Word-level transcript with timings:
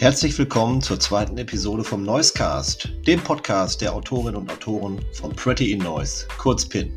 Herzlich 0.00 0.38
willkommen 0.38 0.80
zur 0.80 0.98
zweiten 0.98 1.36
Episode 1.36 1.84
vom 1.84 2.02
Noisecast, 2.04 2.88
dem 3.06 3.20
Podcast 3.20 3.82
der 3.82 3.92
Autorinnen 3.92 4.36
und 4.36 4.50
Autoren 4.50 4.98
von 5.12 5.36
Pretty 5.36 5.72
in 5.72 5.80
Noise, 5.80 6.26
kurz 6.38 6.66
PIN. 6.66 6.90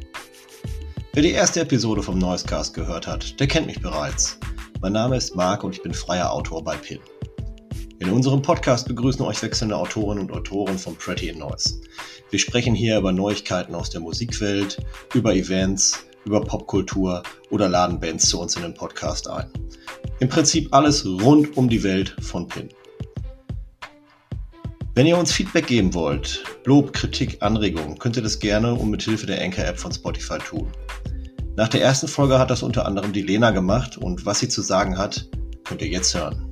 Wer 1.11 1.23
die 1.23 1.31
erste 1.31 1.59
Episode 1.59 2.01
vom 2.01 2.17
Noisecast 2.17 2.73
gehört 2.73 3.05
hat, 3.05 3.37
der 3.41 3.47
kennt 3.47 3.67
mich 3.67 3.81
bereits. 3.81 4.39
Mein 4.79 4.93
Name 4.93 5.17
ist 5.17 5.35
Marc 5.35 5.65
und 5.65 5.75
ich 5.75 5.83
bin 5.83 5.93
freier 5.93 6.31
Autor 6.31 6.63
bei 6.63 6.77
PIN. 6.77 7.01
In 7.99 8.09
unserem 8.09 8.41
Podcast 8.41 8.87
begrüßen 8.87 9.25
euch 9.25 9.43
wechselnde 9.43 9.75
Autorinnen 9.75 10.29
und 10.29 10.31
Autoren 10.31 10.77
von 10.77 10.95
Pretty 10.95 11.27
in 11.27 11.39
Noise. 11.39 11.81
Wir 12.29 12.39
sprechen 12.39 12.73
hier 12.73 12.99
über 12.99 13.11
Neuigkeiten 13.11 13.75
aus 13.75 13.89
der 13.89 13.99
Musikwelt, 13.99 14.77
über 15.13 15.35
Events, 15.35 16.05
über 16.23 16.39
Popkultur 16.39 17.21
oder 17.49 17.67
laden 17.67 17.99
Bands 17.99 18.29
zu 18.29 18.39
uns 18.39 18.55
in 18.55 18.61
den 18.61 18.73
Podcast 18.73 19.29
ein. 19.29 19.51
Im 20.21 20.29
Prinzip 20.29 20.73
alles 20.73 21.05
rund 21.05 21.57
um 21.57 21.67
die 21.67 21.83
Welt 21.83 22.15
von 22.21 22.47
PIN. 22.47 22.69
Wenn 24.95 25.07
ihr 25.07 25.17
uns 25.17 25.31
Feedback 25.31 25.65
geben 25.65 25.95
wollt, 25.95 26.43
Lob, 26.65 26.93
Kritik, 26.93 27.41
Anregungen, 27.41 27.97
könnt 27.97 28.15
ihr 28.15 28.21
das 28.21 28.37
gerne 28.37 28.75
und 28.75 28.91
mit 28.91 29.01
Hilfe 29.01 29.25
der 29.25 29.41
Anchor-App 29.41 29.79
von 29.79 29.91
Spotify 29.91 30.37
tun. 30.37 30.71
Nach 31.55 31.67
der 31.67 31.81
ersten 31.81 32.07
Folge 32.07 32.37
hat 32.37 32.51
das 32.51 32.61
unter 32.61 32.85
anderem 32.85 33.11
die 33.11 33.23
Lena 33.23 33.49
gemacht 33.49 33.97
und 33.97 34.27
was 34.27 34.37
sie 34.37 34.49
zu 34.49 34.61
sagen 34.61 34.99
hat, 34.99 35.27
könnt 35.63 35.81
ihr 35.81 35.87
jetzt 35.87 36.13
hören. 36.13 36.47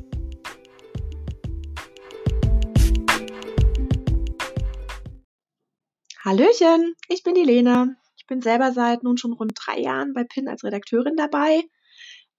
Hallöchen, 6.26 6.96
ich 7.10 7.22
bin 7.22 7.36
die 7.36 7.44
Lena. 7.44 7.90
Ich 8.18 8.26
bin 8.26 8.42
selber 8.42 8.72
seit 8.72 9.04
nun 9.04 9.18
schon 9.18 9.34
rund 9.34 9.52
drei 9.56 9.80
Jahren 9.80 10.14
bei 10.14 10.24
PIN 10.24 10.48
als 10.48 10.64
Redakteurin 10.64 11.16
dabei 11.16 11.62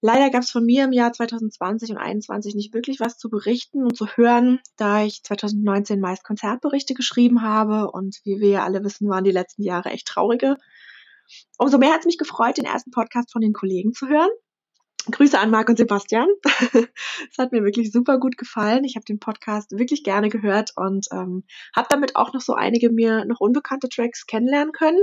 Leider 0.05 0.29
gab 0.31 0.41
es 0.41 0.51
von 0.51 0.65
mir 0.65 0.83
im 0.83 0.91
Jahr 0.91 1.13
2020 1.13 1.91
und 1.91 1.95
2021 1.95 2.55
nicht 2.55 2.73
wirklich 2.73 2.99
was 2.99 3.17
zu 3.17 3.29
berichten 3.29 3.85
und 3.85 3.95
zu 3.95 4.05
hören, 4.05 4.59
da 4.75 5.01
ich 5.01 5.23
2019 5.23 6.01
meist 6.01 6.25
Konzertberichte 6.25 6.93
geschrieben 6.93 7.41
habe 7.41 7.89
und 7.89 8.19
wie 8.25 8.41
wir 8.41 8.49
ja 8.49 8.65
alle 8.65 8.83
wissen, 8.83 9.07
waren 9.07 9.23
die 9.23 9.31
letzten 9.31 9.63
Jahre 9.63 9.91
echt 9.91 10.05
traurige. 10.05 10.57
Umso 11.57 11.77
mehr 11.77 11.93
hat 11.93 12.01
es 12.01 12.05
mich 12.05 12.17
gefreut, 12.17 12.57
den 12.57 12.65
ersten 12.65 12.91
Podcast 12.91 13.31
von 13.31 13.41
den 13.41 13.53
Kollegen 13.53 13.93
zu 13.93 14.09
hören. 14.09 14.29
Grüße 15.09 15.39
an 15.39 15.51
Marc 15.51 15.69
und 15.69 15.77
Sebastian. 15.77 16.27
Es 17.31 17.37
hat 17.37 17.53
mir 17.53 17.63
wirklich 17.63 17.93
super 17.93 18.19
gut 18.19 18.37
gefallen. 18.37 18.83
Ich 18.83 18.97
habe 18.97 19.05
den 19.05 19.19
Podcast 19.19 19.71
wirklich 19.71 20.03
gerne 20.03 20.27
gehört 20.27 20.71
und 20.75 21.07
ähm, 21.13 21.45
habe 21.73 21.87
damit 21.89 22.17
auch 22.17 22.33
noch 22.33 22.41
so 22.41 22.55
einige 22.55 22.91
mir 22.91 23.23
noch 23.23 23.39
unbekannte 23.39 23.87
Tracks 23.87 24.25
kennenlernen 24.25 24.73
können. 24.73 24.99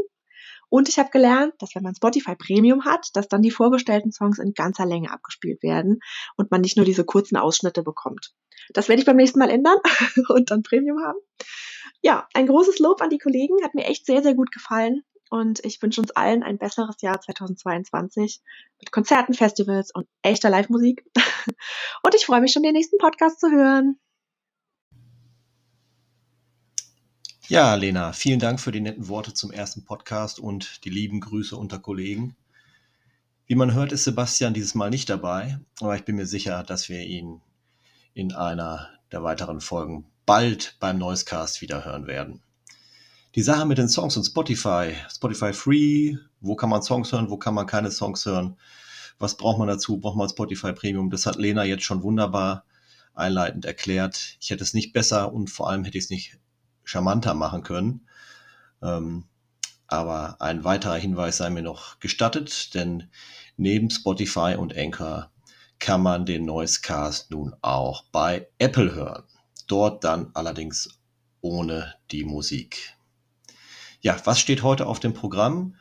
Und 0.71 0.89
ich 0.89 0.99
habe 0.99 1.11
gelernt, 1.11 1.53
dass 1.59 1.75
wenn 1.75 1.83
man 1.83 1.95
Spotify 1.95 2.37
Premium 2.37 2.85
hat, 2.85 3.11
dass 3.15 3.29
dann 3.29 3.43
die 3.43 3.51
vorgestellten 3.51 4.13
Songs 4.13 4.39
in 4.39 4.55
ganzer 4.55 4.87
Länge 4.87 5.11
abgespielt 5.11 5.63
werden 5.63 5.99
und 6.37 6.51
man 6.51 6.63
nicht 6.63 6.77
nur 6.77 6.87
diese 6.87 7.05
kurzen 7.05 7.37
Ausschnitte 7.37 7.83
bekommt. 7.83 8.33
Das 8.73 8.89
werde 8.89 9.01
ich 9.01 9.07
beim 9.07 9.17
nächsten 9.17 9.41
Mal 9.41 9.51
ändern 9.51 9.79
und 10.29 10.51
dann 10.51 10.63
Premium 10.63 11.03
haben. 11.05 11.19
Ja, 12.03 12.27
ein 12.35 12.47
großes 12.47 12.79
Lob 12.79 13.03
an 13.03 13.11
die 13.11 13.19
Kollegen, 13.19 13.63
hat 13.63 13.75
mir 13.75 13.85
echt 13.85 14.07
sehr, 14.07 14.23
sehr 14.23 14.35
gut 14.35 14.53
gefallen. 14.53 15.03
Und 15.29 15.65
ich 15.65 15.81
wünsche 15.81 16.01
uns 16.01 16.11
allen 16.11 16.43
ein 16.43 16.59
besseres 16.59 17.01
Jahr 17.03 17.21
2022 17.21 18.41
mit 18.81 18.91
Konzerten, 18.91 19.35
Festivals 19.35 19.93
und 19.95 20.09
echter 20.23 20.51
Live-Musik. 20.51 21.05
Und 22.03 22.15
ich 22.17 22.27
freue 22.27 22.41
mich 22.41 22.53
schon, 22.53 22.65
den 22.65 22.73
nächsten 22.73 22.99
Podcast 22.99 23.39
zu 23.39 23.49
hören. 23.51 24.01
Ja, 27.51 27.75
Lena, 27.75 28.13
vielen 28.13 28.39
Dank 28.39 28.61
für 28.61 28.71
die 28.71 28.81
netten 28.81 29.09
Worte 29.09 29.35
zum 29.35 29.51
ersten 29.51 29.85
Podcast 29.85 30.39
und 30.39 30.85
die 30.85 30.89
lieben 30.89 31.19
Grüße 31.19 31.57
unter 31.57 31.81
Kollegen. 31.81 32.37
Wie 33.49 33.57
man 33.57 33.75
hört, 33.75 33.91
ist 33.91 34.05
Sebastian 34.05 34.55
dieses 34.55 34.77
Mal 34.77 34.89
nicht 34.89 35.09
dabei, 35.09 35.59
aber 35.81 35.97
ich 35.97 36.05
bin 36.05 36.15
mir 36.15 36.27
sicher, 36.27 36.63
dass 36.63 36.89
wir 36.89 37.05
ihn 37.05 37.41
in 38.15 38.33
einer 38.33 38.89
der 39.11 39.25
weiteren 39.25 39.61
Folgen 39.61 40.07
bald 40.27 40.77
beim 40.79 40.99
Noisecast 40.99 41.61
wieder 41.61 41.85
hören 41.85 42.07
werden. 42.07 42.41
Die 43.35 43.43
Sache 43.43 43.67
mit 43.67 43.79
den 43.79 43.89
Songs 43.89 44.17
und 44.17 44.23
Spotify, 44.23 44.95
Spotify 45.13 45.53
Free, 45.53 46.19
wo 46.41 46.55
kann 46.55 46.71
man 46.71 46.85
Songs 46.85 47.11
hören, 47.11 47.31
wo 47.31 47.37
kann 47.37 47.55
man 47.55 47.67
keine 47.67 47.91
Songs 47.91 48.25
hören, 48.27 48.59
was 49.19 49.37
braucht 49.37 49.59
man 49.59 49.67
dazu, 49.67 49.99
braucht 49.99 50.17
man 50.17 50.29
Spotify 50.29 50.73
Premium, 50.73 51.11
das 51.11 51.27
hat 51.27 51.35
Lena 51.35 51.65
jetzt 51.65 51.83
schon 51.83 52.05
wunderbar 52.05 52.65
einleitend 53.13 53.65
erklärt. 53.65 54.37
Ich 54.41 54.51
hätte 54.51 54.63
es 54.63 54.73
nicht 54.73 54.93
besser 54.93 55.33
und 55.33 55.51
vor 55.51 55.69
allem 55.69 55.83
hätte 55.83 55.99
ich 55.99 56.05
es 56.05 56.11
nicht 56.11 56.39
charmanter 56.91 57.35
machen 57.35 57.63
können. 57.63 58.09
Ähm, 58.83 59.25
aber 59.87 60.37
ein 60.41 60.65
weiterer 60.65 60.97
Hinweis 60.97 61.39
sei 61.39 61.51
mir 61.51 61.63
noch 61.63 61.99
gestattet, 62.01 62.75
denn 62.75 63.09
neben 63.57 63.91
Spotify 63.91 64.57
und 64.59 64.77
Anchor 64.77 65.31
kann 65.79 66.03
man 66.03 66.27
den 66.27 66.45
Noisecast 66.45 67.31
nun 67.31 67.55
auch 67.63 68.05
bei 68.13 68.49
Apple 68.59 68.95
hören. 68.95 69.25
Dort 69.67 70.05
dann 70.05 70.31
allerdings 70.35 71.01
ohne 71.41 71.95
die 72.11 72.25
Musik. 72.25 72.97
Ja, 74.01 74.17
was 74.25 74.41
steht 74.41 74.63
heute 74.63 74.87
auf 74.87 75.01
dem 75.01 75.15
Programm? 75.15 75.77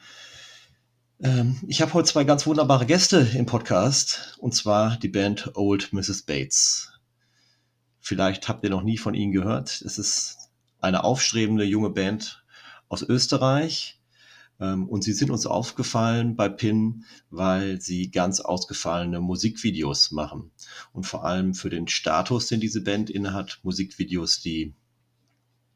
Ähm, 1.22 1.60
ich 1.68 1.82
habe 1.82 1.94
heute 1.94 2.08
zwei 2.08 2.24
ganz 2.24 2.46
wunderbare 2.46 2.86
Gäste 2.86 3.28
im 3.36 3.46
Podcast, 3.46 4.38
und 4.40 4.56
zwar 4.56 4.98
die 4.98 5.08
Band 5.08 5.52
Old 5.56 5.92
Mrs. 5.92 6.24
Bates. 6.24 6.94
Vielleicht 8.00 8.48
habt 8.48 8.64
ihr 8.64 8.70
noch 8.70 8.84
nie 8.84 8.98
von 8.98 9.14
ihnen 9.14 9.32
gehört. 9.32 9.82
Es 9.82 9.98
ist 9.98 10.39
eine 10.80 11.04
aufstrebende 11.04 11.64
junge 11.64 11.90
Band 11.90 12.44
aus 12.88 13.04
Österreich. 13.04 14.00
Ähm, 14.60 14.88
und 14.88 15.04
sie 15.04 15.14
sind 15.14 15.32
uns 15.32 15.46
aufgefallen 15.46 16.36
bei 16.36 16.50
PIN, 16.50 17.06
weil 17.30 17.82
sie 17.82 18.12
ganz 18.12 18.40
ausgefallene 18.40 19.20
Musikvideos 19.22 20.12
machen. 20.12 20.52
Und 20.92 21.06
vor 21.06 21.26
allem 21.26 21.54
für 21.54 21.70
den 21.70 21.88
Status, 21.88 22.48
den 22.48 22.60
diese 22.60 22.82
Band 22.82 23.10
innehat, 23.10 23.60
Musikvideos, 23.64 24.42
die 24.42 24.74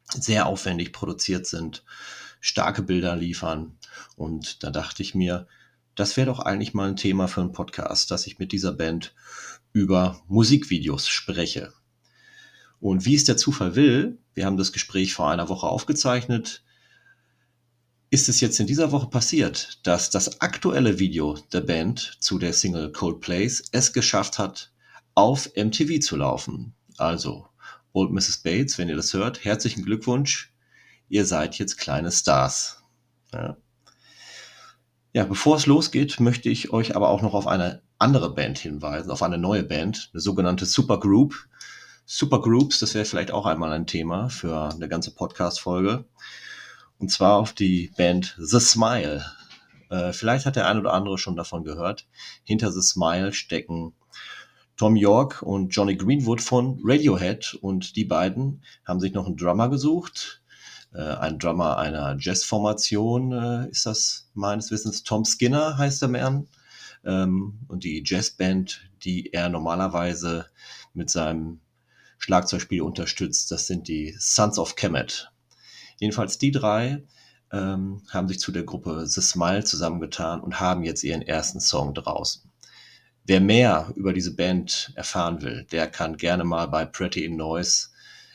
sehr 0.09 0.45
aufwendig 0.47 0.91
produziert 0.91 1.47
sind, 1.47 1.83
starke 2.41 2.83
Bilder 2.83 3.15
liefern. 3.15 3.77
Und 4.15 4.63
da 4.63 4.69
dachte 4.69 5.01
ich 5.01 5.15
mir, 5.15 5.47
das 5.95 6.17
wäre 6.17 6.27
doch 6.27 6.39
eigentlich 6.39 6.73
mal 6.73 6.89
ein 6.89 6.95
Thema 6.95 7.27
für 7.27 7.41
einen 7.41 7.51
Podcast, 7.51 8.11
dass 8.11 8.27
ich 8.27 8.39
mit 8.39 8.51
dieser 8.51 8.73
Band 8.73 9.13
über 9.71 10.21
Musikvideos 10.27 11.07
spreche. 11.07 11.73
Und 12.83 13.05
wie 13.05 13.15
es 13.15 13.23
der 13.23 13.37
Zufall 13.37 13.77
will, 13.77 14.17
wir 14.33 14.45
haben 14.45 14.57
das 14.57 14.73
Gespräch 14.73 15.13
vor 15.13 15.31
einer 15.31 15.47
Woche 15.47 15.67
aufgezeichnet, 15.67 16.65
ist 18.09 18.27
es 18.27 18.41
jetzt 18.41 18.59
in 18.59 18.67
dieser 18.67 18.91
Woche 18.91 19.07
passiert, 19.07 19.79
dass 19.83 20.09
das 20.09 20.41
aktuelle 20.41 20.99
Video 20.99 21.37
der 21.53 21.61
Band 21.61 22.17
zu 22.19 22.39
der 22.39 22.51
Single 22.51 22.91
Coldplays 22.91 23.63
es 23.71 23.93
geschafft 23.93 24.37
hat, 24.37 24.73
auf 25.15 25.49
MTV 25.55 26.01
zu 26.01 26.17
laufen. 26.17 26.73
Also, 26.97 27.47
Old 27.93 28.11
Mrs. 28.11 28.39
Bates, 28.39 28.77
wenn 28.77 28.89
ihr 28.89 28.97
das 28.97 29.13
hört, 29.13 29.45
herzlichen 29.45 29.85
Glückwunsch. 29.85 30.53
Ihr 31.07 31.25
seid 31.25 31.57
jetzt 31.59 31.77
kleine 31.77 32.11
Stars. 32.11 32.83
Ja. 33.31 33.55
ja, 35.13 35.23
bevor 35.23 35.55
es 35.55 35.67
losgeht, 35.67 36.19
möchte 36.19 36.49
ich 36.49 36.73
euch 36.73 36.97
aber 36.97 37.07
auch 37.07 37.21
noch 37.21 37.33
auf 37.33 37.47
eine 37.47 37.81
andere 37.97 38.35
Band 38.35 38.59
hinweisen, 38.59 39.09
auf 39.09 39.23
eine 39.23 39.37
neue 39.37 39.63
Band, 39.63 40.09
eine 40.11 40.19
sogenannte 40.19 40.65
Supergroup. 40.65 41.47
Supergroups, 42.15 42.77
das 42.77 42.93
wäre 42.93 43.05
vielleicht 43.05 43.31
auch 43.31 43.47
einmal 43.47 43.73
ein 43.73 43.87
Thema 43.87 44.29
für 44.29 44.69
eine 44.71 44.87
ganze 44.87 45.15
Podcast-Folge. 45.15 46.05
Und 46.99 47.09
zwar 47.09 47.37
auf 47.37 47.53
die 47.53 47.91
Band 47.97 48.35
The 48.37 48.59
Smile. 48.59 49.25
Äh, 49.89 50.13
vielleicht 50.13 50.45
hat 50.45 50.55
der 50.55 50.67
ein 50.67 50.77
oder 50.77 50.93
andere 50.93 51.17
schon 51.17 51.35
davon 51.35 51.63
gehört. 51.63 52.05
Hinter 52.43 52.71
The 52.71 52.83
Smile 52.83 53.33
stecken 53.33 53.95
Tom 54.77 54.95
York 54.95 55.41
und 55.41 55.69
Johnny 55.69 55.95
Greenwood 55.95 56.39
von 56.39 56.79
Radiohead 56.83 57.55
und 57.61 57.95
die 57.95 58.05
beiden 58.05 58.63
haben 58.85 58.99
sich 58.99 59.13
noch 59.13 59.25
einen 59.25 59.35
Drummer 59.35 59.69
gesucht. 59.69 60.43
Äh, 60.93 61.01
ein 61.01 61.39
Drummer 61.39 61.79
einer 61.79 62.15
Jazzformation 62.19 63.31
äh, 63.31 63.69
ist 63.71 63.87
das 63.87 64.29
meines 64.35 64.69
Wissens. 64.69 65.01
Tom 65.01 65.25
Skinner 65.25 65.79
heißt 65.79 66.03
der 66.03 66.09
Mann. 66.09 66.47
Ähm, 67.03 67.61
und 67.67 67.83
die 67.83 68.03
Jazzband, 68.05 68.81
die 69.03 69.33
er 69.33 69.49
normalerweise 69.49 70.45
mit 70.93 71.09
seinem 71.09 71.59
Schlagzeugspiel 72.23 72.81
unterstützt. 72.81 73.51
Das 73.51 73.67
sind 73.67 73.89
die 73.89 74.15
Sons 74.17 74.57
of 74.57 74.77
Kemet. 74.77 75.29
Jedenfalls 75.99 76.37
die 76.37 76.51
drei 76.51 77.03
ähm, 77.51 78.01
haben 78.11 78.29
sich 78.29 78.39
zu 78.39 78.53
der 78.53 78.63
Gruppe 78.63 79.05
The 79.05 79.21
Smile 79.21 79.65
zusammengetan 79.65 80.39
und 80.39 80.61
haben 80.61 80.83
jetzt 80.83 81.03
ihren 81.03 81.21
ersten 81.21 81.59
Song 81.59 81.93
draußen. 81.93 82.49
Wer 83.25 83.41
mehr 83.41 83.91
über 83.95 84.13
diese 84.13 84.37
Band 84.37 84.93
erfahren 84.95 85.41
will, 85.41 85.67
der 85.73 85.87
kann 85.87 86.15
gerne 86.15 86.45
mal 86.45 86.67
bei 86.67 86.85
Pretty 86.85 87.25
in 87.25 87.35
Noise 87.35 87.89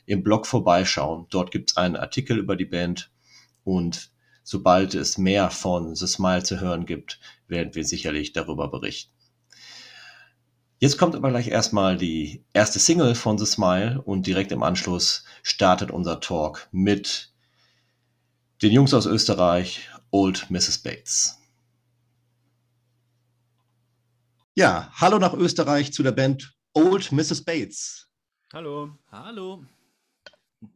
im 0.04 0.22
Blog 0.22 0.46
vorbeischauen. 0.46 1.26
Dort 1.30 1.50
gibt 1.50 1.70
es 1.70 1.76
einen 1.78 1.96
Artikel 1.96 2.36
über 2.36 2.56
die 2.56 2.66
Band 2.66 3.10
und 3.64 4.10
sobald 4.42 4.94
es 4.94 5.16
mehr 5.16 5.48
von 5.48 5.94
The 5.94 6.06
Smile 6.06 6.42
zu 6.42 6.60
hören 6.60 6.84
gibt, 6.84 7.20
werden 7.46 7.74
wir 7.74 7.86
sicherlich 7.86 8.34
darüber 8.34 8.68
berichten. 8.70 9.17
Jetzt 10.80 10.96
kommt 10.96 11.16
aber 11.16 11.30
gleich 11.30 11.48
erstmal 11.48 11.96
die 11.96 12.44
erste 12.52 12.78
Single 12.78 13.16
von 13.16 13.36
The 13.36 13.46
Smile 13.46 14.00
und 14.02 14.28
direkt 14.28 14.52
im 14.52 14.62
Anschluss 14.62 15.24
startet 15.42 15.90
unser 15.90 16.20
Talk 16.20 16.68
mit 16.70 17.32
den 18.62 18.70
Jungs 18.70 18.94
aus 18.94 19.06
Österreich, 19.06 19.90
Old 20.12 20.48
Mrs. 20.50 20.78
Bates. 20.78 21.38
Ja, 24.54 24.90
hallo 24.94 25.18
nach 25.18 25.34
Österreich 25.34 25.92
zu 25.92 26.04
der 26.04 26.12
Band 26.12 26.56
Old 26.74 27.10
Mrs. 27.10 27.44
Bates. 27.44 28.08
Hallo. 28.52 28.96
Hallo. 29.10 29.64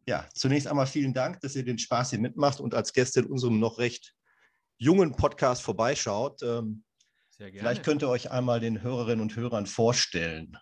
Ja, 0.05 0.27
zunächst 0.33 0.67
einmal 0.67 0.87
vielen 0.87 1.13
Dank, 1.13 1.39
dass 1.39 1.55
ihr 1.55 1.63
den 1.63 1.77
Spaß 1.77 2.11
hier 2.11 2.19
mitmacht 2.19 2.59
und 2.59 2.73
als 2.73 2.91
Gäste 2.91 3.21
in 3.21 3.27
unserem 3.27 3.59
noch 3.59 3.79
recht 3.79 4.13
jungen 4.77 5.13
Podcast 5.13 5.61
vorbeischaut. 5.61 6.41
Ähm, 6.43 6.83
Sehr 7.37 7.51
gerne. 7.51 7.67
Vielleicht 7.67 7.83
könnt 7.83 8.03
ihr 8.03 8.09
euch 8.09 8.31
einmal 8.31 8.59
den 8.59 8.81
Hörerinnen 8.83 9.21
und 9.21 9.35
Hörern 9.35 9.65
vorstellen. 9.65 10.57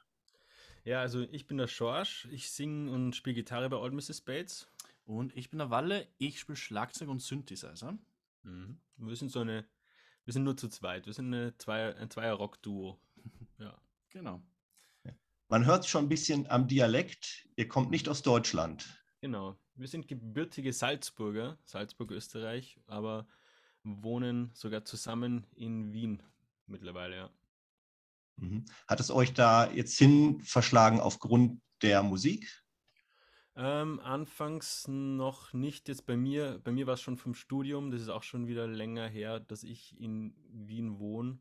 Ja, 0.85 1.01
also 1.01 1.21
ich 1.21 1.45
bin 1.45 1.57
der 1.57 1.67
Schorsch, 1.67 2.27
ich 2.31 2.49
singe 2.49 2.89
und 2.91 3.15
spiele 3.15 3.35
Gitarre 3.35 3.69
bei 3.69 3.77
Old 3.77 3.93
Mrs. 3.93 4.21
Bates. 4.21 4.67
Und 5.05 5.35
ich 5.35 5.49
bin 5.49 5.59
der 5.59 5.69
Walle, 5.69 6.07
ich 6.17 6.39
spiele 6.39 6.55
Schlagzeug 6.55 7.09
und 7.09 7.21
Synthesizer. 7.21 7.97
Mhm. 8.43 8.79
Wir 8.95 9.15
sind 9.17 9.31
so 9.31 9.41
eine, 9.41 9.65
wir 10.23 10.33
sind 10.33 10.43
nur 10.43 10.55
zu 10.55 10.69
zweit, 10.69 11.05
wir 11.05 11.13
sind 11.13 11.33
eine 11.33 11.57
Zweier, 11.57 11.97
ein 11.97 12.09
Zweier-Rock-Duo. 12.09 12.99
ja. 13.59 13.77
Genau. 14.09 14.41
Man 15.49 15.65
hört 15.65 15.85
schon 15.85 16.05
ein 16.05 16.09
bisschen 16.09 16.49
am 16.49 16.69
Dialekt, 16.69 17.45
ihr 17.57 17.67
kommt 17.67 17.91
nicht 17.91 18.07
aus 18.07 18.21
Deutschland. 18.21 19.03
Genau. 19.19 19.57
Wir 19.75 19.89
sind 19.89 20.07
gebürtige 20.07 20.71
Salzburger, 20.71 21.57
Salzburg, 21.65 22.11
Österreich, 22.11 22.79
aber 22.87 23.27
wohnen 23.83 24.51
sogar 24.53 24.85
zusammen 24.85 25.45
in 25.53 25.91
Wien 25.91 26.23
mittlerweile, 26.71 27.15
ja. 27.15 27.29
Mhm. 28.37 28.65
Hat 28.87 28.99
es 28.99 29.11
euch 29.11 29.33
da 29.33 29.71
jetzt 29.71 29.97
hin 29.97 30.41
verschlagen 30.41 30.99
aufgrund 30.99 31.61
der 31.81 32.03
Musik? 32.03 32.63
Ähm, 33.55 33.99
anfangs 33.99 34.87
noch 34.87 35.53
nicht. 35.53 35.87
Jetzt 35.87 36.05
bei 36.05 36.15
mir, 36.15 36.59
bei 36.63 36.71
mir 36.71 36.87
war 36.87 36.93
es 36.95 37.01
schon 37.01 37.17
vom 37.17 37.33
Studium. 37.33 37.91
Das 37.91 38.01
ist 38.01 38.09
auch 38.09 38.23
schon 38.23 38.47
wieder 38.47 38.67
länger 38.67 39.07
her, 39.07 39.39
dass 39.39 39.63
ich 39.63 39.99
in 39.99 40.33
Wien 40.49 40.99
wohne. 40.99 41.39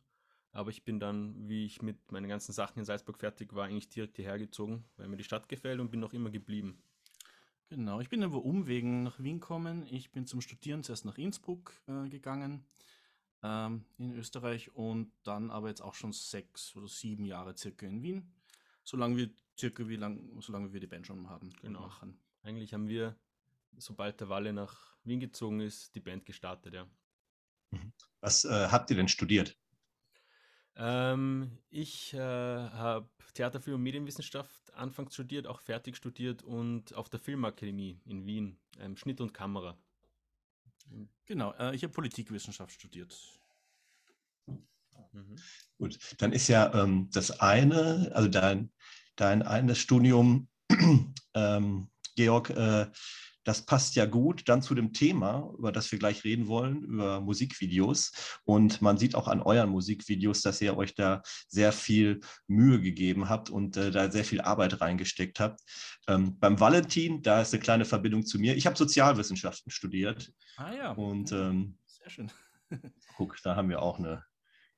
Aber 0.53 0.71
ich 0.71 0.85
bin 0.85 0.99
dann, 0.99 1.49
wie 1.49 1.65
ich 1.65 1.81
mit 1.81 2.11
meinen 2.11 2.29
ganzen 2.29 2.53
Sachen 2.53 2.81
in 2.81 2.85
Salzburg 2.85 3.19
fertig 3.19 3.55
war, 3.55 3.67
eigentlich 3.67 3.89
direkt 3.89 4.17
hierher 4.17 4.39
gezogen, 4.39 4.85
weil 4.97 5.07
mir 5.07 5.17
die 5.17 5.25
Stadt 5.25 5.49
gefällt 5.49 5.79
und 5.79 5.93
bin 5.93 6.01
noch 6.01 6.13
immer 6.13 6.31
geblieben. 6.31 6.83
Genau, 7.69 8.01
ich 8.01 8.09
bin 8.09 8.23
über 8.23 8.45
Umwegen 8.45 9.05
nach 9.05 9.21
Wien 9.21 9.39
gekommen. 9.39 9.87
Ich 9.89 10.11
bin 10.11 10.27
zum 10.27 10.41
Studieren 10.41 10.83
zuerst 10.83 11.05
nach 11.05 11.19
Innsbruck 11.19 11.73
äh, 11.87 12.09
gegangen 12.09 12.65
ähm, 13.43 13.85
in 13.99 14.13
Österreich 14.13 14.75
und 14.75 15.13
dann 15.25 15.51
aber 15.51 15.69
jetzt 15.69 15.83
auch 15.83 15.95
schon 15.95 16.13
sechs 16.13 16.75
oder 16.77 16.89
sieben 16.89 17.25
Jahre 17.25 17.57
circa 17.57 17.87
in 17.87 18.03
Wien. 18.03 18.33
Solange 18.85 19.17
wir 19.17 19.31
circa 19.59 19.87
wie 19.89 19.97
lang, 19.97 20.41
solange 20.41 20.73
wir 20.73 20.81
die 20.81 20.87
Band 20.87 21.07
schon 21.07 21.29
haben. 21.29 21.51
Genau. 21.61 21.81
Machen. 21.81 22.19
Eigentlich 22.43 22.73
haben 22.73 22.89
wir, 22.89 23.17
sobald 23.77 24.21
der 24.21 24.29
Walle 24.29 24.53
nach 24.53 24.97
Wien 25.05 25.21
gezogen 25.21 25.61
ist, 25.61 25.95
die 25.95 26.01
Band 26.01 26.25
gestartet, 26.25 26.75
ja. 26.75 26.87
Mhm. 27.71 27.93
Was 28.21 28.45
äh, 28.45 28.69
habt 28.69 28.91
ihr 28.91 28.97
denn 28.97 29.09
studiert? 29.09 29.57
Ähm, 30.77 31.59
ich 31.69 32.15
äh, 32.15 32.19
habe 32.19 33.09
Theater, 33.35 33.61
Film 33.61 33.77
und 33.77 33.83
Medienwissenschaft 33.83 34.73
anfangs 34.75 35.15
studiert, 35.15 35.47
auch 35.47 35.61
fertig 35.61 35.97
studiert 35.97 36.43
und 36.43 36.95
auf 36.95 37.09
der 37.09 37.21
Filmakademie 37.21 38.01
in 38.05 38.25
Wien, 38.25 38.59
ähm, 38.79 38.97
Schnitt 38.97 39.21
und 39.21 39.35
Kamera. 39.35 39.77
Genau, 41.27 41.53
äh, 41.55 41.75
ich 41.75 41.83
habe 41.83 41.93
Politikwissenschaft 41.93 42.73
studiert. 42.73 43.17
Mhm. 45.13 45.37
Gut, 45.79 45.99
dann 46.19 46.33
ist 46.33 46.49
ja 46.49 46.73
ähm, 46.75 47.09
das 47.13 47.41
eine, 47.41 48.11
also 48.15 48.29
dein, 48.29 48.73
dein 49.17 49.43
eines 49.43 49.79
Studium, 49.79 50.49
ähm, 51.35 51.89
Georg, 52.17 52.51
äh, 52.51 52.87
das 53.45 53.65
passt 53.65 53.97
ja 53.97 54.07
gut 54.07 54.49
dann 54.49 54.63
zu 54.63 54.75
dem 54.75 54.93
Thema, 54.93 55.53
über 55.59 55.73
das 55.73 55.91
wir 55.91 55.99
gleich 55.99 56.25
reden 56.25 56.47
wollen, 56.47 56.83
über 56.85 57.21
Musikvideos. 57.21 58.13
Und 58.45 58.83
man 58.83 58.99
sieht 58.99 59.15
auch 59.15 59.29
an 59.29 59.41
euren 59.41 59.71
Musikvideos, 59.71 60.43
dass 60.43 60.61
ihr 60.61 60.77
euch 60.77 60.95
da 60.95 61.23
sehr 61.49 61.73
viel 61.73 62.21
Mühe 62.47 62.81
gegeben 62.81 63.29
habt 63.29 63.51
und 63.51 63.77
äh, 63.77 63.91
da 63.91 64.11
sehr 64.11 64.25
viel 64.25 64.41
Arbeit 64.41 64.81
reingesteckt 64.81 65.41
habt. 65.41 65.61
Ähm, 66.07 66.39
beim 66.39 66.61
Valentin, 66.61 67.23
da 67.23 67.41
ist 67.41 67.55
eine 67.55 67.63
kleine 67.63 67.85
Verbindung 67.85 68.25
zu 68.25 68.39
mir. 68.39 68.57
Ich 68.57 68.67
habe 68.67 68.77
Sozialwissenschaften 68.77 69.71
studiert. 69.71 70.33
Ah 70.57 70.73
ja. 70.73 70.93
Und 70.93 71.33
ähm, 71.33 71.79
sehr 71.87 72.11
schön. 72.11 72.31
guck, 73.17 73.37
da 73.43 73.57
haben 73.57 73.69
wir 73.69 73.83
auch 73.83 73.99
eine 73.99 74.25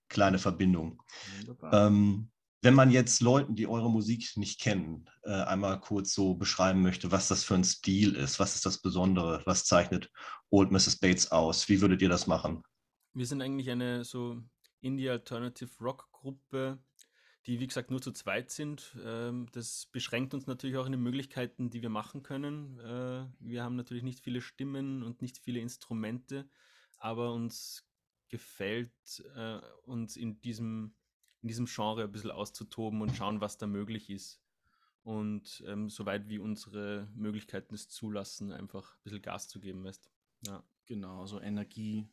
kleine 0.08 0.38
Verbindung. 0.38 1.02
Ähm, 1.72 2.30
wenn 2.62 2.74
man 2.74 2.92
jetzt 2.92 3.20
Leuten, 3.20 3.56
die 3.56 3.66
eure 3.66 3.90
Musik 3.90 4.36
nicht 4.36 4.60
kennen, 4.60 5.10
äh, 5.24 5.32
einmal 5.32 5.80
kurz 5.80 6.14
so 6.14 6.34
beschreiben 6.34 6.80
möchte, 6.80 7.10
was 7.10 7.26
das 7.26 7.42
für 7.42 7.56
ein 7.56 7.64
Stil 7.64 8.14
ist, 8.14 8.38
was 8.38 8.54
ist 8.54 8.64
das 8.64 8.78
Besondere, 8.78 9.42
was 9.44 9.64
zeichnet 9.64 10.10
Old 10.50 10.70
Mrs. 10.70 10.96
Bates 10.96 11.32
aus, 11.32 11.68
wie 11.68 11.80
würdet 11.80 12.00
ihr 12.02 12.08
das 12.08 12.28
machen? 12.28 12.62
Wir 13.14 13.26
sind 13.26 13.42
eigentlich 13.42 13.68
eine 13.68 14.04
so 14.04 14.40
Indie 14.80 15.10
Alternative 15.10 15.70
Rock 15.80 16.08
Gruppe, 16.12 16.78
die 17.46 17.58
wie 17.58 17.66
gesagt 17.66 17.90
nur 17.90 18.00
zu 18.00 18.12
zweit 18.12 18.52
sind. 18.52 18.96
Ähm, 19.04 19.48
das 19.52 19.88
beschränkt 19.90 20.32
uns 20.32 20.46
natürlich 20.46 20.76
auch 20.76 20.86
in 20.86 20.92
den 20.92 21.02
Möglichkeiten, 21.02 21.68
die 21.68 21.82
wir 21.82 21.88
machen 21.88 22.22
können. 22.22 22.78
Äh, 22.78 23.26
wir 23.40 23.64
haben 23.64 23.74
natürlich 23.74 24.04
nicht 24.04 24.20
viele 24.20 24.40
Stimmen 24.40 25.02
und 25.02 25.20
nicht 25.20 25.38
viele 25.38 25.58
Instrumente, 25.58 26.48
aber 26.98 27.32
uns 27.32 27.84
gefällt 28.28 28.92
äh, 29.34 29.58
uns 29.82 30.16
in 30.16 30.40
diesem 30.40 30.94
in 31.42 31.48
diesem 31.48 31.66
Genre 31.66 32.04
ein 32.04 32.12
bisschen 32.12 32.30
auszutoben 32.30 33.02
und 33.02 33.16
schauen, 33.16 33.40
was 33.40 33.58
da 33.58 33.66
möglich 33.66 34.10
ist. 34.10 34.40
Und 35.02 35.64
ähm, 35.66 35.90
soweit 35.90 36.28
wie 36.28 36.38
unsere 36.38 37.08
Möglichkeiten 37.14 37.74
es 37.74 37.88
zulassen, 37.88 38.52
einfach 38.52 38.94
ein 38.94 39.02
bisschen 39.02 39.22
Gas 39.22 39.48
zu 39.48 39.60
geben, 39.60 39.84
weißt 39.84 40.08
Ja, 40.46 40.64
genau, 40.86 41.20
also 41.20 41.40
Energie 41.40 42.08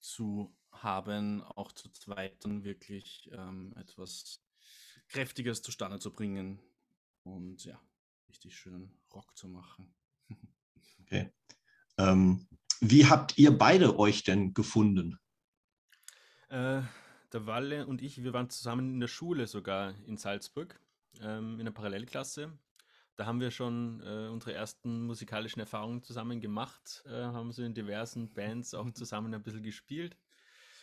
zu 0.00 0.54
haben, 0.70 1.42
auch 1.42 1.72
zu 1.72 1.88
zweit 1.90 2.44
dann 2.44 2.62
wirklich 2.64 3.30
ähm, 3.32 3.72
etwas 3.76 4.42
Kräftiges 5.08 5.62
zustande 5.62 5.98
zu 5.98 6.12
bringen 6.12 6.60
und 7.22 7.64
ja, 7.64 7.80
richtig 8.28 8.56
schönen 8.56 9.00
Rock 9.12 9.36
zu 9.36 9.48
machen. 9.48 9.94
okay. 11.00 11.32
Ähm, 11.98 12.46
wie 12.80 13.06
habt 13.06 13.36
ihr 13.38 13.56
beide 13.56 13.98
euch 13.98 14.24
denn 14.24 14.54
gefunden? 14.54 15.18
Äh, 16.48 16.82
der 17.32 17.46
Walle 17.46 17.86
und 17.86 18.02
ich, 18.02 18.22
wir 18.22 18.32
waren 18.32 18.50
zusammen 18.50 18.94
in 18.94 19.00
der 19.00 19.08
Schule 19.08 19.46
sogar 19.46 19.94
in 20.06 20.16
Salzburg, 20.16 20.80
ähm, 21.20 21.58
in 21.58 21.64
der 21.64 21.72
Parallelklasse. 21.72 22.52
Da 23.16 23.26
haben 23.26 23.40
wir 23.40 23.50
schon 23.50 24.00
äh, 24.00 24.28
unsere 24.28 24.54
ersten 24.54 25.02
musikalischen 25.02 25.60
Erfahrungen 25.60 26.02
zusammen 26.02 26.40
gemacht, 26.40 27.02
äh, 27.06 27.10
haben 27.10 27.52
so 27.52 27.62
in 27.62 27.74
diversen 27.74 28.32
Bands 28.32 28.74
auch 28.74 28.90
zusammen 28.92 29.34
ein 29.34 29.42
bisschen 29.42 29.62
gespielt. 29.62 30.16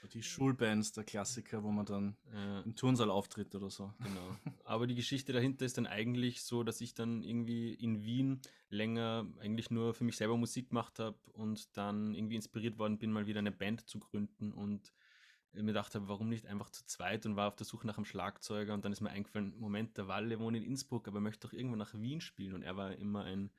So 0.01 0.07
die 0.07 0.21
Schulbands, 0.21 0.91
der 0.91 1.03
Klassiker, 1.03 1.63
wo 1.63 1.71
man 1.71 1.87
dann 1.87 2.15
äh, 2.31 2.61
im 2.61 2.75
Turnsaal 2.75 3.09
auftritt 3.09 3.55
oder 3.55 3.71
so. 3.71 3.91
Genau. 3.97 4.35
Aber 4.63 4.85
die 4.85 4.93
Geschichte 4.93 5.33
dahinter 5.33 5.65
ist 5.65 5.79
dann 5.79 5.87
eigentlich 5.87 6.43
so, 6.43 6.63
dass 6.63 6.81
ich 6.81 6.93
dann 6.93 7.23
irgendwie 7.23 7.73
in 7.73 8.03
Wien 8.03 8.41
länger 8.69 9.25
eigentlich 9.39 9.71
nur 9.71 9.95
für 9.95 10.03
mich 10.03 10.17
selber 10.17 10.37
Musik 10.37 10.69
gemacht 10.69 10.99
habe 10.99 11.17
und 11.33 11.75
dann 11.75 12.13
irgendwie 12.13 12.35
inspiriert 12.35 12.77
worden 12.77 12.99
bin, 12.99 13.11
mal 13.11 13.25
wieder 13.25 13.39
eine 13.39 13.51
Band 13.51 13.89
zu 13.89 13.97
gründen 13.97 14.53
und 14.53 14.93
mir 15.53 15.65
gedacht 15.65 15.95
habe, 15.95 16.07
warum 16.07 16.29
nicht 16.29 16.45
einfach 16.45 16.69
zu 16.69 16.85
zweit 16.85 17.25
und 17.25 17.35
war 17.35 17.47
auf 17.47 17.55
der 17.55 17.65
Suche 17.65 17.87
nach 17.87 17.97
einem 17.97 18.05
Schlagzeuger 18.05 18.73
und 18.73 18.85
dann 18.85 18.91
ist 18.91 19.01
mir 19.01 19.09
eingefallen, 19.09 19.57
Moment, 19.59 19.97
der 19.97 20.07
Walle 20.07 20.39
wohnt 20.39 20.57
in 20.57 20.63
Innsbruck, 20.63 21.07
aber 21.07 21.19
möchte 21.19 21.47
doch 21.47 21.53
irgendwann 21.53 21.79
nach 21.79 21.93
Wien 21.93 22.21
spielen 22.21 22.53
und 22.53 22.63
er 22.63 22.77
war 22.77 22.95
immer 22.95 23.23
ein 23.23 23.51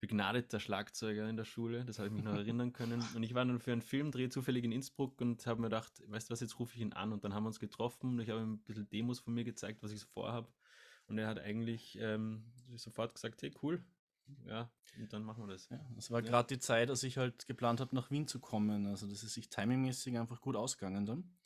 begnadeter 0.00 0.60
Schlagzeuger 0.60 1.28
in 1.28 1.36
der 1.36 1.44
Schule, 1.44 1.84
das 1.84 1.98
habe 1.98 2.08
ich 2.08 2.14
mich 2.14 2.22
noch 2.22 2.34
erinnern 2.34 2.72
können. 2.72 3.02
Und 3.14 3.22
ich 3.22 3.34
war 3.34 3.44
dann 3.44 3.58
für 3.58 3.72
einen 3.72 3.80
Filmdreh 3.80 4.28
zufällig 4.28 4.62
in 4.64 4.72
Innsbruck 4.72 5.20
und 5.20 5.46
habe 5.46 5.60
mir 5.60 5.68
gedacht, 5.68 6.02
weißt 6.06 6.28
du 6.28 6.32
was, 6.32 6.40
jetzt 6.40 6.58
rufe 6.58 6.74
ich 6.74 6.82
ihn 6.82 6.92
an 6.92 7.12
und 7.12 7.24
dann 7.24 7.32
haben 7.32 7.44
wir 7.44 7.48
uns 7.48 7.60
getroffen 7.60 8.14
und 8.14 8.20
ich 8.20 8.28
habe 8.28 8.40
ihm 8.40 8.54
ein 8.54 8.58
bisschen 8.58 8.88
Demos 8.88 9.20
von 9.20 9.32
mir 9.32 9.44
gezeigt, 9.44 9.82
was 9.82 9.92
ich 9.92 10.00
so 10.00 10.06
vorhabe 10.06 10.48
und 11.08 11.18
er 11.18 11.28
hat 11.28 11.38
eigentlich 11.38 11.98
ähm, 12.00 12.44
sofort 12.74 13.14
gesagt, 13.14 13.42
hey 13.42 13.52
cool, 13.62 13.82
ja, 14.46 14.70
und 14.98 15.12
dann 15.12 15.22
machen 15.22 15.46
wir 15.46 15.52
das. 15.52 15.68
Ja, 15.68 15.80
das 15.94 16.10
war 16.10 16.20
ja. 16.20 16.26
gerade 16.28 16.48
die 16.48 16.58
Zeit, 16.58 16.90
als 16.90 17.02
ich 17.02 17.18
halt 17.18 17.46
geplant 17.46 17.80
habe, 17.80 17.94
nach 17.94 18.10
Wien 18.10 18.26
zu 18.26 18.40
kommen. 18.40 18.86
Also 18.86 19.06
das 19.06 19.22
ist 19.22 19.34
sich 19.34 19.48
timingmäßig 19.48 20.18
einfach 20.18 20.40
gut 20.40 20.56
ausgegangen 20.56 21.06
dann. 21.06 21.36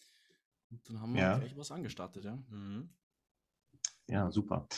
Und 0.70 0.88
dann 0.88 1.00
haben 1.00 1.14
wir 1.14 1.22
ja. 1.22 1.38
gleich 1.38 1.56
was 1.56 1.72
angestartet, 1.72 2.25
ja. 2.25 2.37
Mhm. 2.49 2.94
Ja, 4.06 4.30
super. 4.30 4.68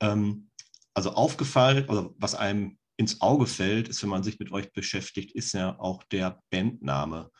Ähm, 0.00 0.50
also 0.94 1.12
aufgefallen, 1.12 1.88
also 1.88 2.14
was 2.18 2.34
einem 2.34 2.78
ins 2.96 3.20
Auge 3.20 3.46
fällt, 3.46 3.88
ist, 3.88 4.02
wenn 4.02 4.10
man 4.10 4.22
sich 4.22 4.38
mit 4.38 4.52
euch 4.52 4.72
beschäftigt, 4.72 5.32
ist 5.32 5.52
ja 5.52 5.78
auch 5.78 6.02
der 6.04 6.42
Bandname 6.50 7.30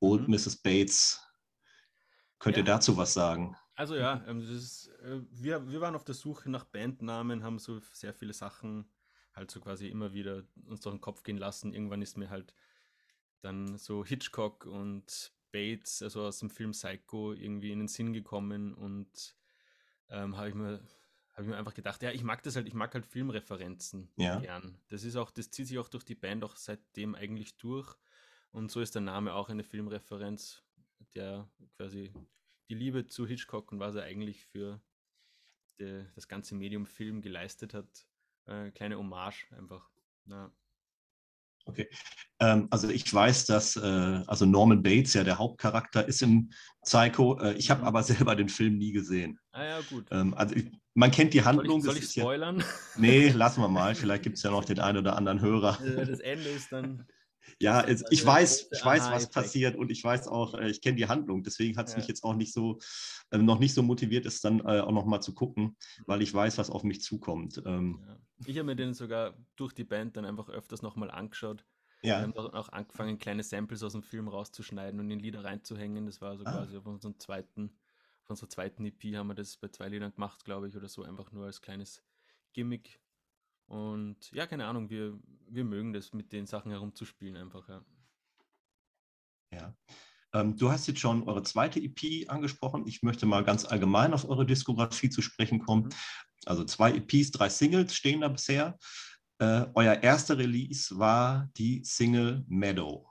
Old 0.00 0.28
mhm. 0.28 0.34
Mrs. 0.34 0.56
Bates. 0.56 1.20
Könnt 2.38 2.56
ja. 2.56 2.62
ihr 2.62 2.66
dazu 2.66 2.96
was 2.96 3.12
sagen? 3.12 3.56
Also 3.74 3.96
ja, 3.96 4.24
ähm, 4.26 4.40
ist, 4.40 4.88
äh, 5.02 5.20
wir, 5.30 5.68
wir 5.68 5.80
waren 5.80 5.94
auf 5.94 6.04
der 6.04 6.14
Suche 6.14 6.50
nach 6.50 6.64
Bandnamen, 6.64 7.42
haben 7.42 7.58
so 7.58 7.80
sehr 7.92 8.14
viele 8.14 8.32
Sachen 8.32 8.90
halt 9.40 9.50
so 9.50 9.60
quasi 9.60 9.88
immer 9.88 10.12
wieder 10.12 10.44
uns 10.66 10.82
durch 10.82 10.94
den 10.94 11.00
Kopf 11.00 11.22
gehen 11.22 11.38
lassen. 11.38 11.72
Irgendwann 11.72 12.02
ist 12.02 12.16
mir 12.16 12.30
halt 12.30 12.54
dann 13.40 13.76
so 13.78 14.04
Hitchcock 14.04 14.66
und 14.66 15.32
Bates, 15.50 16.02
also 16.02 16.22
aus 16.22 16.38
dem 16.38 16.50
Film 16.50 16.70
Psycho, 16.70 17.32
irgendwie 17.32 17.72
in 17.72 17.80
den 17.80 17.88
Sinn 17.88 18.12
gekommen 18.12 18.74
und 18.74 19.34
ähm, 20.08 20.36
habe 20.36 20.48
ich 20.48 20.54
mir 20.54 20.80
habe 21.32 21.44
ich 21.44 21.48
mir 21.48 21.56
einfach 21.56 21.74
gedacht, 21.74 22.02
ja, 22.02 22.10
ich 22.10 22.22
mag 22.22 22.42
das 22.42 22.56
halt, 22.56 22.66
ich 22.66 22.74
mag 22.74 22.92
halt 22.92 23.06
Filmreferenzen 23.06 24.10
ja. 24.16 24.38
gern. 24.40 24.78
Das 24.88 25.04
ist 25.04 25.16
auch, 25.16 25.30
das 25.30 25.50
zieht 25.50 25.68
sich 25.68 25.78
auch 25.78 25.88
durch 25.88 26.04
die 26.04 26.14
Band 26.14 26.44
auch 26.44 26.56
seitdem 26.56 27.14
eigentlich 27.14 27.56
durch. 27.56 27.96
Und 28.50 28.70
so 28.70 28.80
ist 28.80 28.94
der 28.94 29.00
Name 29.00 29.32
auch 29.32 29.48
eine 29.48 29.64
Filmreferenz, 29.64 30.62
der 31.14 31.48
quasi 31.76 32.12
die 32.68 32.74
Liebe 32.74 33.06
zu 33.06 33.26
Hitchcock 33.26 33.72
und 33.72 33.78
was 33.78 33.94
er 33.94 34.02
eigentlich 34.02 34.44
für 34.44 34.82
die, 35.78 36.04
das 36.14 36.28
ganze 36.28 36.54
Medium 36.56 36.84
Film 36.84 37.22
geleistet 37.22 37.72
hat, 37.72 38.06
äh, 38.50 38.70
kleine 38.72 38.98
Hommage 38.98 39.46
einfach. 39.56 39.88
Ja. 40.26 40.50
Okay. 41.66 41.88
Ähm, 42.40 42.68
also 42.70 42.88
ich 42.88 43.12
weiß, 43.12 43.46
dass 43.46 43.76
äh, 43.76 44.22
also 44.26 44.46
Norman 44.46 44.82
Bates 44.82 45.14
ja 45.14 45.24
der 45.24 45.38
Hauptcharakter 45.38 46.06
ist 46.06 46.22
im 46.22 46.50
Psycho. 46.82 47.38
Äh, 47.38 47.54
ich 47.54 47.70
habe 47.70 47.82
mhm. 47.82 47.86
aber 47.86 48.02
selber 48.02 48.34
den 48.34 48.48
Film 48.48 48.78
nie 48.78 48.92
gesehen. 48.92 49.38
Ah 49.52 49.64
ja, 49.64 49.80
gut. 49.88 50.06
Ähm, 50.10 50.34
also 50.34 50.56
ich, 50.56 50.70
man 50.94 51.10
kennt 51.10 51.34
die 51.34 51.44
Handlung. 51.44 51.80
Soll 51.80 51.96
ich, 51.96 52.08
soll 52.08 52.16
ich 52.16 52.22
spoilern? 52.22 52.58
Ja, 52.58 52.66
nee, 52.96 53.28
lassen 53.34 53.62
wir 53.62 53.68
mal. 53.68 53.94
Vielleicht 53.94 54.22
gibt 54.22 54.36
es 54.36 54.42
ja 54.42 54.50
noch 54.50 54.64
den 54.64 54.80
einen 54.80 54.98
oder 54.98 55.16
anderen 55.16 55.40
Hörer. 55.40 55.78
Das 55.96 56.20
Ende 56.20 56.48
ist 56.48 56.72
dann 56.72 57.06
ja, 57.58 57.82
es, 57.82 58.04
ich 58.10 58.24
weiß, 58.24 58.68
ich 58.72 58.84
weiß, 58.84 59.10
was 59.10 59.30
passiert 59.30 59.76
und 59.76 59.90
ich 59.90 60.02
weiß 60.02 60.28
auch, 60.28 60.54
äh, 60.54 60.70
ich 60.70 60.80
kenne 60.80 60.96
die 60.96 61.06
Handlung. 61.06 61.42
Deswegen 61.42 61.76
hat 61.76 61.86
es 61.86 61.92
ja. 61.92 61.98
mich 61.98 62.08
jetzt 62.08 62.24
auch 62.24 62.34
nicht 62.34 62.52
so, 62.52 62.78
äh, 63.30 63.38
noch 63.38 63.58
nicht 63.58 63.74
so 63.74 63.82
motiviert, 63.82 64.26
es 64.26 64.40
dann 64.40 64.60
äh, 64.60 64.80
auch 64.80 64.92
noch 64.92 65.06
mal 65.06 65.20
zu 65.20 65.34
gucken, 65.34 65.76
weil 66.06 66.22
ich 66.22 66.32
weiß, 66.32 66.58
was 66.58 66.70
auf 66.70 66.84
mich 66.84 67.02
zukommt. 67.02 67.62
Ähm, 67.66 68.02
ja. 68.06 68.16
Ich 68.46 68.56
habe 68.56 68.66
mir 68.66 68.76
den 68.76 68.94
sogar 68.94 69.34
durch 69.56 69.72
die 69.72 69.84
Band 69.84 70.16
dann 70.16 70.24
einfach 70.24 70.48
öfters 70.48 70.82
noch 70.82 70.96
mal 70.96 71.10
angeschaut. 71.10 71.64
Ja. 72.02 72.18
Wir 72.18 72.22
haben 72.22 72.36
auch 72.54 72.70
angefangen, 72.70 73.18
kleine 73.18 73.42
Samples 73.42 73.82
aus 73.82 73.92
dem 73.92 74.02
Film 74.02 74.28
rauszuschneiden 74.28 74.98
und 75.00 75.10
in 75.10 75.18
Lieder 75.18 75.44
reinzuhängen. 75.44 76.06
Das 76.06 76.20
war 76.20 76.36
so 76.36 76.44
ah. 76.44 76.52
quasi 76.52 76.76
auf 76.76 76.86
unserem 76.86 77.18
zweiten, 77.18 77.76
auf 78.24 78.30
unserer 78.30 78.48
zweiten 78.48 78.86
EP 78.86 79.16
haben 79.16 79.26
wir 79.28 79.34
das 79.34 79.56
bei 79.56 79.68
zwei 79.68 79.88
Liedern 79.88 80.12
gemacht, 80.12 80.44
glaube 80.44 80.68
ich, 80.68 80.76
oder 80.76 80.88
so, 80.88 81.02
einfach 81.02 81.30
nur 81.32 81.46
als 81.46 81.60
kleines 81.60 82.02
Gimmick. 82.52 83.00
Und 83.70 84.32
ja, 84.32 84.48
keine 84.48 84.66
Ahnung, 84.66 84.90
wir, 84.90 85.16
wir 85.48 85.64
mögen 85.64 85.92
das, 85.92 86.12
mit 86.12 86.32
den 86.32 86.44
Sachen 86.44 86.72
herumzuspielen 86.72 87.36
einfach, 87.36 87.68
ja. 87.68 87.84
Ja. 89.52 89.74
Ähm, 90.32 90.56
du 90.56 90.72
hast 90.72 90.88
jetzt 90.88 90.98
schon 90.98 91.22
eure 91.28 91.44
zweite 91.44 91.80
EP 91.80 92.28
angesprochen. 92.28 92.84
Ich 92.88 93.04
möchte 93.04 93.26
mal 93.26 93.44
ganz 93.44 93.64
allgemein 93.64 94.12
auf 94.12 94.28
eure 94.28 94.44
Diskografie 94.44 95.08
zu 95.08 95.22
sprechen 95.22 95.60
kommen. 95.60 95.84
Mhm. 95.84 95.90
Also 96.46 96.64
zwei 96.64 96.92
EPs, 96.92 97.30
drei 97.30 97.48
Singles 97.48 97.94
stehen 97.94 98.22
da 98.22 98.28
bisher. 98.28 98.76
Äh, 99.38 99.66
euer 99.74 100.02
erster 100.02 100.36
Release 100.36 100.98
war 100.98 101.48
die 101.56 101.84
Single 101.84 102.44
Meadow. 102.48 103.08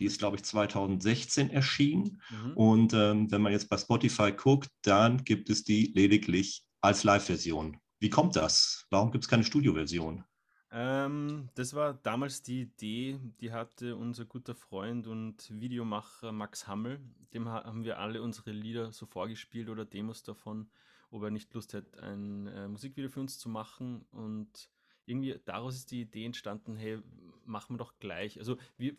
Die 0.00 0.06
ist, 0.06 0.18
glaube 0.18 0.36
ich, 0.36 0.42
2016 0.42 1.50
erschienen. 1.50 2.20
Mhm. 2.28 2.52
Und 2.54 2.92
ähm, 2.92 3.30
wenn 3.30 3.42
man 3.42 3.52
jetzt 3.52 3.68
bei 3.68 3.78
Spotify 3.78 4.32
guckt, 4.32 4.68
dann 4.82 5.22
gibt 5.22 5.48
es 5.48 5.62
die 5.62 5.92
lediglich 5.94 6.64
als 6.80 7.04
Live-Version. 7.04 7.78
Wie 8.02 8.10
kommt 8.10 8.34
das? 8.34 8.84
Warum 8.90 9.12
gibt 9.12 9.22
es 9.22 9.30
keine 9.30 9.44
Studioversion? 9.44 10.24
Ähm, 10.72 11.50
das 11.54 11.72
war 11.72 11.94
damals 11.94 12.42
die 12.42 12.62
Idee, 12.62 13.20
die 13.40 13.52
hatte 13.52 13.94
unser 13.94 14.24
guter 14.24 14.56
Freund 14.56 15.06
und 15.06 15.48
Videomacher 15.60 16.32
Max 16.32 16.66
Hammel. 16.66 16.98
Dem 17.32 17.48
haben 17.48 17.84
wir 17.84 18.00
alle 18.00 18.20
unsere 18.20 18.50
Lieder 18.50 18.90
so 18.90 19.06
vorgespielt 19.06 19.68
oder 19.68 19.84
Demos 19.84 20.24
davon, 20.24 20.68
ob 21.12 21.22
er 21.22 21.30
nicht 21.30 21.54
Lust 21.54 21.74
hätte, 21.74 22.02
ein 22.02 22.48
äh, 22.48 22.66
Musikvideo 22.66 23.08
für 23.08 23.20
uns 23.20 23.38
zu 23.38 23.48
machen. 23.48 24.04
Und 24.10 24.68
irgendwie 25.06 25.38
daraus 25.44 25.76
ist 25.76 25.92
die 25.92 26.00
Idee 26.00 26.24
entstanden, 26.24 26.74
hey, 26.74 27.00
machen 27.44 27.74
wir 27.74 27.78
doch 27.78 28.00
gleich. 28.00 28.36
Also 28.40 28.56
wir, 28.76 28.96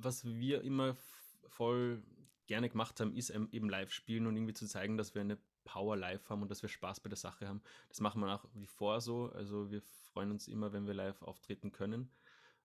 was 0.00 0.24
wir 0.24 0.62
immer 0.62 0.94
voll 1.48 2.04
gerne 2.46 2.68
gemacht 2.68 3.00
haben, 3.00 3.16
ist 3.16 3.30
eben 3.30 3.68
live 3.68 3.90
spielen 3.90 4.28
und 4.28 4.36
irgendwie 4.36 4.54
zu 4.54 4.68
zeigen, 4.68 4.96
dass 4.96 5.16
wir 5.16 5.22
eine 5.22 5.38
Power 5.64 5.96
live 5.96 6.28
haben 6.28 6.42
und 6.42 6.50
dass 6.50 6.62
wir 6.62 6.68
Spaß 6.68 7.00
bei 7.00 7.08
der 7.08 7.16
Sache 7.16 7.48
haben. 7.48 7.62
Das 7.88 8.00
machen 8.00 8.20
wir 8.20 8.26
nach 8.26 8.44
wie 8.54 8.66
vor 8.66 9.00
so. 9.00 9.30
Also 9.32 9.70
wir 9.70 9.82
freuen 10.12 10.30
uns 10.30 10.48
immer, 10.48 10.72
wenn 10.72 10.86
wir 10.86 10.94
live 10.94 11.22
auftreten 11.22 11.72
können. 11.72 12.10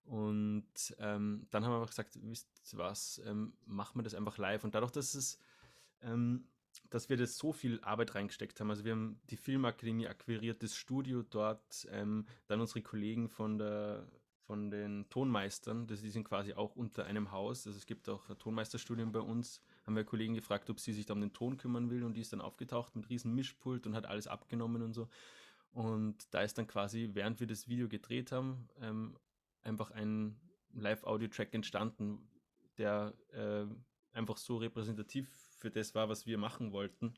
Und 0.03 0.95
ähm, 0.97 1.45
dann 1.51 1.63
haben 1.63 1.71
wir 1.71 1.75
einfach 1.77 1.89
gesagt, 1.89 2.17
wisst 2.21 2.49
ihr 2.73 2.79
was, 2.79 3.21
ähm, 3.25 3.53
machen 3.65 3.99
wir 3.99 4.03
das 4.03 4.15
einfach 4.15 4.37
live. 4.37 4.63
Und 4.63 4.73
dadurch, 4.73 4.91
dass 4.91 5.13
es, 5.13 5.39
ähm, 6.01 6.47
dass 6.89 7.09
wir 7.09 7.17
das 7.17 7.37
so 7.37 7.53
viel 7.53 7.79
Arbeit 7.81 8.15
reingesteckt 8.15 8.59
haben, 8.59 8.71
also 8.71 8.83
wir 8.85 8.93
haben 8.93 9.19
die 9.29 9.37
Filmakademie 9.37 10.07
akquiriert, 10.07 10.63
das 10.63 10.75
Studio 10.75 11.21
dort, 11.21 11.87
ähm, 11.91 12.25
dann 12.47 12.59
unsere 12.59 12.81
Kollegen 12.81 13.29
von 13.29 13.57
der 13.57 14.07
von 14.49 14.71
den 14.71 15.07
Tonmeistern, 15.09 15.85
das, 15.85 16.01
die 16.01 16.09
sind 16.09 16.23
quasi 16.23 16.55
auch 16.55 16.75
unter 16.75 17.05
einem 17.05 17.31
Haus. 17.31 17.67
Also 17.67 17.77
es 17.77 17.85
gibt 17.85 18.09
auch 18.09 18.35
Tonmeisterstudien 18.35 19.11
bei 19.11 19.19
uns 19.19 19.61
haben 19.86 19.95
wir 19.95 20.03
Kollegen 20.03 20.36
gefragt, 20.36 20.69
ob 20.69 20.79
sie 20.79 20.93
sich 20.93 21.05
da 21.05 21.13
um 21.13 21.21
den 21.21 21.33
Ton 21.33 21.57
kümmern 21.57 21.89
will 21.89 22.03
und 22.03 22.15
die 22.15 22.21
ist 22.21 22.33
dann 22.33 22.41
aufgetaucht 22.41 22.95
mit 22.95 23.09
riesen 23.09 23.33
Mischpult 23.33 23.88
und 23.88 23.95
hat 23.95 24.05
alles 24.05 24.27
abgenommen 24.27 24.81
und 24.81 24.93
so. 24.93 25.09
Und 25.71 26.33
da 26.33 26.41
ist 26.41 26.57
dann 26.57 26.67
quasi, 26.67 27.09
während 27.13 27.39
wir 27.39 27.48
das 27.48 27.67
Video 27.67 27.88
gedreht 27.88 28.31
haben, 28.31 28.69
ähm, 28.81 29.17
einfach 29.62 29.91
ein 29.91 30.39
Live-Audio-Track 30.74 31.53
entstanden, 31.53 32.27
der 32.77 33.13
äh, 33.31 33.65
einfach 34.13 34.38
so 34.38 34.57
repräsentativ 34.57 35.29
für 35.57 35.69
das 35.69 35.93
war, 35.95 36.09
was 36.09 36.25
wir 36.25 36.38
machen 36.38 36.71
wollten, 36.71 37.13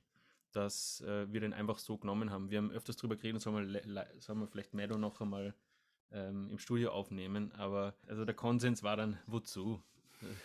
dass 0.52 1.02
äh, 1.02 1.32
wir 1.32 1.40
den 1.40 1.54
einfach 1.54 1.78
so 1.78 1.98
genommen 1.98 2.32
haben. 2.32 2.50
Wir 2.50 2.58
haben 2.58 2.72
öfters 2.72 2.98
drüber 2.98 3.16
geredet, 3.16 3.42
sollen 3.42 3.72
wir, 3.72 4.08
sollen 4.20 4.40
wir 4.40 4.48
vielleicht 4.48 4.74
Meadow 4.74 4.98
noch 4.98 5.22
einmal 5.22 5.56
ähm, 6.12 6.50
im 6.50 6.60
Studio 6.60 6.92
aufnehmen, 6.92 7.52
aber 7.54 7.96
also 8.08 8.26
der 8.26 8.36
Konsens 8.36 8.84
war 8.84 8.98
dann, 8.98 9.18
wozu? 9.28 9.82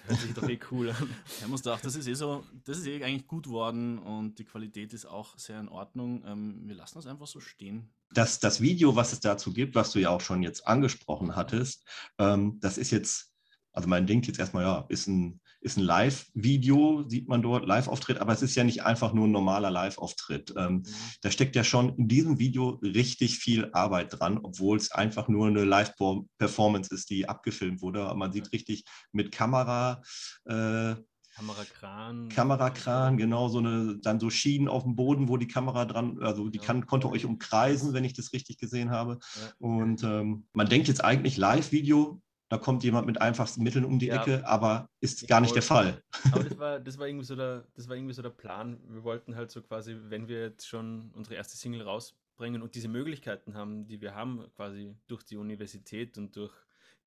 Hört 0.06 0.20
sich 0.20 0.32
doch 0.34 0.48
eh 0.48 0.58
cool 0.70 0.90
an. 0.90 1.08
Ja, 1.40 1.48
muss 1.48 1.62
doch, 1.62 1.80
das 1.80 1.94
ist 1.94 2.06
eh 2.06 2.14
so, 2.14 2.44
das 2.64 2.78
ist 2.78 2.86
eh 2.86 3.02
eigentlich 3.02 3.26
gut 3.26 3.48
worden 3.48 3.98
und 3.98 4.38
die 4.38 4.44
Qualität 4.44 4.92
ist 4.92 5.06
auch 5.06 5.38
sehr 5.38 5.60
in 5.60 5.68
Ordnung. 5.68 6.24
Ähm, 6.26 6.62
wir 6.66 6.74
lassen 6.74 6.96
das 6.96 7.06
einfach 7.06 7.26
so 7.26 7.40
stehen. 7.40 7.90
Das, 8.12 8.38
das 8.38 8.60
Video, 8.60 8.96
was 8.96 9.12
es 9.12 9.20
dazu 9.20 9.52
gibt, 9.52 9.74
was 9.74 9.92
du 9.92 9.98
ja 9.98 10.10
auch 10.10 10.20
schon 10.20 10.42
jetzt 10.42 10.66
angesprochen 10.66 11.36
hattest, 11.36 11.84
ähm, 12.18 12.58
das 12.60 12.78
ist 12.78 12.90
jetzt, 12.90 13.32
also 13.72 13.88
man 13.88 14.06
denkt 14.06 14.26
jetzt 14.26 14.38
erstmal, 14.38 14.64
ja, 14.64 14.86
ist 14.88 15.08
ein 15.08 15.40
ist 15.60 15.76
ein 15.76 15.84
Live-Video, 15.84 17.04
sieht 17.08 17.28
man 17.28 17.42
dort, 17.42 17.66
Live-Auftritt, 17.66 18.18
aber 18.18 18.32
es 18.32 18.42
ist 18.42 18.54
ja 18.54 18.64
nicht 18.64 18.84
einfach 18.84 19.12
nur 19.12 19.26
ein 19.26 19.32
normaler 19.32 19.70
Live-Auftritt. 19.70 20.54
Ähm, 20.56 20.74
mhm. 20.74 20.84
Da 21.22 21.30
steckt 21.30 21.56
ja 21.56 21.64
schon 21.64 21.96
in 21.96 22.08
diesem 22.08 22.38
Video 22.38 22.78
richtig 22.82 23.38
viel 23.38 23.70
Arbeit 23.72 24.18
dran, 24.18 24.38
obwohl 24.38 24.76
es 24.76 24.92
einfach 24.92 25.28
nur 25.28 25.46
eine 25.48 25.64
Live-Performance 25.64 26.94
ist, 26.94 27.10
die 27.10 27.28
abgefilmt 27.28 27.82
wurde. 27.82 28.12
Man 28.14 28.32
sieht 28.32 28.52
richtig 28.52 28.84
mit 29.12 29.32
Kamera. 29.32 30.02
Äh, 30.44 30.94
Kamerakran. 31.36 32.30
Kamerakran, 32.30 33.18
genau, 33.18 33.48
so 33.48 33.58
eine, 33.58 33.98
dann 33.98 34.18
so 34.18 34.30
Schienen 34.30 34.68
auf 34.68 34.84
dem 34.84 34.96
Boden, 34.96 35.28
wo 35.28 35.36
die 35.36 35.46
Kamera 35.46 35.84
dran, 35.84 36.18
also 36.22 36.48
die 36.48 36.58
ja. 36.58 36.64
kann, 36.64 36.86
konnte 36.86 37.10
euch 37.10 37.26
umkreisen, 37.26 37.92
wenn 37.92 38.04
ich 38.04 38.14
das 38.14 38.32
richtig 38.32 38.56
gesehen 38.56 38.90
habe. 38.90 39.18
Ja. 39.34 39.52
Und 39.58 40.02
ähm, 40.02 40.46
man 40.54 40.68
denkt 40.68 40.88
jetzt 40.88 41.04
eigentlich 41.04 41.36
Live-Video, 41.36 42.22
da 42.48 42.58
kommt 42.58 42.84
jemand 42.84 43.06
mit 43.06 43.20
einfachsten 43.20 43.62
Mitteln 43.62 43.84
um 43.84 43.98
die 43.98 44.06
ja. 44.06 44.20
Ecke, 44.20 44.46
aber 44.46 44.88
ist 45.00 45.26
gar 45.26 45.40
nicht 45.40 45.54
der 45.54 45.62
Fall. 45.62 46.02
Aber 46.30 46.44
das 46.44 46.58
war, 46.58 46.80
das, 46.80 46.98
war 46.98 47.08
irgendwie 47.08 47.24
so 47.24 47.34
der, 47.34 47.66
das 47.74 47.88
war 47.88 47.96
irgendwie 47.96 48.14
so 48.14 48.22
der 48.22 48.30
Plan. 48.30 48.78
Wir 48.88 49.02
wollten 49.02 49.34
halt 49.34 49.50
so 49.50 49.62
quasi, 49.62 49.96
wenn 50.08 50.28
wir 50.28 50.42
jetzt 50.42 50.68
schon 50.68 51.10
unsere 51.14 51.34
erste 51.34 51.56
Single 51.56 51.82
rausbringen 51.82 52.62
und 52.62 52.74
diese 52.74 52.88
Möglichkeiten 52.88 53.54
haben, 53.54 53.86
die 53.88 54.00
wir 54.00 54.14
haben, 54.14 54.46
quasi 54.54 54.94
durch 55.08 55.24
die 55.24 55.36
Universität 55.36 56.18
und 56.18 56.36
durch 56.36 56.52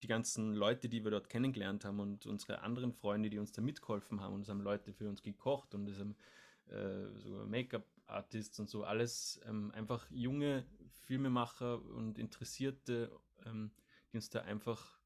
die 0.03 0.08
ganzen 0.08 0.53
Leute, 0.53 0.89
die 0.89 1.03
wir 1.03 1.12
dort 1.12 1.29
kennengelernt 1.29 1.86
haben 1.86 2.00
und 2.00 2.25
unsere 2.25 2.62
anderen 2.62 2.93
Freunde, 2.93 3.29
die 3.29 3.39
uns 3.39 3.51
da 3.51 3.62
mitgeholfen 3.62 4.22
haben 4.22 4.36
und 4.36 4.41
es 4.41 4.50
haben 4.50 4.62
Leute 4.62 4.93
für 4.93 5.08
uns 5.08 5.22
gekocht 5.22 5.74
und 5.74 5.89
es 5.89 6.00
haben 6.00 6.15
äh, 6.67 7.08
so 7.17 7.46
Make-up-Artists 7.46 8.60
und 8.60 8.69
so, 8.69 8.84
alles 8.84 9.39
ähm, 9.46 9.72
einfach 9.72 10.05
junge 10.10 10.65
Filmemacher 11.05 11.84
und 11.84 12.17
Interessierte, 12.17 13.12
ähm, 13.46 13.72
die 14.12 14.17
uns 14.17 14.29
da 14.29 14.41
einfach 14.41 14.99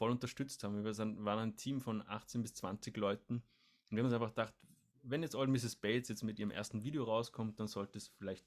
voll 0.00 0.10
unterstützt 0.10 0.64
haben. 0.64 0.82
Wir 0.82 0.96
waren 0.96 1.38
ein 1.38 1.56
Team 1.58 1.82
von 1.82 2.02
18 2.08 2.40
bis 2.40 2.54
20 2.54 2.96
Leuten 2.96 3.34
und 3.34 3.42
wir 3.90 3.98
haben 3.98 4.06
uns 4.06 4.14
einfach 4.14 4.30
gedacht, 4.30 4.54
wenn 5.02 5.22
jetzt 5.22 5.34
Old 5.34 5.50
Mrs. 5.50 5.76
Bates 5.76 6.08
jetzt 6.08 6.24
mit 6.24 6.38
ihrem 6.38 6.50
ersten 6.50 6.82
Video 6.82 7.04
rauskommt, 7.04 7.60
dann 7.60 7.68
sollte 7.68 7.98
es 7.98 8.08
vielleicht 8.08 8.46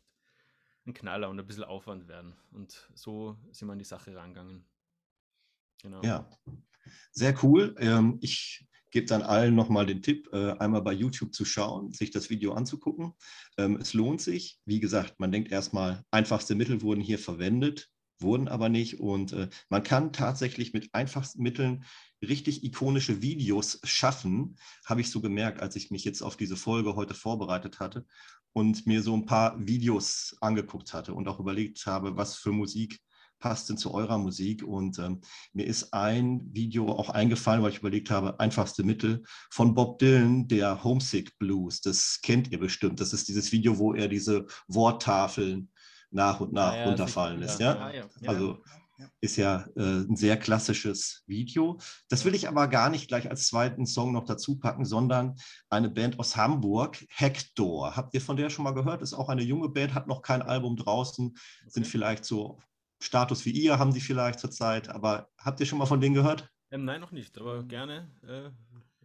ein 0.88 0.96
Knaller 0.96 1.30
und 1.30 1.40
ein 1.40 1.46
bisschen 1.46 1.64
Aufwand 1.64 2.08
werden. 2.08 2.34
Und 2.50 2.90
so 2.96 3.38
sind 3.52 3.68
wir 3.68 3.74
an 3.74 3.78
die 3.78 3.86
Sache 3.86 4.16
rangegangen. 4.16 4.66
Genau. 5.84 6.02
Ja, 6.02 6.28
sehr 7.12 7.36
cool. 7.44 7.76
Ähm, 7.78 8.18
ich 8.22 8.66
gebe 8.90 9.06
dann 9.06 9.22
allen 9.22 9.54
nochmal 9.54 9.86
den 9.86 10.02
Tipp, 10.02 10.30
äh, 10.34 10.54
einmal 10.54 10.82
bei 10.82 10.94
YouTube 10.94 11.36
zu 11.36 11.46
schauen, 11.46 11.92
sich 11.92 12.10
das 12.10 12.32
Video 12.32 12.54
anzugucken. 12.54 13.14
Ähm, 13.60 13.76
es 13.76 13.94
lohnt 13.94 14.22
sich. 14.22 14.60
Wie 14.66 14.80
gesagt, 14.80 15.20
man 15.20 15.32
denkt 15.32 15.52
erstmal, 15.52 16.04
einfachste 16.10 16.56
Mittel 16.56 16.82
wurden 16.82 17.02
hier 17.02 17.20
verwendet 17.20 17.92
wurden 18.24 18.48
aber 18.48 18.70
nicht. 18.70 19.00
Und 19.00 19.34
äh, 19.34 19.50
man 19.70 19.84
kann 19.84 20.12
tatsächlich 20.14 20.74
mit 20.74 20.90
einfachsten 20.94 21.44
Mitteln 21.44 21.86
richtig 22.22 22.64
ikonische 22.64 23.22
Videos 23.22 23.80
schaffen, 23.84 24.58
habe 24.86 25.02
ich 25.02 25.12
so 25.12 25.22
gemerkt, 25.22 25.62
als 25.62 25.76
ich 25.76 25.92
mich 25.92 26.04
jetzt 26.04 26.22
auf 26.22 26.38
diese 26.38 26.56
Folge 26.56 26.96
heute 26.96 27.14
vorbereitet 27.14 27.80
hatte 27.80 28.06
und 28.54 28.88
mir 28.88 29.04
so 29.04 29.14
ein 29.16 29.26
paar 29.26 29.56
Videos 29.60 30.36
angeguckt 30.42 30.94
hatte 30.94 31.14
und 31.14 31.28
auch 31.28 31.40
überlegt 31.40 31.86
habe, 31.86 32.18
was 32.18 32.36
für 32.36 32.52
Musik 32.52 33.00
passt 33.44 33.70
denn 33.70 33.78
zu 33.78 33.94
eurer 33.94 34.18
Musik. 34.18 34.64
Und 34.64 34.98
ähm, 35.00 35.20
mir 35.52 35.68
ist 35.68 35.94
ein 35.94 36.48
Video 36.54 36.90
auch 36.90 37.10
eingefallen, 37.10 37.62
weil 37.62 37.72
ich 37.72 37.80
überlegt 37.80 38.10
habe, 38.10 38.40
einfachste 38.40 38.86
Mittel 38.86 39.24
von 39.52 39.76
Bob 39.76 40.00
Dylan, 40.00 40.48
der 40.48 40.86
Homesick 40.86 41.38
Blues. 41.40 41.82
Das 41.82 42.22
kennt 42.24 42.52
ihr 42.52 42.60
bestimmt. 42.60 43.02
Das 43.02 43.12
ist 43.12 43.28
dieses 43.28 43.52
Video, 43.52 43.78
wo 43.78 43.94
er 43.94 44.08
diese 44.08 44.46
Worttafeln 44.70 45.73
nach 46.14 46.40
und 46.40 46.54
nach 46.54 46.76
ja, 46.76 46.86
runterfallen 46.86 47.40
lässt. 47.40 47.60
Ja? 47.60 47.92
ja? 47.92 48.04
Also 48.26 48.60
ist 49.22 49.38
ja 49.38 49.66
äh, 49.76 49.82
ein 49.82 50.16
sehr 50.16 50.38
klassisches 50.38 51.24
Video. 51.26 51.80
Das 52.10 52.26
will 52.26 52.36
ich 52.36 52.48
aber 52.48 52.68
gar 52.68 52.90
nicht 52.90 53.08
gleich 53.08 53.30
als 53.30 53.48
zweiten 53.48 53.86
Song 53.86 54.14
noch 54.14 54.26
dazu 54.26 54.60
packen, 54.60 54.86
sondern 54.86 55.36
eine 55.70 55.90
Band 55.90 56.20
aus 56.20 56.36
Hamburg, 56.38 57.04
Hector. 57.10 57.96
Habt 57.96 58.14
ihr 58.14 58.22
von 58.22 58.38
der 58.38 58.50
schon 58.50 58.64
mal 58.64 58.74
gehört? 58.74 59.02
Ist 59.02 59.14
auch 59.14 59.30
eine 59.30 59.44
junge 59.44 59.70
Band, 59.70 59.94
hat 59.94 60.08
noch 60.08 60.22
kein 60.22 60.42
Album 60.42 60.76
draußen, 60.78 61.36
sind 61.68 61.88
vielleicht 61.88 62.24
so 62.26 62.60
Status 63.04 63.46
wie 63.46 63.52
ihr 63.52 63.80
haben 63.80 63.94
die 63.94 64.00
vielleicht 64.00 64.40
zurzeit, 64.40 64.90
aber 64.90 65.28
habt 65.38 65.60
ihr 65.60 65.66
schon 65.66 65.78
mal 65.78 65.86
von 65.86 66.00
denen 66.00 66.16
gehört? 66.16 66.50
Ähm, 66.72 66.86
nein, 66.86 67.02
noch 67.02 67.12
nicht, 67.12 67.38
aber 67.38 67.64
gerne, 67.64 68.10
äh, 68.24 68.50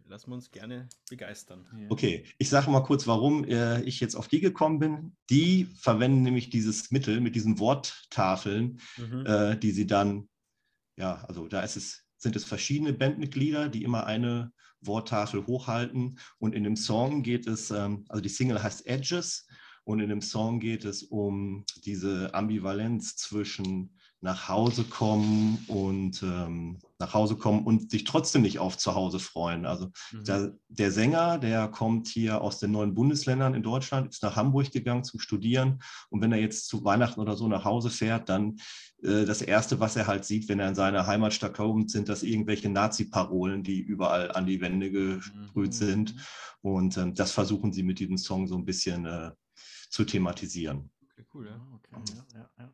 lassen 0.09 0.31
wir 0.31 0.35
uns 0.35 0.51
gerne 0.51 0.89
begeistern. 1.09 1.65
Okay, 1.89 2.25
ich 2.39 2.49
sage 2.49 2.71
mal 2.71 2.81
kurz, 2.81 3.05
warum 3.05 3.43
äh, 3.45 3.81
ich 3.83 3.99
jetzt 3.99 4.15
auf 4.15 4.27
die 4.27 4.39
gekommen 4.39 4.79
bin. 4.79 5.15
Die 5.29 5.65
verwenden 5.65 6.23
nämlich 6.23 6.49
dieses 6.49 6.91
Mittel 6.91 7.21
mit 7.21 7.35
diesen 7.35 7.59
Worttafeln, 7.59 8.79
mhm. 8.97 9.25
äh, 9.25 9.57
die 9.57 9.71
sie 9.71 9.85
dann, 9.85 10.27
ja, 10.97 11.23
also 11.27 11.47
da 11.47 11.61
ist 11.61 11.77
es, 11.77 12.05
sind 12.17 12.35
es 12.35 12.43
verschiedene 12.43 12.93
Bandmitglieder, 12.93 13.69
die 13.69 13.83
immer 13.83 14.07
eine 14.07 14.51
Worttafel 14.81 15.45
hochhalten. 15.45 16.17
Und 16.39 16.55
in 16.55 16.63
dem 16.63 16.75
Song 16.75 17.21
geht 17.21 17.45
es, 17.45 17.69
ähm, 17.69 18.05
also 18.09 18.21
die 18.21 18.29
Single 18.29 18.61
heißt 18.61 18.87
Edges 18.87 19.47
und 19.83 19.99
in 19.99 20.09
dem 20.09 20.21
Song 20.21 20.59
geht 20.59 20.85
es 20.85 21.03
um 21.03 21.65
diese 21.85 22.33
Ambivalenz 22.33 23.15
zwischen 23.15 23.95
nach 24.21 24.49
Hause 24.49 24.83
kommen 24.83 25.63
und 25.67 26.23
ähm, 26.23 26.79
nach 26.99 27.13
Hause 27.13 27.37
kommen 27.37 27.65
und 27.65 27.91
sich 27.91 28.03
trotzdem 28.03 28.41
nicht 28.41 28.59
auf 28.59 28.77
zu 28.77 28.93
Hause 28.93 29.19
freuen. 29.19 29.65
Also 29.65 29.87
mhm. 30.11 30.23
der, 30.25 30.53
der, 30.67 30.91
Sänger, 30.91 31.37
der 31.37 31.69
kommt 31.69 32.07
hier 32.09 32.41
aus 32.41 32.59
den 32.59 32.71
neuen 32.71 32.93
Bundesländern 32.93 33.53
in 33.53 33.63
Deutschland, 33.63 34.09
ist 34.09 34.21
nach 34.21 34.35
Hamburg 34.35 34.71
gegangen 34.71 35.05
zum 35.05 35.19
Studieren 35.19 35.81
und 36.09 36.21
wenn 36.21 36.33
er 36.33 36.39
jetzt 36.39 36.67
zu 36.67 36.83
Weihnachten 36.83 37.21
oder 37.21 37.37
so 37.37 37.47
nach 37.47 37.63
Hause 37.63 37.89
fährt, 37.89 38.27
dann 38.27 38.57
äh, 39.01 39.23
das 39.25 39.41
Erste, 39.41 39.79
was 39.79 39.95
er 39.95 40.07
halt 40.07 40.25
sieht, 40.25 40.49
wenn 40.49 40.59
er 40.59 40.69
in 40.69 40.75
seiner 40.75 41.07
Heimatstadt 41.07 41.55
kommt, 41.55 41.89
sind 41.89 42.09
das 42.09 42.21
irgendwelche 42.23 42.69
Nazi-Parolen, 42.69 43.63
die 43.63 43.79
überall 43.79 44.31
an 44.33 44.45
die 44.45 44.59
Wände 44.59 44.91
gesprüht 44.91 45.71
mhm. 45.71 45.71
sind 45.71 46.15
und 46.61 46.97
ähm, 46.97 47.15
das 47.15 47.31
versuchen 47.31 47.71
sie 47.71 47.83
mit 47.83 47.99
diesem 47.99 48.17
Song 48.17 48.47
so 48.47 48.57
ein 48.57 48.65
bisschen 48.65 49.05
äh, 49.05 49.31
zu 49.89 50.03
thematisieren. 50.03 50.91
Okay, 51.11 51.25
cool, 51.33 51.47
ja. 51.47 51.67
Okay, 51.75 52.13
ja, 52.15 52.39
ja, 52.39 52.49
ja. 52.59 52.73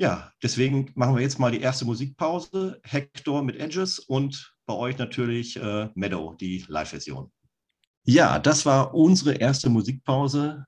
Ja, 0.00 0.32
deswegen 0.42 0.90
machen 0.94 1.14
wir 1.14 1.20
jetzt 1.20 1.38
mal 1.38 1.52
die 1.52 1.60
erste 1.60 1.84
Musikpause. 1.84 2.80
Hector 2.84 3.42
mit 3.42 3.56
Edges 3.56 3.98
und 3.98 4.54
bei 4.64 4.72
euch 4.72 4.96
natürlich 4.96 5.58
äh, 5.58 5.90
Meadow, 5.94 6.34
die 6.40 6.64
Live-Version. 6.66 7.30
Ja, 8.06 8.38
das 8.38 8.64
war 8.64 8.94
unsere 8.94 9.34
erste 9.34 9.68
Musikpause. 9.68 10.64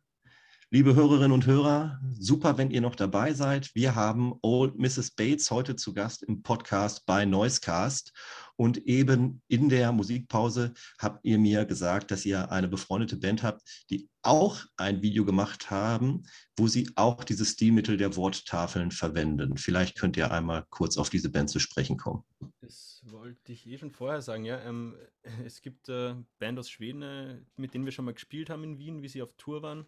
Liebe 0.74 0.94
Hörerinnen 0.94 1.32
und 1.32 1.44
Hörer, 1.44 2.00
super, 2.18 2.56
wenn 2.56 2.70
ihr 2.70 2.80
noch 2.80 2.94
dabei 2.94 3.34
seid. 3.34 3.74
Wir 3.74 3.94
haben 3.94 4.32
Old 4.40 4.78
Mrs. 4.78 5.10
Bates 5.10 5.50
heute 5.50 5.76
zu 5.76 5.92
Gast 5.92 6.22
im 6.22 6.42
Podcast 6.42 7.04
bei 7.04 7.26
Noisecast. 7.26 8.14
Und 8.56 8.78
eben 8.86 9.42
in 9.48 9.68
der 9.68 9.92
Musikpause 9.92 10.72
habt 10.98 11.26
ihr 11.26 11.38
mir 11.38 11.66
gesagt, 11.66 12.10
dass 12.10 12.24
ihr 12.24 12.50
eine 12.50 12.68
befreundete 12.68 13.18
Band 13.18 13.42
habt, 13.42 13.84
die 13.90 14.08
auch 14.22 14.64
ein 14.78 15.02
Video 15.02 15.26
gemacht 15.26 15.70
haben, 15.70 16.22
wo 16.56 16.68
sie 16.68 16.88
auch 16.94 17.22
dieses 17.22 17.50
Stilmittel 17.50 17.98
der 17.98 18.16
Worttafeln 18.16 18.92
verwenden. 18.92 19.58
Vielleicht 19.58 19.98
könnt 19.98 20.16
ihr 20.16 20.30
einmal 20.30 20.64
kurz 20.70 20.96
auf 20.96 21.10
diese 21.10 21.30
Band 21.30 21.50
zu 21.50 21.58
sprechen 21.58 21.98
kommen. 21.98 22.24
Das 22.62 23.02
wollte 23.04 23.52
ich 23.52 23.66
eh 23.66 23.76
schon 23.76 23.90
vorher 23.90 24.22
sagen, 24.22 24.46
ja. 24.46 24.58
Ähm, 24.62 24.96
es 25.44 25.60
gibt 25.60 25.90
eine 25.90 26.20
äh, 26.20 26.24
Band 26.38 26.58
aus 26.58 26.70
Schweden, 26.70 27.02
äh, 27.02 27.42
mit 27.56 27.74
denen 27.74 27.84
wir 27.84 27.92
schon 27.92 28.06
mal 28.06 28.14
gespielt 28.14 28.48
haben 28.48 28.64
in 28.64 28.78
Wien, 28.78 29.02
wie 29.02 29.08
sie 29.08 29.20
auf 29.20 29.34
Tour 29.36 29.60
waren. 29.60 29.84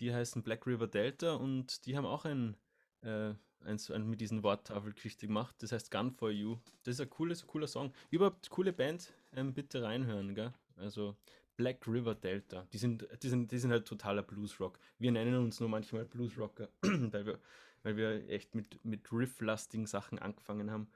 Die 0.00 0.12
heißen 0.12 0.42
Black 0.42 0.66
River 0.66 0.86
Delta 0.86 1.34
und 1.34 1.86
die 1.86 1.96
haben 1.96 2.06
auch 2.06 2.24
ein 2.24 2.56
äh, 3.02 3.34
eins, 3.64 3.90
ein, 3.90 4.08
mit 4.08 4.20
diesen 4.20 4.42
Worttafelgeschichte 4.42 5.26
gemacht. 5.26 5.56
Das 5.60 5.72
heißt 5.72 5.90
Gun 5.90 6.10
for 6.12 6.30
You. 6.30 6.58
Das 6.82 6.94
ist 6.94 7.00
ein 7.00 7.10
cooles, 7.10 7.46
cooler 7.46 7.66
Song. 7.66 7.92
Überhaupt 8.10 8.50
coole 8.50 8.72
Band. 8.72 9.12
Ähm, 9.34 9.54
bitte 9.54 9.82
reinhören, 9.82 10.34
gell? 10.34 10.52
Also 10.76 11.16
Black 11.56 11.86
River 11.86 12.14
Delta. 12.14 12.66
Die 12.72 12.78
sind, 12.78 13.06
die 13.22 13.28
sind, 13.28 13.50
die 13.50 13.58
sind 13.58 13.70
halt 13.70 13.86
totaler 13.86 14.22
Bluesrock. 14.22 14.78
Wir 14.98 15.12
nennen 15.12 15.36
uns 15.36 15.60
nur 15.60 15.68
manchmal 15.68 16.04
Bluesrocker, 16.04 16.68
weil 16.82 17.26
wir, 17.26 17.38
weil 17.82 17.96
wir 17.96 18.28
echt 18.28 18.54
mit, 18.54 18.84
mit 18.84 19.12
Riff-lastigen 19.12 19.86
Sachen 19.86 20.18
angefangen 20.18 20.70
haben. 20.70 20.88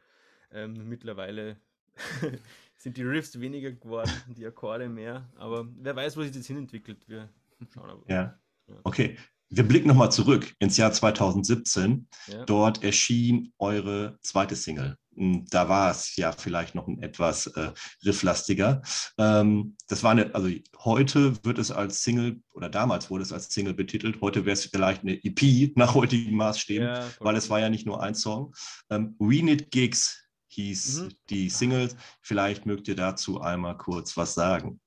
Ähm, 0.51 0.88
mittlerweile 0.88 1.57
sind 2.77 2.96
die 2.96 3.03
Riffs 3.03 3.38
weniger 3.40 3.73
geworden, 3.73 4.12
die 4.29 4.46
Akkorde 4.46 4.88
mehr. 4.88 5.29
Aber 5.37 5.68
wer 5.77 5.94
weiß, 5.94 6.16
wo 6.16 6.23
sich 6.23 6.33
das 6.33 6.46
hinentwickelt. 6.46 7.09
Wir 7.09 7.29
schauen 7.73 7.90
aber. 7.90 8.03
Ja. 8.09 8.38
Okay, 8.85 9.16
wir 9.50 9.66
blicken 9.66 9.88
nochmal 9.88 10.12
zurück 10.12 10.54
ins 10.59 10.76
Jahr 10.76 10.92
2017. 10.92 12.07
Ja. 12.26 12.44
Dort 12.44 12.85
erschien 12.85 13.52
eure 13.59 14.18
zweite 14.20 14.57
Single. 14.57 14.96
Hm, 15.14 15.46
da 15.50 15.68
war 15.68 15.90
es 15.90 16.16
ja 16.16 16.33
vielleicht 16.33 16.74
noch 16.74 16.87
ein 16.87 17.02
etwas 17.02 17.46
äh, 17.48 17.72
rifflastiger. 18.04 18.83
Ähm, 19.16 19.76
das 19.88 20.02
war 20.02 20.11
eine, 20.11 20.35
also 20.35 20.50
heute 20.85 21.42
wird 21.44 21.59
es 21.59 21.70
als 21.70 22.02
Single 22.02 22.42
oder 22.52 22.68
damals 22.68 23.11
wurde 23.11 23.22
es 23.22 23.33
als 23.33 23.48
Single 23.48 23.74
betitelt. 23.74 24.20
Heute 24.20 24.44
wäre 24.44 24.52
es 24.52 24.66
vielleicht 24.66 25.02
eine 25.02 25.18
EP 25.24 25.74
nach 25.76 25.94
heutigen 25.94 26.37
Maßstäben, 26.37 26.87
ja, 26.87 27.11
weil 27.20 27.37
es 27.37 27.48
war 27.48 27.59
ja 27.59 27.70
nicht 27.70 27.87
nur 27.87 28.02
ein 28.02 28.14
Song. 28.14 28.54
Ähm, 28.90 29.16
We 29.18 29.42
Need 29.42 29.70
Gigs 29.70 30.24
hieß 30.48 31.02
mhm. 31.02 31.09
die 31.31 31.48
Single. 31.48 31.88
Vielleicht 32.20 32.66
mögt 32.66 32.87
ihr 32.88 32.96
dazu 32.96 33.40
einmal 33.40 33.78
kurz 33.78 34.16
was 34.16 34.35
sagen. 34.35 34.78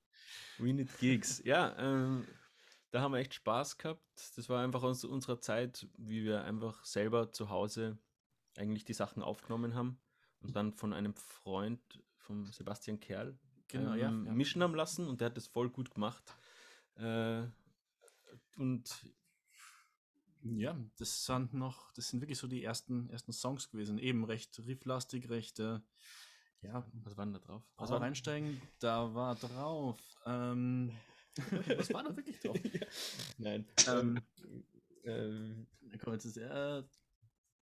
We 0.58 0.72
Need 0.72 0.96
Gigs, 1.00 1.42
ja. 1.44 1.76
Ähm 1.78 2.24
da 2.92 3.00
haben 3.00 3.12
wir 3.12 3.18
echt 3.18 3.34
Spaß 3.34 3.78
gehabt. 3.78 4.02
Das 4.36 4.48
war 4.48 4.62
einfach 4.62 4.82
aus 4.82 5.04
unserer 5.04 5.40
Zeit, 5.40 5.88
wie 5.96 6.24
wir 6.24 6.44
einfach 6.44 6.84
selber 6.84 7.32
zu 7.32 7.48
Hause 7.48 7.98
eigentlich 8.56 8.84
die 8.84 8.92
Sachen 8.92 9.22
aufgenommen 9.22 9.74
haben 9.74 9.98
und 10.40 10.54
dann 10.54 10.74
von 10.74 10.92
einem 10.92 11.14
Freund, 11.14 11.80
vom 12.18 12.52
Sebastian 12.52 13.00
Kerl, 13.00 13.38
genau, 13.68 13.94
ähm, 13.94 13.98
ja, 13.98 14.10
ja. 14.10 14.32
mischen 14.32 14.62
haben 14.62 14.74
lassen 14.74 15.08
und 15.08 15.20
der 15.20 15.26
hat 15.26 15.36
das 15.38 15.46
voll 15.46 15.70
gut 15.70 15.90
gemacht. 15.90 16.36
Äh, 16.96 17.44
und 18.56 19.06
ja, 20.42 20.78
das 20.98 21.24
sind 21.24 21.54
noch, 21.54 21.92
das 21.92 22.08
sind 22.08 22.20
wirklich 22.20 22.38
so 22.38 22.46
die 22.46 22.62
ersten, 22.62 23.08
ersten 23.08 23.32
Songs 23.32 23.70
gewesen. 23.70 23.96
Eben 23.98 24.24
recht 24.24 24.58
rifflastig, 24.66 25.30
recht, 25.30 25.60
äh, 25.60 25.80
ja, 26.60 26.86
was 26.92 27.16
war 27.16 27.24
denn 27.24 27.34
da 27.34 27.40
drauf? 27.40 27.62
Was 27.76 27.90
war 27.90 28.02
reinsteigen? 28.02 28.60
Da 28.80 29.14
war 29.14 29.34
drauf, 29.36 29.98
ähm, 30.26 30.92
Was 31.76 31.92
war 31.92 32.04
da 32.04 32.16
wirklich 32.16 32.38
drauf? 32.40 32.56
ja. 32.72 32.86
Nein. 33.38 33.66
Ähm, 33.88 34.20
ähm, 35.04 35.66
jetzt 35.90 36.36
äh, 36.36 36.82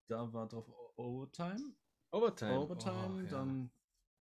da 0.09 0.33
war 0.33 0.49
drauf 0.49 0.69
Overtime. 0.97 1.75
Overtime. 2.11 2.59
Overtime, 2.59 3.25
oh, 3.25 3.31
dann 3.31 3.71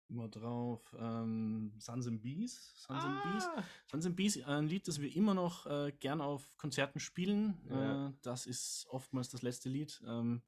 immer 0.09 0.29
drauf 0.29 0.95
ähm, 0.99 1.73
Sons 1.79 2.07
and 2.07 2.23
Bees. 2.23 2.75
Sons 2.77 3.03
ah. 3.03 3.09
and 3.09 3.23
Bees. 3.23 3.49
Sons 3.91 4.07
and 4.07 4.17
Bees, 4.17 4.43
ein 4.45 4.67
Lied, 4.67 4.89
das 4.89 5.01
wir 5.01 5.15
immer 5.15 5.35
noch 5.35 5.67
äh, 5.67 5.93
gern 5.99 6.21
auf 6.21 6.57
Konzerten 6.57 7.01
spielen. 7.01 7.59
Ja. 7.69 8.09
Äh, 8.09 8.13
das 8.23 8.47
ist 8.47 8.87
oftmals 8.91 9.29
das 9.31 9.43
letzte 9.43 9.69
Lied. 9.69 10.03
Ähm, 10.07 10.43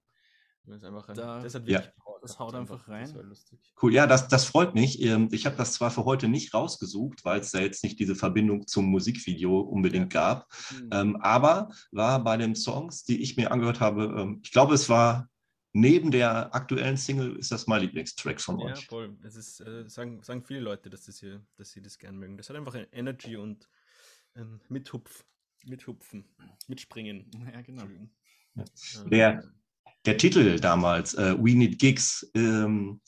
ein, 0.67 1.15
da, 1.15 1.41
das, 1.41 1.61
ja. 1.67 1.83
das 2.23 2.39
haut 2.39 2.55
einfach 2.55 2.87
rein. 2.89 3.13
Cool, 3.83 3.93
ja, 3.95 4.07
das, 4.07 4.29
das 4.29 4.45
freut 4.45 4.75
mich. 4.75 5.01
Ähm, 5.03 5.29
ich 5.33 5.47
habe 5.47 5.57
das 5.57 5.73
zwar 5.73 5.91
für 5.91 6.05
heute 6.05 6.29
nicht 6.29 6.55
rausgesucht, 6.55 7.25
weil 7.25 7.41
es 7.41 7.51
da 7.51 7.61
jetzt 7.61 7.83
nicht 7.83 7.99
diese 7.99 8.15
Verbindung 8.15 8.67
zum 8.67 8.87
Musikvideo 8.87 9.61
unbedingt 9.61 10.15
ja. 10.15 10.21
gab, 10.21 10.49
mhm. 10.93 11.17
aber 11.17 11.71
war 11.91 12.23
bei 12.23 12.37
den 12.37 12.55
Songs, 12.55 13.05
die 13.05 13.21
ich 13.23 13.37
mir 13.37 13.51
angehört 13.51 13.81
habe, 13.81 14.15
ähm, 14.17 14.41
ich 14.45 14.53
glaube, 14.53 14.75
es 14.75 14.89
war 14.89 15.29
neben 15.73 16.11
der 16.11 16.55
aktuellen 16.55 16.97
Single 16.97 17.37
ist 17.37 17.53
das 17.53 17.67
mein 17.67 17.83
Lieblingstrack 17.83 18.41
von 18.41 18.61
euch. 18.61 18.81
Ja, 18.81 18.87
voll. 18.89 19.17
Es 19.23 19.37
ist, 19.37 19.61
äh, 19.61 19.89
sagen, 19.89 20.23
sagen 20.23 20.45
viele 20.45 20.61
Leute, 20.61 20.91
dass, 20.91 21.05
das 21.05 21.21
hier, 21.21 21.45
dass 21.57 21.71
sie 21.71 21.83
das 21.83 21.99
gern 21.99 22.17
mögen. 22.17 22.37
Das 22.37 22.49
hat 22.49 22.57
einfach 22.57 22.77
Energy 22.93 23.37
und 23.37 23.69
ähm, 24.35 24.61
mithupf, 24.69 25.25
mithupfen, 25.65 26.25
mitspringen. 26.67 27.31
Ja, 27.53 27.63
genau. 27.63 27.85
Ja. 28.55 28.65
Der, 29.07 29.45
der 30.07 30.17
Titel 30.17 30.59
damals, 30.59 31.15
äh, 31.15 31.37
We 31.39 31.57
Need 31.57 31.79
Gigs, 31.79 32.31
ähm, 32.35 33.01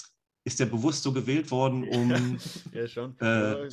ist 0.44 0.58
der 0.58 0.66
bewusst 0.66 1.04
so 1.04 1.12
gewählt 1.12 1.50
worden, 1.50 1.84
um 1.88 2.38
ja, 2.72 2.88
schon. 2.88 3.18
Äh, 3.20 3.68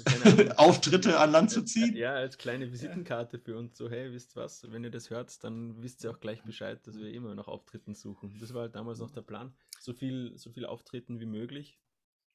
Auftritte 0.57 1.19
an 1.19 1.31
Land 1.31 1.51
zu 1.51 1.63
ziehen? 1.63 1.95
Ja, 1.95 2.13
als 2.13 2.37
kleine 2.37 2.71
Visitenkarte 2.71 3.39
für 3.39 3.57
uns. 3.57 3.77
So, 3.77 3.89
hey, 3.89 4.11
wisst 4.13 4.35
was, 4.35 4.71
wenn 4.71 4.83
ihr 4.83 4.91
das 4.91 5.09
hört, 5.09 5.43
dann 5.43 5.81
wisst 5.81 6.03
ihr 6.03 6.11
auch 6.11 6.19
gleich 6.19 6.43
Bescheid, 6.43 6.85
dass 6.85 6.97
wir 6.97 7.11
immer 7.11 7.33
nach 7.33 7.47
Auftritten 7.47 7.95
suchen. 7.95 8.37
Das 8.39 8.53
war 8.53 8.63
halt 8.63 8.75
damals 8.75 8.99
noch 8.99 9.11
der 9.11 9.21
Plan. 9.21 9.53
So 9.79 9.93
viel, 9.93 10.37
so 10.37 10.51
viel 10.51 10.65
Auftritten 10.65 11.19
wie 11.19 11.25
möglich. 11.25 11.79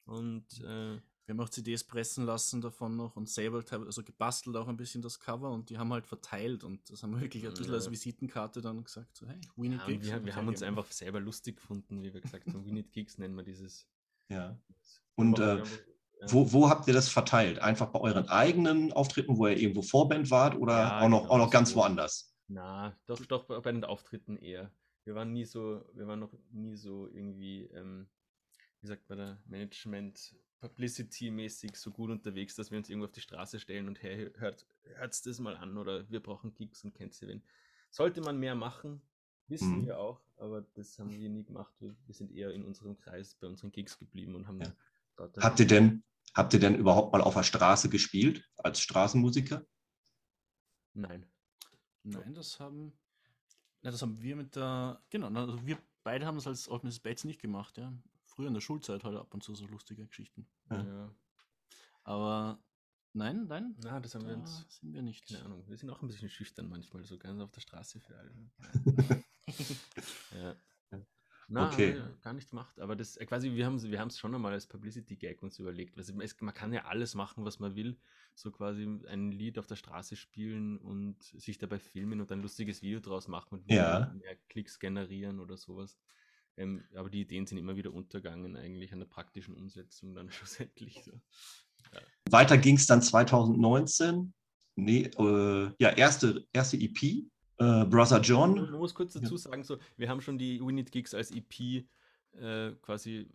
Und 0.05 0.45
äh, 0.63 0.99
wir 1.25 1.33
haben 1.33 1.39
auch 1.39 1.49
CDs 1.49 1.83
pressen 1.83 2.25
lassen 2.25 2.61
davon 2.61 2.95
noch 2.95 3.15
und 3.15 3.27
selber 3.27 3.63
also 3.71 4.03
gebastelt 4.03 4.55
auch 4.57 4.67
ein 4.67 4.77
bisschen 4.77 5.01
das 5.01 5.19
Cover 5.19 5.49
und 5.49 5.69
die 5.69 5.77
haben 5.77 5.91
halt 5.91 6.05
verteilt 6.05 6.63
und 6.63 6.89
das 6.89 7.01
haben 7.01 7.13
wir 7.13 7.21
wirklich 7.21 7.43
ein 7.45 7.49
bisschen 7.49 7.67
ja. 7.67 7.73
als 7.73 7.89
Visitenkarte 7.89 8.61
dann 8.61 8.83
gesagt, 8.83 9.15
so 9.15 9.27
hey, 9.27 9.39
We 9.55 9.69
Need 9.69 9.79
ja, 9.79 9.85
Gigs. 9.87 10.07
Wir, 10.07 10.25
wir 10.25 10.35
haben 10.35 10.47
uns 10.47 10.61
einfach 10.61 10.91
selber 10.91 11.19
lustig 11.19 11.57
gefunden, 11.57 12.03
wie 12.03 12.13
wir 12.13 12.21
gesagt 12.21 12.47
haben, 12.47 12.65
We 12.65 12.73
Need 12.73 12.91
Gigs 12.91 13.17
nennen 13.17 13.35
wir 13.35 13.43
dieses. 13.43 13.87
Ja. 14.29 14.57
Und 15.15 15.39
äh, 15.39 15.63
wo, 16.27 16.51
wo 16.53 16.69
habt 16.69 16.87
ihr 16.87 16.93
das 16.93 17.09
verteilt? 17.09 17.59
Einfach 17.59 17.87
bei 17.87 17.99
euren 17.99 18.29
eigenen 18.29 18.93
Auftritten, 18.93 19.37
wo 19.37 19.47
ihr 19.47 19.57
irgendwo 19.57 19.81
Vorband 19.81 20.29
wart 20.29 20.55
oder 20.55 20.77
ja, 20.77 21.01
auch, 21.01 21.09
noch, 21.09 21.23
genau, 21.23 21.33
auch 21.33 21.37
noch 21.37 21.51
ganz 21.51 21.71
so. 21.71 21.77
woanders? 21.77 22.35
Na, 22.47 22.95
doch, 23.07 23.25
doch 23.25 23.45
bei 23.45 23.71
den 23.71 23.83
Auftritten 23.83 24.37
eher. 24.37 24.71
Wir 25.03 25.15
waren 25.15 25.33
nie 25.33 25.45
so, 25.45 25.83
wir 25.93 26.07
waren 26.07 26.19
noch 26.19 26.33
nie 26.51 26.75
so 26.75 27.07
irgendwie, 27.07 27.63
ähm, 27.73 28.07
wie 28.81 28.87
sagt 28.87 29.09
man 29.09 29.17
da, 29.17 29.41
Management 29.45 30.35
Publicity-mäßig 30.69 31.75
so 31.75 31.91
gut 31.91 32.09
unterwegs, 32.09 32.55
dass 32.55 32.71
wir 32.71 32.77
uns 32.77 32.89
irgendwo 32.89 33.05
auf 33.05 33.11
die 33.11 33.21
Straße 33.21 33.59
stellen 33.59 33.87
und 33.87 34.01
hey, 34.01 34.31
hört, 34.37 34.65
hört's 34.95 35.21
das 35.21 35.39
mal 35.39 35.55
an 35.55 35.77
oder 35.77 36.09
wir 36.09 36.21
brauchen 36.21 36.53
Gigs 36.53 36.83
und 36.83 36.93
kennt 36.93 37.13
sie 37.13 37.27
wen. 37.27 37.43
Sollte 37.91 38.21
man 38.21 38.37
mehr 38.39 38.55
machen, 38.55 39.01
Wissen 39.47 39.81
mhm. 39.81 39.85
wir 39.85 39.99
auch, 39.99 40.21
aber 40.37 40.61
das 40.73 40.97
haben 40.97 41.11
wir 41.11 41.29
nie 41.29 41.43
gemacht. 41.43 41.71
Wir, 41.79 41.95
wir, 42.05 42.15
sind 42.15 42.31
eher 42.31 42.51
in 42.51 42.63
unserem 42.63 42.97
Kreis 42.97 43.35
bei 43.35 43.47
unseren 43.47 43.71
Gigs 43.71 43.97
geblieben 43.97 44.33
und 44.33 44.47
haben 44.47 44.59
ja. 44.59 44.73
dort. 45.17 45.37
Habt 45.37 45.59
ihr 45.59 45.67
denn, 45.67 46.03
habt 46.33 46.53
ihr 46.53 46.59
denn 46.59 46.75
überhaupt 46.75 47.13
mal 47.13 47.21
auf 47.21 47.35
der 47.35 47.43
Straße 47.43 47.89
gespielt 47.89 48.43
als 48.57 48.79
Straßenmusiker? 48.79 49.63
Nein. 50.93 51.27
Nein, 52.01 52.33
das 52.33 52.59
haben, 52.59 52.93
ja, 53.83 53.91
das 53.91 54.01
haben 54.01 54.19
wir 54.21 54.35
mit 54.35 54.55
der, 54.55 55.01
genau, 55.09 55.27
also 55.27 55.63
wir 55.65 55.77
beide 56.03 56.25
haben 56.25 56.37
es 56.37 56.47
als 56.47 56.67
Mrs. 56.67 56.99
Bates 56.99 57.23
nicht 57.23 57.41
gemacht, 57.41 57.77
ja. 57.77 57.93
Früher 58.35 58.47
in 58.47 58.53
der 58.53 58.61
Schulzeit 58.61 59.03
halt 59.03 59.15
ab 59.15 59.33
und 59.33 59.43
zu 59.43 59.55
so 59.55 59.65
lustige 59.65 60.05
Geschichten. 60.05 60.45
Ja. 60.69 61.09
Aber 62.03 62.59
nein, 63.13 63.47
nein. 63.47 63.75
Na, 63.81 64.01
das 64.01 64.13
haben 64.13 64.25
da 64.25 64.31
wir 64.31 64.37
uns. 64.37 64.65
Sind 64.69 64.93
wir 64.93 65.01
nicht. 65.01 65.27
Keine 65.27 65.45
Ahnung. 65.45 65.63
Wir 65.67 65.77
sind 65.77 65.89
auch 65.89 66.01
ein 66.01 66.07
bisschen 66.07 66.29
schüchtern 66.29 66.67
manchmal, 66.67 67.05
so 67.05 67.17
ganz 67.17 67.41
auf 67.41 67.51
der 67.51 67.61
Straße 67.61 68.01
für 68.01 68.17
alle. 68.17 68.31
ja. 70.39 70.55
Na, 71.47 71.67
okay. 71.67 72.01
gar 72.23 72.33
nichts 72.33 72.49
gemacht. 72.49 72.79
Aber 72.79 72.95
das 72.95 73.17
äh, 73.17 73.25
quasi, 73.25 73.53
wir 73.53 73.65
haben 73.65 73.81
wir 73.81 74.05
es 74.05 74.17
schon 74.17 74.33
einmal 74.33 74.53
als 74.53 74.65
Publicity-Gag 74.65 75.43
uns 75.43 75.59
überlegt. 75.59 75.97
Also 75.97 76.19
es, 76.19 76.41
man 76.41 76.53
kann 76.53 76.73
ja 76.73 76.85
alles 76.85 77.13
machen, 77.13 77.45
was 77.45 77.59
man 77.59 77.75
will. 77.75 77.97
So 78.33 78.51
quasi 78.51 78.83
ein 79.07 79.31
Lied 79.31 79.59
auf 79.59 79.67
der 79.67 79.75
Straße 79.75 80.15
spielen 80.15 80.77
und 80.77 81.21
sich 81.23 81.57
dabei 81.57 81.79
filmen 81.79 82.19
und 82.19 82.31
ein 82.31 82.41
lustiges 82.41 82.81
Video 82.81 82.99
draus 82.99 83.27
machen 83.27 83.59
und 83.59 83.71
ja. 83.71 84.11
mehr 84.17 84.35
Klicks 84.49 84.79
generieren 84.79 85.39
oder 85.39 85.55
sowas. 85.55 85.97
Ähm, 86.57 86.83
aber 86.95 87.09
die 87.09 87.21
Ideen 87.21 87.45
sind 87.45 87.57
immer 87.57 87.75
wieder 87.75 87.93
untergangen, 87.93 88.55
eigentlich 88.55 88.93
an 88.93 88.99
der 88.99 89.07
praktischen 89.07 89.55
Umsetzung 89.55 90.15
dann 90.15 90.29
schlussendlich. 90.31 91.01
So. 91.03 91.11
Ja. 91.93 92.01
Weiter 92.29 92.57
ging 92.57 92.75
es 92.75 92.85
dann 92.85 93.01
2019. 93.01 94.33
Nee, 94.77 95.03
äh, 95.17 95.71
ja, 95.79 95.89
erste, 95.89 96.45
erste 96.51 96.77
EP, 96.77 97.01
äh, 97.03 97.85
Brother 97.85 98.19
John. 98.21 98.55
Man 98.55 98.71
muss 98.79 98.93
kurz 98.93 99.13
dazu 99.13 99.37
sagen, 99.37 99.63
so, 99.63 99.77
wir 99.95 100.09
haben 100.09 100.21
schon 100.21 100.37
die 100.37 100.59
Winit 100.59 100.91
Gigs 100.91 101.13
als 101.13 101.31
EP 101.31 101.85
äh, 102.33 102.71
quasi 102.81 103.29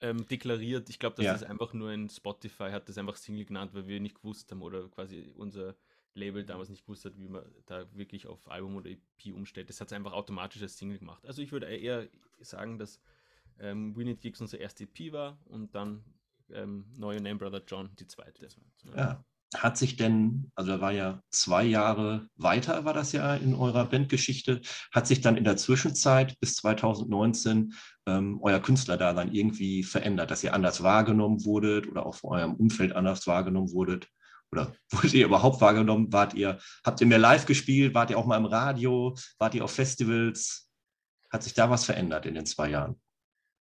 ähm, 0.00 0.26
deklariert. 0.28 0.88
Ich 0.90 0.98
glaube, 0.98 1.16
dass 1.16 1.24
ja. 1.24 1.32
das 1.32 1.42
einfach 1.42 1.72
nur 1.72 1.90
in 1.90 2.08
Spotify 2.08 2.70
hat 2.70 2.88
das 2.88 2.98
einfach 2.98 3.16
Single 3.16 3.44
genannt, 3.44 3.74
weil 3.74 3.86
wir 3.86 4.00
nicht 4.00 4.16
gewusst 4.16 4.50
haben 4.50 4.62
oder 4.62 4.88
quasi 4.88 5.32
unser 5.34 5.74
Label 6.14 6.44
damals 6.44 6.68
nicht 6.68 6.84
gewusst 6.84 7.04
hat, 7.04 7.18
wie 7.18 7.28
man 7.28 7.42
da 7.66 7.86
wirklich 7.94 8.26
auf 8.26 8.48
Album 8.48 8.76
oder 8.76 8.90
EP 8.90 9.34
umstellt. 9.34 9.68
Das 9.68 9.80
hat 9.80 9.88
es 9.88 9.92
einfach 9.92 10.12
automatisch 10.12 10.62
als 10.62 10.78
Single 10.78 10.98
gemacht. 10.98 11.26
Also 11.26 11.42
ich 11.42 11.50
würde 11.50 11.66
eher 11.66 12.08
sagen, 12.44 12.78
dass 12.78 13.00
ähm, 13.58 13.96
We 13.96 14.04
Need 14.04 14.20
Gigs 14.20 14.40
unser 14.40 14.58
erste 14.58 14.84
EP 14.84 15.12
war 15.12 15.38
und 15.46 15.74
dann 15.74 16.04
ähm, 16.52 16.84
Neue 16.96 17.20
Name 17.20 17.36
Brother 17.36 17.62
John 17.66 17.90
die 17.98 18.06
zweite. 18.06 18.48
Ja. 18.84 18.96
ja. 18.96 19.24
Hat 19.54 19.78
sich 19.78 19.96
denn, 19.96 20.50
also 20.56 20.72
da 20.72 20.80
war 20.80 20.90
ja 20.90 21.22
zwei 21.30 21.62
Jahre 21.62 22.26
weiter, 22.34 22.84
war 22.84 22.92
das 22.92 23.12
ja 23.12 23.36
in 23.36 23.54
eurer 23.54 23.84
Bandgeschichte, 23.84 24.60
hat 24.90 25.06
sich 25.06 25.20
dann 25.20 25.36
in 25.36 25.44
der 25.44 25.56
Zwischenzeit 25.56 26.38
bis 26.40 26.56
2019 26.56 27.72
ähm, 28.06 28.40
euer 28.42 28.58
Künstler 28.58 28.96
da 28.96 29.12
dann 29.12 29.32
irgendwie 29.32 29.84
verändert, 29.84 30.32
dass 30.32 30.42
ihr 30.42 30.54
anders 30.54 30.82
wahrgenommen 30.82 31.44
wurdet 31.44 31.86
oder 31.86 32.04
auch 32.04 32.16
von 32.16 32.36
eurem 32.36 32.54
Umfeld 32.54 32.96
anders 32.96 33.28
wahrgenommen 33.28 33.70
wurdet? 33.70 34.08
Oder 34.50 34.72
wurdet 34.90 35.14
ihr 35.14 35.26
überhaupt 35.26 35.60
wahrgenommen? 35.60 36.12
Wart 36.12 36.34
ihr, 36.34 36.58
habt 36.84 37.00
ihr 37.00 37.06
mehr 37.06 37.18
live 37.18 37.46
gespielt? 37.46 37.94
Wart 37.94 38.10
ihr 38.10 38.18
auch 38.18 38.26
mal 38.26 38.38
im 38.38 38.46
Radio? 38.46 39.16
Wart 39.38 39.54
ihr 39.54 39.64
auf 39.64 39.72
Festivals? 39.72 40.63
Hat 41.34 41.42
sich 41.42 41.52
da 41.52 41.68
was 41.68 41.84
verändert 41.84 42.26
in 42.26 42.34
den 42.34 42.46
zwei 42.46 42.70
Jahren? 42.70 42.94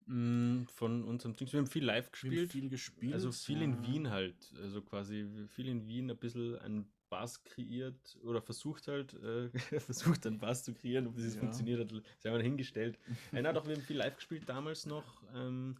Mm, 0.05 0.63
von 0.65 1.05
unserem 1.05 1.37
Team. 1.37 1.49
Wir 1.49 1.59
haben 1.59 1.67
viel 1.67 1.85
live 1.85 2.11
gespielt. 2.11 2.51
Viel 2.51 2.67
gespielt. 2.67 3.13
Also 3.13 3.31
viel 3.31 3.59
ja. 3.59 3.63
in 3.63 3.81
Wien 3.87 4.09
halt. 4.09 4.35
Also 4.61 4.81
quasi 4.81 5.25
viel 5.47 5.69
in 5.69 5.87
Wien 5.87 6.11
ein 6.11 6.17
bisschen 6.17 6.59
ein 6.59 6.91
Bass 7.09 7.41
kreiert 7.45 8.19
oder 8.23 8.41
versucht 8.41 8.89
halt, 8.89 9.13
äh, 9.13 9.49
versucht 9.79 10.27
einen 10.27 10.37
Bass 10.37 10.65
zu 10.65 10.73
kreieren. 10.73 11.07
Ob 11.07 11.15
das 11.15 11.33
ja. 11.33 11.39
funktioniert 11.39 11.79
hat, 11.79 12.03
sei 12.19 12.31
mal 12.31 12.43
hingestellt. 12.43 12.99
Nein, 13.31 13.45
doch, 13.55 13.65
wir 13.65 13.75
haben 13.75 13.83
viel 13.83 13.95
live 13.95 14.17
gespielt 14.17 14.49
damals 14.49 14.85
noch. 14.85 15.23
Ähm, 15.33 15.77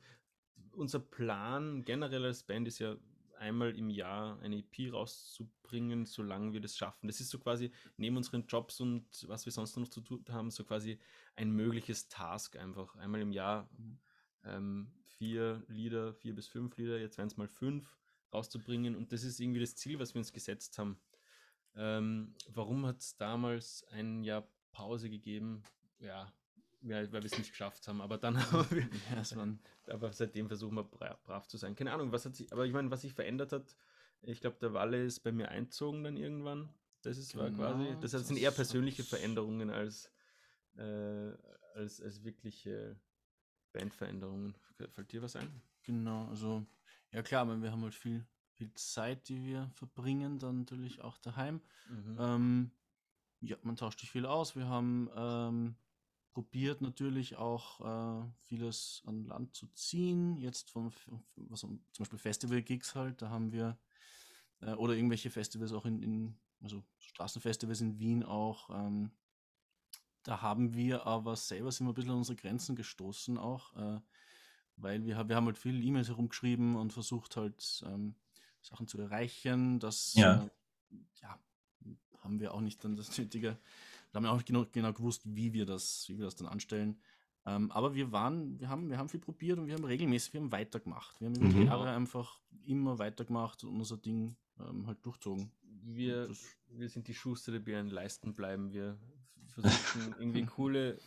unser 0.72 1.00
Plan 1.00 1.84
generell 1.84 2.24
als 2.24 2.44
Band 2.44 2.70
ist 2.70 2.80
ja 2.80 2.96
einmal 3.42 3.76
im 3.76 3.90
Jahr 3.90 4.40
eine 4.40 4.60
EP 4.60 4.94
rauszubringen, 4.94 6.06
solange 6.06 6.54
wir 6.54 6.62
das 6.62 6.78
schaffen. 6.78 7.08
Das 7.08 7.20
ist 7.20 7.30
so 7.30 7.40
quasi 7.40 7.72
neben 7.98 8.16
unseren 8.16 8.46
Jobs 8.48 8.80
und 8.80 9.06
was 9.28 9.46
wir 9.46 9.52
sonst 9.52 9.76
noch 9.76 9.90
zu 9.90 10.02
tun 10.02 10.24
haben, 10.30 10.52
so 10.52 10.64
quasi 10.64 11.00
ein 11.36 11.52
mögliches 11.52 12.08
Task 12.08 12.56
einfach. 12.56 12.96
Einmal 12.96 13.22
im 13.22 13.32
Jahr 13.32 13.68
ähm, 14.44 14.94
vier 15.04 15.64
Lieder, 15.68 16.14
vier 16.14 16.36
bis 16.36 16.48
fünf 16.48 16.78
Lieder, 16.78 17.00
jetzt 17.00 17.18
werden 17.18 17.28
es 17.28 17.38
mal 17.38 17.48
fünf 17.48 17.98
rauszubringen 18.32 18.96
und 18.96 19.12
das 19.12 19.24
ist 19.24 19.40
irgendwie 19.40 19.60
das 19.60 19.76
Ziel, 19.76 20.00
was 20.00 20.14
wir 20.14 20.20
uns 20.20 20.32
gesetzt 20.32 20.78
haben. 20.78 21.02
Ähm, 21.76 22.36
warum 22.48 22.86
hat 22.86 23.00
es 23.00 23.18
damals 23.18 23.84
ein 23.90 24.24
Jahr 24.24 24.48
Pause 24.72 25.10
gegeben? 25.10 25.64
Ja, 26.00 26.32
weil, 26.82 27.12
weil 27.12 27.22
wir 27.22 27.32
es 27.32 27.38
nicht 27.38 27.52
geschafft 27.52 27.88
haben. 27.88 28.02
Aber 28.02 28.17
dann 28.17 28.36
haben 28.52 28.70
wir, 28.72 28.89
ja, 29.10 29.94
aber 29.94 30.12
seitdem 30.13 30.48
versuchen 30.48 30.76
wir 30.76 30.84
brav, 30.84 31.22
brav, 31.24 31.48
zu 31.48 31.58
sein. 31.58 31.76
Keine 31.76 31.94
Ahnung, 31.94 32.12
was 32.12 32.26
hat 32.26 32.36
sich, 32.36 32.52
aber 32.52 32.65
ich 32.65 32.74
meine, 32.74 32.91
was 32.91 33.02
sich 33.02 33.13
verändert 33.13 33.52
hat, 33.54 33.76
ich 34.22 34.41
glaube, 34.41 34.58
der 34.60 34.74
Walle 34.74 35.04
ist 35.04 35.22
bei 35.22 35.32
mir 35.32 35.50
einzogen 35.50 36.04
dann 36.04 36.17
irgendwann. 36.17 36.70
Das 37.02 37.17
ist 37.17 37.32
genau, 37.32 37.44
war 37.44 37.52
quasi, 37.52 37.96
das, 38.02 38.12
das 38.12 38.28
sind 38.28 38.38
eher 38.38 38.52
persönliche 38.52 39.04
Veränderungen 39.04 39.72
als, 39.72 40.12
äh, 40.78 41.32
als, 41.74 42.02
als 42.02 42.24
wirkliche 42.24 43.00
Bandveränderungen. 43.74 44.56
Fällt 44.91 45.12
dir 45.12 45.22
was 45.22 45.36
ein? 45.36 45.62
Genau, 45.84 46.28
also 46.28 46.65
ja 47.12 47.24
klar, 47.24 47.41
aber 47.41 47.60
wir 47.62 47.72
haben 47.72 47.82
halt 47.82 47.96
viel, 47.96 48.26
viel 48.54 48.72
Zeit, 48.76 49.28
die 49.30 49.44
wir 49.44 49.72
verbringen, 49.74 50.38
dann 50.38 50.60
natürlich 50.60 51.02
auch 51.02 51.17
daheim. 51.17 51.62
Mhm. 51.89 52.17
Ähm, 52.20 52.72
ja, 53.39 53.58
man 53.63 53.76
tauscht 53.76 54.00
sich 54.00 54.12
viel 54.12 54.28
aus. 54.28 54.56
Wir 54.56 54.67
haben 54.67 55.10
ähm, 55.15 55.76
probiert 56.32 56.82
natürlich 56.82 57.36
auch 57.36 57.82
äh, 57.82 58.30
vieles 58.44 59.04
an 59.06 59.26
Land 59.26 59.56
zu 59.56 59.67
ziehen. 59.67 60.38
Jetzt 60.38 60.72
vom, 60.72 60.91
was, 61.36 61.62
zum 61.62 61.82
Beispiel 62.00 62.20
Festival-Gigs 62.20 62.96
halt, 62.96 63.22
da 63.22 63.30
haben 63.30 63.52
wir, 63.52 63.78
äh, 64.62 64.74
oder 64.74 64.94
irgendwelche 64.96 65.30
Festivals 65.30 65.74
auch 65.74 65.86
in, 65.86 66.02
in, 66.02 66.39
also 66.62 66.84
Straßenfestivals 67.00 67.82
in 67.82 68.00
Wien 68.00 68.24
auch. 68.24 68.70
Ähm, 68.70 69.12
da 70.24 70.41
haben 70.41 70.74
wir 70.74 71.06
aber 71.06 71.36
selber 71.36 71.72
sind 71.72 71.88
wir 71.88 71.91
ein 71.91 71.96
bisschen 71.96 72.12
an 72.12 72.17
unsere 72.17 72.36
Grenzen 72.36 72.76
gestoßen 72.76 73.38
auch, 73.38 73.76
äh, 73.76 74.00
weil 74.78 75.04
wir, 75.06 75.28
wir 75.28 75.36
haben 75.36 75.46
halt 75.46 75.58
viele 75.58 75.82
E-Mails 75.82 76.10
herumgeschrieben 76.10 76.76
und 76.76 76.94
versucht 76.94 77.36
halt 77.36 77.84
ähm, 77.86 78.15
Sachen 78.62 78.88
zu 78.88 79.00
erreichen. 79.00 79.80
Das 79.80 80.13
ja. 80.13 80.44
Äh, 80.44 80.50
ja, 81.22 81.39
haben 82.20 82.39
wir 82.39 82.54
auch 82.54 82.62
nicht 82.62 82.84
dann 82.84 82.96
das 82.96 83.17
nötige 83.17 83.58
wir 84.12 84.17
haben 84.17 84.26
ja 84.26 84.32
auch 84.32 84.43
genau, 84.43 84.65
genau 84.71 84.93
gewusst, 84.93 85.21
wie 85.26 85.54
wir 85.54 85.65
das, 85.65 86.06
wie 86.10 86.17
wir 86.17 86.26
das 86.26 86.36
dann 86.36 86.47
anstellen. 86.47 87.00
Ähm, 87.45 87.71
aber 87.71 87.95
wir 87.95 88.12
waren, 88.12 88.60
wir 88.60 88.69
haben, 88.69 88.89
wir 88.89 88.97
haben 88.97 89.10
viel 89.10 89.19
probiert 89.19 89.58
und 89.58 89.67
wir 89.67 89.74
haben 89.74 89.86
regelmäßig, 89.86 90.34
wir 90.34 90.41
haben 90.41 90.52
weitergemacht. 90.52 91.19
Wir 91.19 91.28
haben 91.28 91.36
über 91.36 91.47
die 91.47 91.56
mhm. 91.56 91.67
Jahre 91.67 91.89
einfach 91.89 92.41
immer 92.65 93.00
weitergemacht 93.00 93.63
und 93.63 93.76
unser 93.76 93.97
Ding 93.97 94.36
ähm, 94.60 94.86
halt 94.86 95.04
durchzogen. 95.06 95.52
Wir, 95.84 96.30
wir 96.67 96.89
sind 96.89 97.08
die 97.08 97.15
Schuster, 97.15 97.52
die 97.52 97.65
wir 97.65 97.80
an 97.80 97.88
Leisten 97.88 98.36
bleiben. 98.36 98.71
Wir 98.71 99.00
versuchen 99.47 100.15
irgendwie 100.19 100.45
coole, 100.45 101.00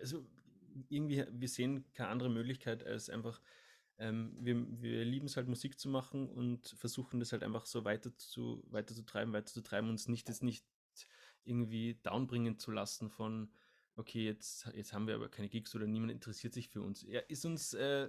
also 0.00 0.24
irgendwie, 0.88 1.24
wir 1.30 1.48
sehen 1.48 1.84
keine 1.94 2.10
andere 2.10 2.30
Möglichkeit 2.30 2.84
als 2.84 3.08
einfach, 3.08 3.40
ähm, 3.98 4.36
wir, 4.40 4.66
wir 4.80 5.04
lieben 5.04 5.26
es 5.26 5.36
halt 5.36 5.48
Musik 5.48 5.78
zu 5.78 5.88
machen 5.88 6.28
und 6.28 6.68
versuchen 6.68 7.20
das 7.20 7.32
halt 7.32 7.42
einfach 7.42 7.64
so 7.64 7.84
weiter 7.84 8.14
zu, 8.16 8.62
weiter 8.70 8.94
zu 8.94 9.04
treiben, 9.04 9.32
weiter 9.32 9.52
zu 9.52 9.62
treiben, 9.62 9.88
uns 9.88 10.08
nicht 10.08 10.28
jetzt 10.28 10.42
nicht 10.42 10.66
irgendwie 11.46 11.98
downbringen 12.02 12.58
zu 12.58 12.70
lassen 12.70 13.10
von, 13.10 13.48
okay, 13.96 14.24
jetzt, 14.24 14.70
jetzt 14.74 14.92
haben 14.92 15.06
wir 15.06 15.14
aber 15.14 15.28
keine 15.28 15.48
Gigs 15.48 15.74
oder 15.74 15.86
niemand 15.86 16.12
interessiert 16.12 16.54
sich 16.54 16.68
für 16.68 16.82
uns. 16.82 17.02
Er 17.02 17.28
ist 17.30 17.44
uns, 17.44 17.74
äh, 17.74 18.08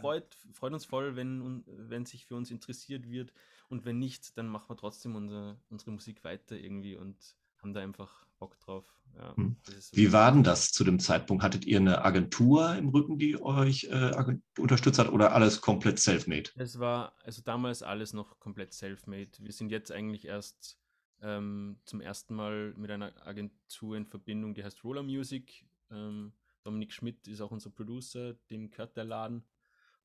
freut, 0.00 0.36
freut 0.52 0.72
uns 0.72 0.84
voll, 0.84 1.16
wenn, 1.16 1.64
wenn 1.66 2.06
sich 2.06 2.26
für 2.26 2.36
uns 2.36 2.50
interessiert 2.50 3.08
wird 3.08 3.32
und 3.68 3.84
wenn 3.84 3.98
nicht, 3.98 4.36
dann 4.38 4.48
machen 4.48 4.70
wir 4.70 4.76
trotzdem 4.76 5.14
unsere, 5.14 5.58
unsere 5.68 5.90
Musik 5.90 6.24
weiter 6.24 6.56
irgendwie 6.56 6.96
und 6.96 7.16
haben 7.62 7.74
da 7.74 7.80
einfach 7.80 8.26
Bock 8.38 8.58
drauf. 8.60 8.84
Ja, 9.16 9.36
hm. 9.36 9.56
so 9.66 9.96
Wie 9.96 10.12
war 10.12 10.30
denn 10.32 10.44
das 10.44 10.70
zu 10.70 10.84
dem 10.84 11.00
Zeitpunkt? 11.00 11.42
Hattet 11.42 11.64
ihr 11.64 11.78
eine 11.78 12.04
Agentur 12.04 12.74
im 12.76 12.88
Rücken, 12.88 13.18
die 13.18 13.40
euch 13.40 13.84
äh, 13.84 14.12
unterstützt 14.58 14.98
hat 14.98 15.10
oder 15.10 15.32
alles 15.32 15.60
komplett 15.60 15.98
self-made? 15.98 16.50
Es 16.56 16.78
war 16.78 17.14
also 17.24 17.42
damals 17.42 17.82
alles 17.82 18.12
noch 18.12 18.38
komplett 18.38 18.72
self-made. 18.72 19.30
Wir 19.40 19.52
sind 19.52 19.70
jetzt 19.70 19.90
eigentlich 19.90 20.26
erst 20.26 20.78
ähm, 21.22 21.78
zum 21.84 22.00
ersten 22.00 22.34
Mal 22.34 22.74
mit 22.76 22.90
einer 22.90 23.12
Agentur 23.26 23.96
in 23.96 24.06
Verbindung, 24.06 24.54
die 24.54 24.64
heißt 24.64 24.84
Roller 24.84 25.02
Music. 25.02 25.64
Ähm, 25.90 26.32
Dominik 26.62 26.92
Schmidt 26.92 27.26
ist 27.28 27.40
auch 27.40 27.50
unser 27.50 27.70
Producer, 27.70 28.34
dem 28.50 28.70
gehört 28.70 28.96
der 28.96 29.04
Laden. 29.04 29.44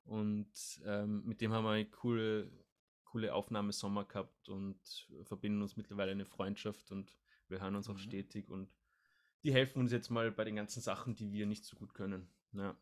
Und 0.06 0.52
ähm, 0.86 1.24
mit 1.26 1.42
dem 1.42 1.54
haben 1.54 1.64
wir 1.66 1.72
eine 1.72 1.86
coole, 1.86 2.52
coole 3.06 3.34
Aufnahmesommer 3.34 4.06
gehabt 4.06 4.50
und 4.50 4.78
verbinden 5.24 5.62
uns 5.62 5.78
mittlerweile 5.78 6.12
eine 6.12 6.26
Freundschaft 6.26 6.92
und 6.92 7.16
wir 7.48 7.62
hören 7.62 7.76
uns 7.76 7.88
mhm. 7.88 7.96
auch 7.96 8.00
stetig 8.00 8.50
und 8.50 8.70
die 9.44 9.54
helfen 9.54 9.80
uns 9.80 9.92
jetzt 9.92 10.10
mal 10.10 10.32
bei 10.32 10.46
den 10.46 10.56
ganzen 10.56 10.82
Sachen, 10.82 11.16
die 11.16 11.32
wir 11.32 11.46
nicht 11.46 11.66
so 11.66 11.76
gut 11.76 11.94
können. 11.94 12.28
Ja. 12.54 12.76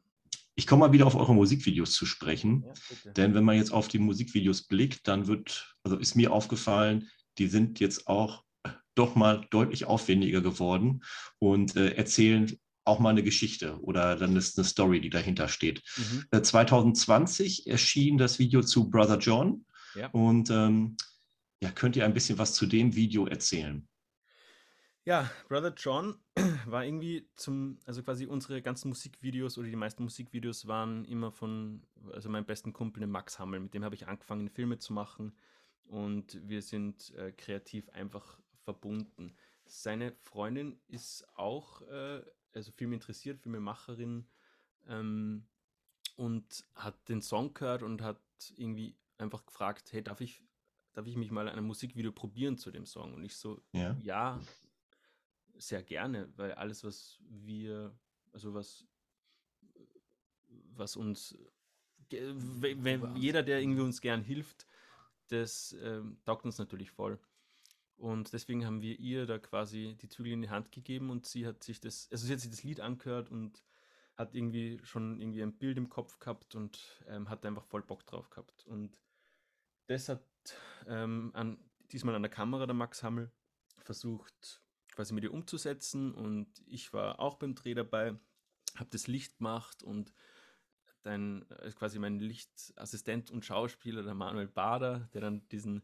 Ich 0.56 0.68
komme 0.68 0.82
mal 0.82 0.92
wieder 0.92 1.08
auf 1.08 1.16
eure 1.16 1.34
Musikvideos 1.34 1.94
zu 1.94 2.06
sprechen, 2.06 2.64
ja, 2.66 3.12
denn 3.14 3.34
wenn 3.34 3.44
man 3.44 3.56
jetzt 3.56 3.72
auf 3.72 3.88
die 3.88 4.00
Musikvideos 4.00 4.64
blickt, 4.64 5.08
dann 5.08 5.28
wird, 5.28 5.76
also 5.84 5.98
ist 5.98 6.16
mir 6.16 6.32
aufgefallen, 6.32 7.10
die 7.38 7.48
sind 7.48 7.80
jetzt 7.80 8.08
auch 8.08 8.44
doch 8.96 9.16
mal 9.16 9.48
deutlich 9.52 9.86
aufwendiger 9.86 10.42
geworden 10.42 11.04
und 11.40 11.76
äh, 11.76 11.92
erzählen 11.94 12.52
auch 12.84 13.00
mal 13.00 13.10
eine 13.10 13.24
Geschichte 13.24 13.80
oder 13.82 14.16
dann 14.16 14.36
ist 14.36 14.58
eine 14.58 14.66
Story, 14.66 15.00
die 15.00 15.10
dahinter 15.10 15.48
steht. 15.48 15.84
Mhm. 15.98 16.26
Äh, 16.32 16.42
2020 16.42 17.68
erschien 17.68 18.18
das 18.18 18.40
Video 18.40 18.62
zu 18.62 18.90
Brother 18.90 19.18
John. 19.18 19.66
Ja. 19.96 20.08
Und 20.10 20.50
ähm, 20.50 20.98
ja, 21.62 21.72
könnt 21.72 21.96
ihr 21.96 22.06
ein 22.06 22.14
bisschen 22.14 22.38
was 22.38 22.54
zu 22.54 22.66
dem 22.66 22.96
Video 22.96 23.28
erzählen? 23.28 23.88
Ja, 25.04 25.30
Brother 25.48 25.74
John 25.76 26.16
war 26.66 26.86
irgendwie 26.86 27.28
zum, 27.36 27.80
also 27.86 28.04
quasi 28.04 28.26
unsere 28.26 28.62
ganzen 28.62 28.90
Musikvideos 28.90 29.58
oder 29.58 29.68
die 29.68 29.76
meisten 29.76 30.04
Musikvideos 30.04 30.68
waren 30.68 31.06
immer 31.06 31.32
von, 31.32 31.84
also 32.12 32.30
meinem 32.30 32.46
besten 32.46 32.74
Kumpel, 32.74 33.02
dem 33.02 33.12
Max 33.12 33.40
Hammel, 33.40 33.60
mit 33.60 33.74
dem 33.74 33.84
habe 33.84 33.96
ich 33.96 34.08
angefangen, 34.08 34.50
Filme 34.50 34.78
zu 34.80 34.94
machen 34.94 35.34
und 35.86 36.40
wir 36.48 36.62
sind 36.62 37.14
äh, 37.16 37.32
kreativ 37.32 37.90
einfach 37.90 38.40
verbunden. 38.64 39.36
Seine 39.66 40.14
Freundin 40.24 40.80
ist 40.88 41.28
auch, 41.36 41.82
äh, 41.84 42.22
also 42.54 42.72
Film 42.72 42.94
interessiert, 42.94 43.40
Filmemacherin 43.40 44.26
ähm, 44.88 45.46
und 46.16 46.66
hat 46.76 47.10
den 47.10 47.22
Song 47.22 47.54
gehört 47.54 47.84
und 47.84 48.02
hat 48.02 48.22
irgendwie 48.56 48.96
einfach 49.18 49.46
gefragt, 49.46 49.92
hey, 49.94 50.04
darf 50.04 50.22
ich, 50.22 50.42
darf 50.94 51.08
ich 51.08 51.16
mich 51.16 51.32
mal 51.32 51.48
an 51.48 51.54
einem 51.58 51.68
Musikvideo 51.68 52.12
probieren 52.12 52.58
zu 52.58 52.72
dem 52.72 52.86
Song? 52.86 53.14
Und 53.14 53.24
ich 53.24 53.36
so, 53.36 53.62
ja, 53.72 53.96
ja 54.02 54.40
sehr 55.56 55.84
gerne, 55.84 56.30
weil 56.36 56.54
alles, 56.54 56.84
was 56.84 57.20
wir, 57.30 57.96
also 58.34 58.54
was, 58.54 58.86
was 60.76 60.96
uns, 60.96 61.38
wenn, 62.10 63.16
jeder, 63.16 63.44
der 63.44 63.62
irgendwie 63.62 63.82
uns 63.82 64.02
gern 64.02 64.24
hilft, 64.24 64.66
das 65.32 65.74
äh, 65.74 66.02
taugt 66.26 66.46
uns 66.46 66.58
natürlich 66.58 66.92
voll. 66.92 67.20
Und 67.98 68.34
deswegen 68.34 68.66
haben 68.66 68.82
wir 68.82 69.00
ihr 69.00 69.26
da 69.26 69.38
quasi 69.38 69.96
die 70.02 70.10
Zügel 70.10 70.34
in 70.34 70.42
die 70.42 70.50
Hand 70.50 70.72
gegeben 70.72 71.10
und 71.10 71.28
sie 71.28 71.46
hat 71.46 71.64
sich 71.64 71.80
das, 71.80 72.10
also 72.12 72.26
sie 72.26 72.34
hat 72.34 72.40
sich 72.40 72.50
das 72.50 72.64
Lied 72.64 72.80
angehört 72.80 73.30
und 73.30 73.64
hat 74.16 74.34
irgendwie 74.34 74.80
schon 74.84 75.20
irgendwie 75.20 75.44
ein 75.44 75.58
Bild 75.58 75.78
im 75.78 75.90
Kopf 75.90 76.20
gehabt 76.20 76.56
und 76.56 77.04
ähm, 77.08 77.30
hat 77.30 77.46
einfach 77.46 77.66
voll 77.66 77.84
Bock 77.84 78.06
drauf 78.06 78.30
gehabt. 78.30 78.66
Und 78.66 78.98
das 79.88 80.10
hat 80.10 80.26
ähm, 80.88 81.32
an, 81.34 81.60
diesmal 81.92 82.16
an 82.16 82.24
der 82.24 82.32
Kamera 82.32 82.66
der 82.66 82.76
Max 82.76 83.04
Hammel 83.04 83.32
versucht 83.78 84.62
quasi 84.92 85.14
mit 85.14 85.24
ihr 85.24 85.34
umzusetzen 85.34 86.14
und 86.14 86.48
ich 86.66 86.94
war 86.94 87.20
auch 87.20 87.36
beim 87.36 87.56
Dreh 87.56 87.74
dabei, 87.74 88.16
habe 88.76 88.90
das 88.90 89.08
Licht 89.08 89.38
gemacht 89.38 89.84
und 89.84 90.14
dann 91.04 91.46
äh, 91.50 91.72
quasi 91.72 92.00
mein 92.00 92.20
Lichtassistent 92.20 93.32
und 93.32 93.46
Schauspieler, 93.46 94.04
der 94.04 94.14
Manuel 94.14 94.48
Bader, 94.48 95.10
der 95.14 95.22
dann 95.22 95.48
diesen, 95.50 95.84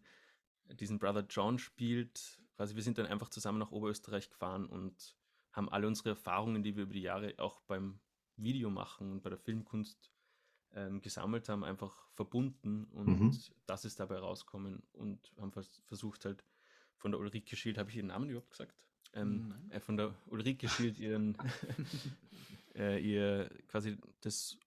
diesen 0.66 1.00
Brother 1.00 1.26
John 1.30 1.60
spielt, 1.60 2.40
quasi 2.56 2.76
wir 2.76 2.84
sind 2.84 2.98
dann 2.98 3.06
einfach 3.06 3.30
zusammen 3.30 3.60
nach 3.60 3.72
Oberösterreich 3.72 4.30
gefahren 4.30 4.68
und 4.68 5.16
haben 5.52 5.70
alle 5.70 5.88
unsere 5.88 6.10
Erfahrungen, 6.10 6.64
die 6.64 6.76
wir 6.76 6.84
über 6.84 6.94
die 6.94 7.02
Jahre 7.02 7.34
auch 7.38 7.62
beim 7.62 8.00
Videomachen 8.36 9.12
und 9.12 9.22
bei 9.22 9.30
der 9.30 9.40
Filmkunst 9.40 10.12
ähm, 10.74 11.02
gesammelt 11.02 11.50
haben, 11.50 11.64
einfach 11.64 12.08
verbunden 12.14 12.86
und 12.86 13.08
mhm. 13.08 13.38
das 13.66 13.86
ist 13.86 14.00
dabei 14.00 14.20
rauskommen 14.20 14.84
und 14.94 15.32
haben 15.40 15.52
vers 15.52 15.82
versucht 15.86 16.26
halt 16.26 16.44
von 16.98 17.12
der 17.12 17.20
Ulrike 17.20 17.56
Schild, 17.56 17.78
habe 17.78 17.90
ich 17.90 17.96
ihren 17.96 18.08
Namen 18.08 18.30
überhaupt 18.30 18.52
gesagt? 18.52 18.76
ähm, 19.18 19.54
äh, 19.70 19.80
von 19.80 19.98
der 19.98 20.14
Ulrike 20.28 20.70
Schild 20.70 20.98
ihren, 21.00 21.38
äh, 22.76 23.00
ihr 23.00 23.50
quasi 23.68 23.98
das 24.22 24.58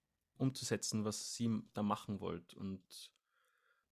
umzusetzen, 0.41 1.05
was 1.05 1.35
sie 1.35 1.61
da 1.73 1.83
machen 1.83 2.19
wollt. 2.19 2.55
Und 2.55 2.81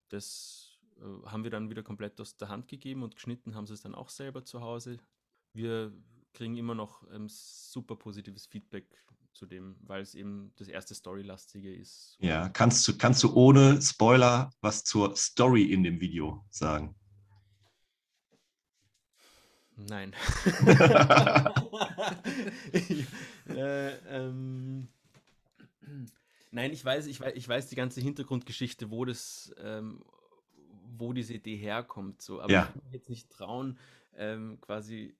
das 0.09 0.79
äh, 0.97 1.27
haben 1.27 1.43
wir 1.43 1.51
dann 1.51 1.69
wieder 1.69 1.83
komplett 1.83 2.19
aus 2.19 2.35
der 2.37 2.49
Hand 2.49 2.67
gegeben 2.67 3.03
und 3.03 3.15
geschnitten 3.15 3.55
haben 3.55 3.67
sie 3.67 3.73
es 3.73 3.81
dann 3.81 3.95
auch 3.95 4.09
selber 4.09 4.43
zu 4.43 4.59
Hause. 4.61 4.97
Wir 5.53 5.93
kriegen 6.33 6.57
immer 6.57 6.75
noch 6.75 7.09
ähm, 7.11 7.27
super 7.29 7.95
positives 7.95 8.47
Feedback 8.47 8.85
zu 9.33 9.45
dem, 9.45 9.77
weil 9.81 10.01
es 10.01 10.15
eben 10.15 10.51
das 10.57 10.67
erste 10.67 10.93
Storylastige 10.95 11.73
ist. 11.73 12.17
Ja, 12.19 12.49
kannst 12.49 12.85
du, 12.87 12.97
kannst 12.97 13.23
du 13.23 13.33
ohne 13.33 13.81
Spoiler 13.81 14.51
was 14.61 14.83
zur 14.83 15.15
Story 15.15 15.71
in 15.71 15.83
dem 15.83 16.01
Video 16.01 16.43
sagen? 16.49 16.95
Nein. 19.75 20.13
äh, 23.47 23.93
ähm, 24.09 24.89
nein, 26.51 26.71
ich 26.71 26.83
weiß, 26.83 27.07
ich 27.07 27.19
weiß, 27.19 27.33
ich 27.35 27.47
weiß 27.47 27.67
die 27.67 27.75
ganze 27.75 28.01
Hintergrundgeschichte, 28.01 28.91
wo 28.91 29.05
das, 29.05 29.53
ähm, 29.57 30.03
wo 30.97 31.13
diese 31.13 31.33
Idee 31.33 31.55
herkommt, 31.55 32.21
so, 32.21 32.41
aber 32.41 32.51
ja. 32.51 32.63
ich 32.63 32.73
kann 32.73 32.83
mich 32.83 32.93
jetzt 32.93 33.09
nicht 33.09 33.29
trauen, 33.29 33.77
ähm, 34.15 34.59
quasi, 34.61 35.15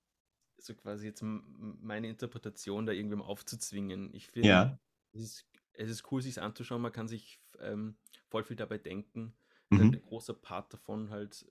so 0.58 0.76
quasi 0.76 1.08
jetzt 1.08 1.24
meine 1.24 2.10
Interpretation 2.10 2.86
da 2.86 2.92
irgendwem 2.92 3.22
aufzuzwingen. 3.22 4.14
Ich 4.14 4.28
finde, 4.28 4.50
ja. 4.50 4.80
es, 5.14 5.22
ist, 5.22 5.46
es 5.74 5.90
ist 5.90 6.12
cool, 6.12 6.22
sich 6.22 6.42
anzuschauen, 6.42 6.82
man 6.82 6.92
kann 6.92 7.08
sich 7.08 7.40
ähm, 7.60 7.98
voll 8.28 8.44
viel 8.44 8.58
dabei 8.58 8.78
denken. 8.78 9.34
Mhm. 9.70 9.80
Ein 9.80 10.02
großer 10.02 10.34
Part 10.34 10.74
davon 10.74 11.12
halt, 11.12 11.46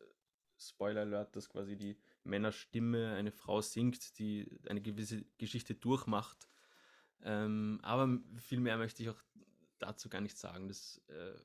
Spoiler 0.60 1.02
Alert, 1.02 1.36
dass 1.36 1.48
quasi 1.48 1.76
die 1.76 1.96
Männerstimme 2.24 3.14
eine 3.14 3.30
Frau 3.30 3.60
singt, 3.60 4.18
die 4.18 4.50
eine 4.68 4.80
gewisse 4.80 5.24
Geschichte 5.38 5.74
durchmacht. 5.74 6.48
Ähm, 7.22 7.78
aber 7.82 8.18
viel 8.36 8.60
mehr 8.60 8.76
möchte 8.76 9.02
ich 9.02 9.08
auch 9.08 9.20
dazu 9.78 10.08
gar 10.08 10.20
nicht 10.20 10.38
sagen. 10.38 10.68
Das 10.68 11.00
äh, 11.08 11.38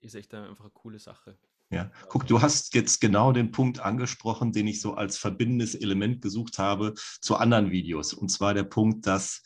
ist 0.00 0.14
echt 0.14 0.34
einfach 0.34 0.64
eine 0.64 0.72
coole 0.72 0.98
Sache. 0.98 1.38
Ja, 1.70 1.90
guck, 2.08 2.26
du 2.26 2.40
hast 2.40 2.74
jetzt 2.74 3.00
genau 3.00 3.32
den 3.32 3.50
Punkt 3.50 3.80
angesprochen, 3.80 4.52
den 4.52 4.66
ich 4.66 4.80
so 4.80 4.94
als 4.94 5.18
verbindendes 5.18 5.74
Element 5.74 6.22
gesucht 6.22 6.58
habe 6.58 6.94
zu 7.20 7.36
anderen 7.36 7.70
Videos. 7.70 8.14
Und 8.14 8.30
zwar 8.30 8.54
der 8.54 8.62
Punkt, 8.62 9.06
dass 9.06 9.42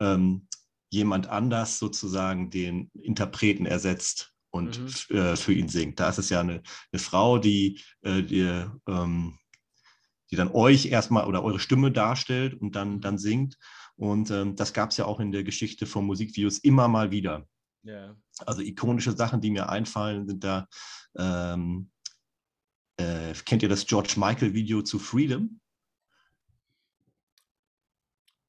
ähm, 0.00 0.48
jemand 0.90 1.28
anders 1.28 1.78
sozusagen 1.78 2.50
den 2.50 2.90
Interpreten 2.94 3.64
ersetzt 3.64 4.34
und 4.50 5.10
mhm. 5.10 5.16
äh, 5.16 5.36
für 5.36 5.52
ihn 5.52 5.68
singt. 5.68 6.00
Da 6.00 6.08
ist 6.08 6.18
es 6.18 6.30
ja 6.30 6.40
eine, 6.40 6.62
eine 6.90 7.00
Frau, 7.00 7.38
die, 7.38 7.80
äh, 8.02 8.22
die 8.22 8.66
ähm, 8.88 9.38
die 10.32 10.36
dann 10.36 10.50
euch 10.50 10.86
erstmal 10.86 11.26
oder 11.26 11.44
eure 11.44 11.60
Stimme 11.60 11.92
darstellt 11.92 12.54
und 12.54 12.74
dann, 12.74 13.00
dann 13.00 13.18
singt. 13.18 13.58
Und 14.02 14.32
ähm, 14.32 14.56
das 14.56 14.72
gab 14.72 14.90
es 14.90 14.96
ja 14.96 15.04
auch 15.04 15.20
in 15.20 15.30
der 15.30 15.44
Geschichte 15.44 15.86
von 15.86 16.04
Musikvideos 16.04 16.58
immer 16.58 16.88
mal 16.88 17.12
wieder. 17.12 17.46
Yeah. 17.86 18.16
Also 18.44 18.60
ikonische 18.60 19.12
Sachen, 19.12 19.40
die 19.40 19.52
mir 19.52 19.68
einfallen, 19.68 20.26
sind 20.26 20.42
da, 20.42 20.66
ähm, 21.16 21.88
äh, 22.96 23.32
kennt 23.44 23.62
ihr 23.62 23.68
das 23.68 23.86
George 23.86 24.14
Michael 24.16 24.54
Video 24.54 24.82
zu 24.82 24.98
Freedom? 24.98 25.60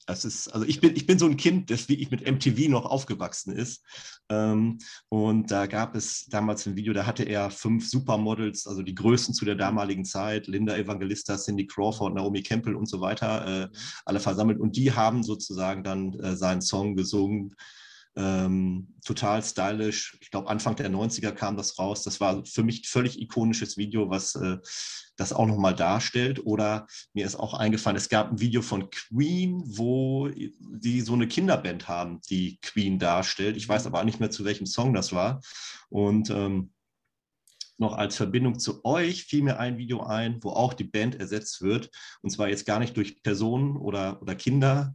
Das 0.06 0.24
ist, 0.24 0.48
also 0.48 0.66
ich 0.66 0.80
bin, 0.80 0.94
ich 0.96 1.06
bin 1.06 1.18
so 1.18 1.26
ein 1.26 1.36
Kind, 1.36 1.70
das 1.70 1.88
wie 1.88 1.94
ich 1.94 2.10
mit 2.10 2.26
MTV 2.30 2.68
noch 2.68 2.84
aufgewachsen 2.84 3.54
ist. 3.54 3.82
Ähm, 4.28 4.78
und 5.08 5.50
da 5.50 5.66
gab 5.66 5.94
es 5.94 6.26
damals 6.26 6.66
ein 6.66 6.76
Video, 6.76 6.92
da 6.92 7.06
hatte 7.06 7.24
er 7.24 7.50
fünf 7.50 7.88
Supermodels, 7.88 8.66
also 8.66 8.82
die 8.82 8.94
größten 8.94 9.34
zu 9.34 9.44
der 9.44 9.54
damaligen 9.54 10.04
Zeit, 10.04 10.46
Linda 10.46 10.76
Evangelista, 10.76 11.36
Cindy 11.36 11.66
Crawford, 11.66 12.14
Naomi 12.14 12.42
Campbell 12.42 12.74
und 12.74 12.88
so 12.88 13.00
weiter, 13.00 13.46
äh, 13.46 13.66
mhm. 13.66 13.70
alle 14.04 14.20
versammelt. 14.20 14.60
Und 14.60 14.76
die 14.76 14.92
haben 14.92 15.22
sozusagen 15.22 15.82
dann 15.82 16.12
äh, 16.20 16.36
seinen 16.36 16.60
Song 16.60 16.96
gesungen 16.96 17.54
ähm, 18.16 18.94
total 19.04 19.42
stylisch. 19.42 20.16
Ich 20.20 20.30
glaube, 20.30 20.48
Anfang 20.48 20.76
der 20.76 20.90
90er 20.90 21.32
kam 21.32 21.56
das 21.56 21.78
raus. 21.78 22.02
Das 22.04 22.20
war 22.20 22.44
für 22.44 22.62
mich 22.62 22.88
völlig 22.88 23.20
ikonisches 23.20 23.76
Video, 23.76 24.08
was 24.08 24.34
äh, 24.36 24.58
das 25.16 25.32
auch 25.32 25.46
nochmal 25.46 25.74
darstellt. 25.74 26.44
Oder 26.46 26.86
mir 27.12 27.26
ist 27.26 27.36
auch 27.36 27.54
eingefallen, 27.54 27.96
es 27.96 28.08
gab 28.08 28.30
ein 28.30 28.40
Video 28.40 28.62
von 28.62 28.90
Queen, 28.90 29.62
wo 29.64 30.28
die 30.28 31.00
so 31.00 31.14
eine 31.14 31.26
Kinderband 31.26 31.88
haben, 31.88 32.20
die 32.30 32.58
Queen 32.62 32.98
darstellt. 32.98 33.56
Ich 33.56 33.68
weiß 33.68 33.86
aber 33.86 34.00
auch 34.00 34.04
nicht 34.04 34.20
mehr, 34.20 34.30
zu 34.30 34.44
welchem 34.44 34.66
Song 34.66 34.94
das 34.94 35.12
war. 35.12 35.40
Und 35.88 36.30
ähm, 36.30 36.70
noch 37.76 37.94
als 37.94 38.16
Verbindung 38.16 38.60
zu 38.60 38.84
euch 38.84 39.24
fiel 39.24 39.42
mir 39.42 39.58
ein 39.58 39.78
Video 39.78 40.04
ein, 40.04 40.38
wo 40.42 40.50
auch 40.50 40.74
die 40.74 40.84
Band 40.84 41.16
ersetzt 41.16 41.60
wird. 41.62 41.90
Und 42.22 42.30
zwar 42.30 42.48
jetzt 42.48 42.66
gar 42.66 42.78
nicht 42.78 42.96
durch 42.96 43.22
Personen 43.24 43.76
oder, 43.76 44.22
oder 44.22 44.36
Kinder, 44.36 44.94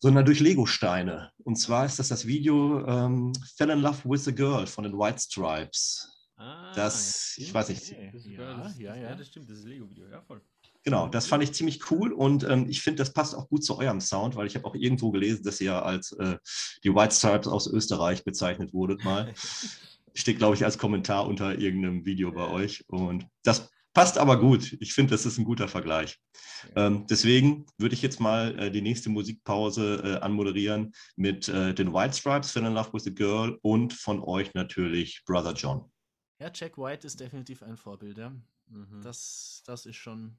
sondern 0.00 0.24
durch 0.24 0.40
Lego-Steine. 0.40 1.32
Und 1.44 1.56
zwar 1.56 1.86
ist 1.86 1.98
das 1.98 2.08
das 2.08 2.26
Video 2.26 2.86
ähm, 2.86 3.32
Fell 3.56 3.70
in 3.70 3.80
Love 3.80 3.98
with 4.04 4.28
a 4.28 4.30
Girl 4.30 4.66
von 4.66 4.84
den 4.84 4.92
White 4.98 5.18
Stripes. 5.20 6.08
Ah, 6.36 6.72
das, 6.74 7.34
ich 7.36 7.52
weiß 7.52 7.68
nicht. 7.70 7.90
Okay. 7.90 8.12
Ja, 8.36 8.72
ja, 8.78 8.94
ja, 8.94 9.14
das 9.16 9.26
stimmt, 9.26 9.50
das 9.50 9.58
ist 9.58 9.64
Lego-Video, 9.64 10.06
ja, 10.08 10.22
voll. 10.22 10.40
Genau, 10.84 11.08
das 11.08 11.26
fand 11.26 11.42
ich 11.42 11.52
ziemlich 11.52 11.90
cool 11.90 12.12
und 12.12 12.44
ähm, 12.44 12.66
ich 12.68 12.80
finde, 12.80 12.98
das 12.98 13.12
passt 13.12 13.34
auch 13.34 13.48
gut 13.48 13.64
zu 13.64 13.76
eurem 13.76 14.00
Sound, 14.00 14.36
weil 14.36 14.46
ich 14.46 14.54
habe 14.54 14.64
auch 14.64 14.76
irgendwo 14.76 15.10
gelesen, 15.10 15.42
dass 15.42 15.60
ihr 15.60 15.82
als 15.84 16.12
äh, 16.12 16.38
die 16.84 16.94
White 16.94 17.14
Stripes 17.14 17.48
aus 17.48 17.66
Österreich 17.66 18.24
bezeichnet 18.24 18.72
wurdet 18.72 19.04
mal. 19.04 19.34
Steht, 20.14 20.38
glaube 20.38 20.54
ich, 20.54 20.64
als 20.64 20.78
Kommentar 20.78 21.26
unter 21.26 21.58
irgendeinem 21.58 22.04
Video 22.04 22.32
bei 22.32 22.48
euch 22.48 22.84
und 22.88 23.26
das 23.42 23.68
Passt 23.98 24.16
aber 24.16 24.38
gut. 24.38 24.76
Ich 24.78 24.94
finde, 24.94 25.10
das 25.10 25.26
ist 25.26 25.38
ein 25.38 25.44
guter 25.44 25.66
Vergleich. 25.66 26.20
Ähm, 26.76 27.04
deswegen 27.10 27.66
würde 27.78 27.96
ich 27.96 28.02
jetzt 28.02 28.20
mal 28.20 28.56
äh, 28.56 28.70
die 28.70 28.80
nächste 28.80 29.10
Musikpause 29.10 30.00
äh, 30.04 30.24
anmoderieren 30.24 30.92
mit 31.16 31.48
äh, 31.48 31.74
den 31.74 31.92
White 31.92 32.16
Stripes, 32.16 32.52
Fell 32.52 32.64
in 32.64 32.74
Love 32.74 32.92
with 32.92 33.08
a 33.08 33.10
Girl 33.10 33.58
und 33.62 33.92
von 33.92 34.22
euch 34.22 34.54
natürlich 34.54 35.24
Brother 35.26 35.52
John. 35.52 35.90
Ja, 36.38 36.48
Jack 36.54 36.78
White 36.78 37.08
ist 37.08 37.18
definitiv 37.18 37.64
ein 37.64 37.76
Vorbild. 37.76 38.18
Ja. 38.18 38.30
Mhm. 38.68 39.00
Das, 39.02 39.64
das 39.66 39.84
ist 39.84 39.96
schon 39.96 40.38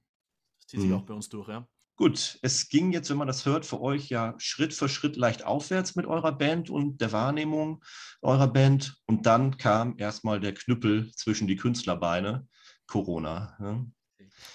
zieht 0.65 0.79
sich 0.79 0.89
mhm. 0.89 0.95
auch 0.95 1.03
bei 1.03 1.13
uns 1.13 1.27
durch, 1.27 1.49
ja. 1.49 1.67
Gut, 1.97 2.39
es 2.41 2.69
ging 2.69 2.93
jetzt, 2.93 3.09
wenn 3.09 3.17
man 3.17 3.27
das 3.27 3.45
hört, 3.45 3.65
für 3.65 3.81
euch 3.81 4.07
ja 4.07 4.33
Schritt 4.37 4.73
für 4.73 4.87
Schritt 4.87 5.17
leicht 5.17 5.43
aufwärts 5.43 5.97
mit 5.97 6.05
eurer 6.05 6.31
Band 6.31 6.69
und 6.69 7.01
der 7.01 7.11
Wahrnehmung 7.11 7.83
eurer 8.21 8.47
Band. 8.47 8.95
Und 9.05 9.25
dann 9.25 9.57
kam 9.57 9.95
erstmal 9.97 10.39
der 10.39 10.53
Knüppel 10.53 11.11
zwischen 11.13 11.45
die 11.45 11.57
Künstlerbeine, 11.57 12.47
Corona. 12.89 13.55
Ne? 13.59 13.91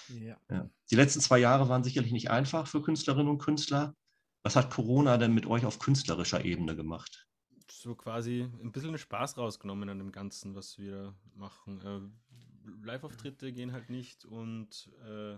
Ja. 0.09 0.37
Ja. 0.49 0.69
Die 0.91 0.95
letzten 0.95 1.21
zwei 1.21 1.39
Jahre 1.39 1.69
waren 1.69 1.83
sicherlich 1.83 2.11
nicht 2.11 2.29
einfach 2.29 2.67
für 2.67 2.81
Künstlerinnen 2.81 3.29
und 3.29 3.39
Künstler. 3.39 3.95
Was 4.43 4.55
hat 4.55 4.69
Corona 4.69 5.17
denn 5.17 5.33
mit 5.33 5.47
euch 5.47 5.65
auf 5.65 5.79
künstlerischer 5.79 6.45
Ebene 6.45 6.75
gemacht? 6.75 7.27
So 7.71 7.95
quasi 7.95 8.47
ein 8.61 8.71
bisschen 8.71 8.97
Spaß 8.97 9.37
rausgenommen 9.37 9.89
an 9.89 9.97
dem 9.97 10.11
Ganzen, 10.11 10.53
was 10.53 10.77
wir 10.77 11.15
machen. 11.33 11.81
Äh, 11.81 12.85
Live-Auftritte 12.85 13.53
gehen 13.53 13.71
halt 13.71 13.89
nicht 13.89 14.25
und 14.25 14.91
äh, 15.07 15.37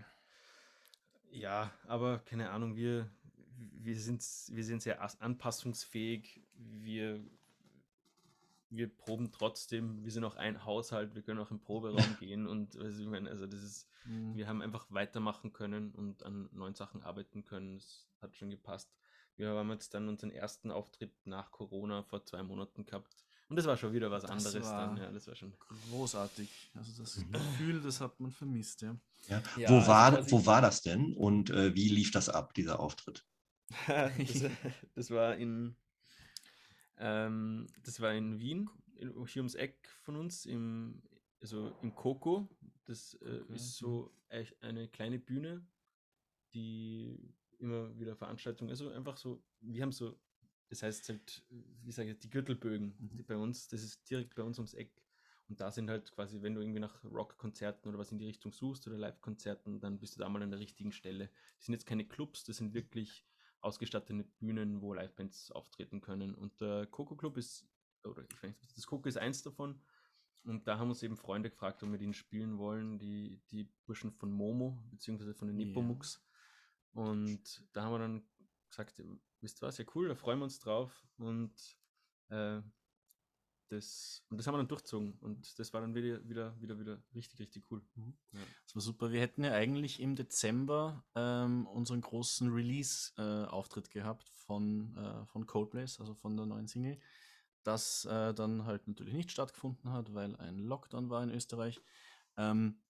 ja, 1.31 1.71
aber 1.87 2.19
keine 2.19 2.49
Ahnung, 2.49 2.75
wir, 2.75 3.09
wir, 3.57 3.99
sind, 3.99 4.25
wir 4.49 4.63
sind 4.63 4.81
sehr 4.81 5.01
anpassungsfähig. 5.21 6.41
Wir, 6.55 7.19
wir 8.69 8.95
proben 8.95 9.31
trotzdem. 9.31 10.03
Wir 10.03 10.11
sind 10.11 10.23
auch 10.23 10.35
ein 10.35 10.65
Haushalt. 10.65 11.15
Wir 11.15 11.21
können 11.21 11.39
auch 11.39 11.51
im 11.51 11.59
Proberaum 11.59 11.97
gehen. 12.19 12.47
Und 12.47 12.77
also, 12.77 13.01
ich 13.01 13.07
meine, 13.07 13.29
also 13.29 13.47
das 13.47 13.63
ist, 13.63 13.87
mhm. 14.05 14.35
wir 14.35 14.47
haben 14.47 14.61
einfach 14.61 14.85
weitermachen 14.89 15.53
können 15.53 15.91
und 15.91 16.23
an 16.23 16.49
neuen 16.51 16.75
Sachen 16.75 17.03
arbeiten 17.03 17.45
können. 17.45 17.77
Das 17.77 18.07
hat 18.21 18.35
schon 18.35 18.49
gepasst. 18.49 18.89
Wir 19.35 19.49
haben 19.49 19.69
jetzt 19.71 19.93
dann 19.93 20.09
unseren 20.09 20.31
ersten 20.31 20.71
Auftritt 20.71 21.13
nach 21.25 21.51
Corona 21.51 22.03
vor 22.03 22.25
zwei 22.25 22.41
Monaten 22.41 22.85
gehabt. 22.85 23.15
Und 23.49 23.55
das 23.55 23.65
war 23.65 23.77
schon 23.77 23.93
wieder 23.93 24.11
was 24.11 24.23
das 24.23 24.31
anderes 24.31 24.69
dann. 24.69 24.97
Ja, 24.97 25.11
das 25.11 25.27
war 25.27 25.35
schon 25.35 25.53
großartig. 25.89 26.49
Also 26.73 27.01
das 27.01 27.17
mhm. 27.17 27.31
Gefühl, 27.31 27.81
das 27.81 28.01
hat 28.01 28.19
man 28.19 28.31
vermisst, 28.31 28.81
ja. 28.81 28.97
ja. 29.29 29.41
ja 29.55 29.69
wo, 29.69 29.75
also 29.75 29.87
war, 29.87 30.31
wo 30.31 30.45
war 30.45 30.61
das 30.61 30.81
denn 30.81 31.13
und 31.13 31.49
äh, 31.49 31.73
wie 31.73 31.87
lief 31.87 32.11
das 32.11 32.27
ab, 32.27 32.53
dieser 32.53 32.79
Auftritt? 32.79 33.25
das, 33.87 34.51
das, 34.95 35.11
war 35.11 35.35
in 35.35 35.75
ähm, 36.97 37.67
das 37.83 37.99
war 37.99 38.13
in 38.13 38.39
Wien, 38.39 38.69
in, 38.95 39.13
hier 39.25 39.41
ums 39.41 39.55
Eck 39.55 39.87
von 40.01 40.15
uns, 40.15 40.45
im, 40.45 41.01
also 41.41 41.75
im 41.81 41.93
Coco. 41.95 42.49
Das 42.85 43.15
äh, 43.21 43.41
okay. 43.41 43.55
ist 43.55 43.77
so 43.77 44.13
eine 44.61 44.87
kleine 44.87 45.19
Bühne, 45.19 45.65
die 46.53 47.33
immer 47.59 47.97
wieder 47.99 48.15
Veranstaltungen, 48.15 48.69
also 48.69 48.89
einfach 48.89 49.17
so, 49.17 49.43
wir 49.61 49.81
haben 49.81 49.91
so 49.91 50.17
das 50.69 50.83
heißt 50.83 51.09
halt, 51.09 51.43
wie 51.83 51.91
sage 51.91 52.11
ich, 52.11 52.19
die 52.19 52.29
Gürtelbögen 52.29 52.95
mhm. 52.97 53.15
die 53.15 53.23
bei 53.23 53.37
uns, 53.37 53.67
das 53.67 53.83
ist 53.83 54.09
direkt 54.09 54.35
bei 54.35 54.43
uns 54.43 54.57
ums 54.57 54.73
Eck. 54.73 54.91
Und 55.49 55.61
da 55.61 55.71
sind 55.71 55.89
halt 55.89 56.11
quasi, 56.11 56.41
wenn 56.41 56.55
du 56.55 56.61
irgendwie 56.61 56.81
nach 56.81 57.05
Rockkonzerten 57.05 57.87
oder 57.87 57.97
was 57.97 58.11
in 58.11 58.17
die 58.17 58.25
Richtung 58.25 58.51
suchst 58.51 58.85
oder 58.85 58.97
Live-Konzerten, 58.97 59.79
dann 59.79 59.97
bist 59.97 60.15
du 60.15 60.19
da 60.19 60.27
mal 60.27 60.43
an 60.43 60.51
der 60.51 60.59
richtigen 60.59 60.91
Stelle. 60.91 61.29
Das 61.55 61.65
sind 61.65 61.73
jetzt 61.73 61.85
keine 61.85 62.05
Clubs, 62.05 62.43
das 62.43 62.57
sind 62.57 62.73
wirklich 62.73 63.23
ausgestattete 63.67 64.23
Bühnen, 64.39 64.81
wo 64.81 64.93
Livebands 64.93 65.51
auftreten 65.51 66.01
können. 66.01 66.33
Und 66.33 66.59
der 66.61 66.87
Coco 66.87 67.15
Club 67.15 67.37
ist, 67.37 67.67
oder 68.03 68.23
ich 68.23 68.43
weiß 68.43 68.61
nicht, 68.61 68.77
das 68.77 68.87
Coco 68.87 69.07
ist 69.07 69.17
eins 69.17 69.43
davon. 69.43 69.81
Und 70.43 70.65
da 70.65 70.79
haben 70.79 70.89
uns 70.89 71.03
eben 71.03 71.17
Freunde 71.17 71.49
gefragt, 71.49 71.83
ob 71.83 71.91
wir 71.91 71.97
den 71.97 72.13
spielen 72.13 72.57
wollen, 72.57 72.97
die, 72.99 73.41
die 73.51 73.65
Burschen 73.85 74.13
von 74.13 74.31
Momo, 74.31 74.81
beziehungsweise 74.91 75.33
von 75.33 75.49
den 75.49 75.57
Nippomux. 75.57 76.23
Yeah. 76.95 77.03
Und 77.03 77.67
da 77.73 77.83
haben 77.83 77.91
wir 77.91 77.99
dann 77.99 78.27
gesagt, 78.69 79.03
wisst 79.41 79.61
ihr 79.61 79.67
was, 79.67 79.77
ja 79.77 79.85
cool, 79.93 80.07
da 80.07 80.15
freuen 80.15 80.39
wir 80.39 80.45
uns 80.45 80.59
drauf 80.59 81.05
und 81.17 81.53
äh, 82.29 82.61
das, 83.69 84.23
und 84.29 84.37
das 84.37 84.47
haben 84.47 84.53
wir 84.53 84.59
dann 84.59 84.67
durchzogen 84.67 85.17
und 85.19 85.59
das 85.59 85.73
war 85.73 85.81
dann 85.81 85.93
wieder, 85.93 86.27
wieder, 86.27 86.59
wieder, 86.61 86.79
wieder 86.79 87.03
richtig, 87.13 87.39
richtig 87.39 87.63
cool. 87.69 87.81
Mhm. 87.95 88.17
Ja. 88.33 88.39
Das 88.65 88.75
war 88.75 88.81
super. 88.81 89.11
Wir 89.11 89.21
hätten 89.21 89.43
ja 89.43 89.53
eigentlich 89.53 89.99
im 89.99 90.15
Dezember 90.15 91.05
ähm, 91.15 91.67
unseren 91.67 92.01
großen 92.01 92.51
Release-Auftritt 92.51 93.87
äh, 93.87 93.91
gehabt 93.91 94.29
von, 94.29 94.95
äh, 94.95 95.25
von 95.25 95.45
Coldplays, 95.45 95.99
also 95.99 96.13
von 96.13 96.37
der 96.37 96.45
neuen 96.45 96.67
Single, 96.67 96.99
das 97.63 98.05
äh, 98.05 98.33
dann 98.33 98.65
halt 98.65 98.87
natürlich 98.87 99.13
nicht 99.13 99.31
stattgefunden 99.31 99.91
hat, 99.91 100.13
weil 100.13 100.35
ein 100.37 100.59
Lockdown 100.59 101.09
war 101.09 101.23
in 101.23 101.31
Österreich. 101.31 101.81
Ähm, 102.37 102.81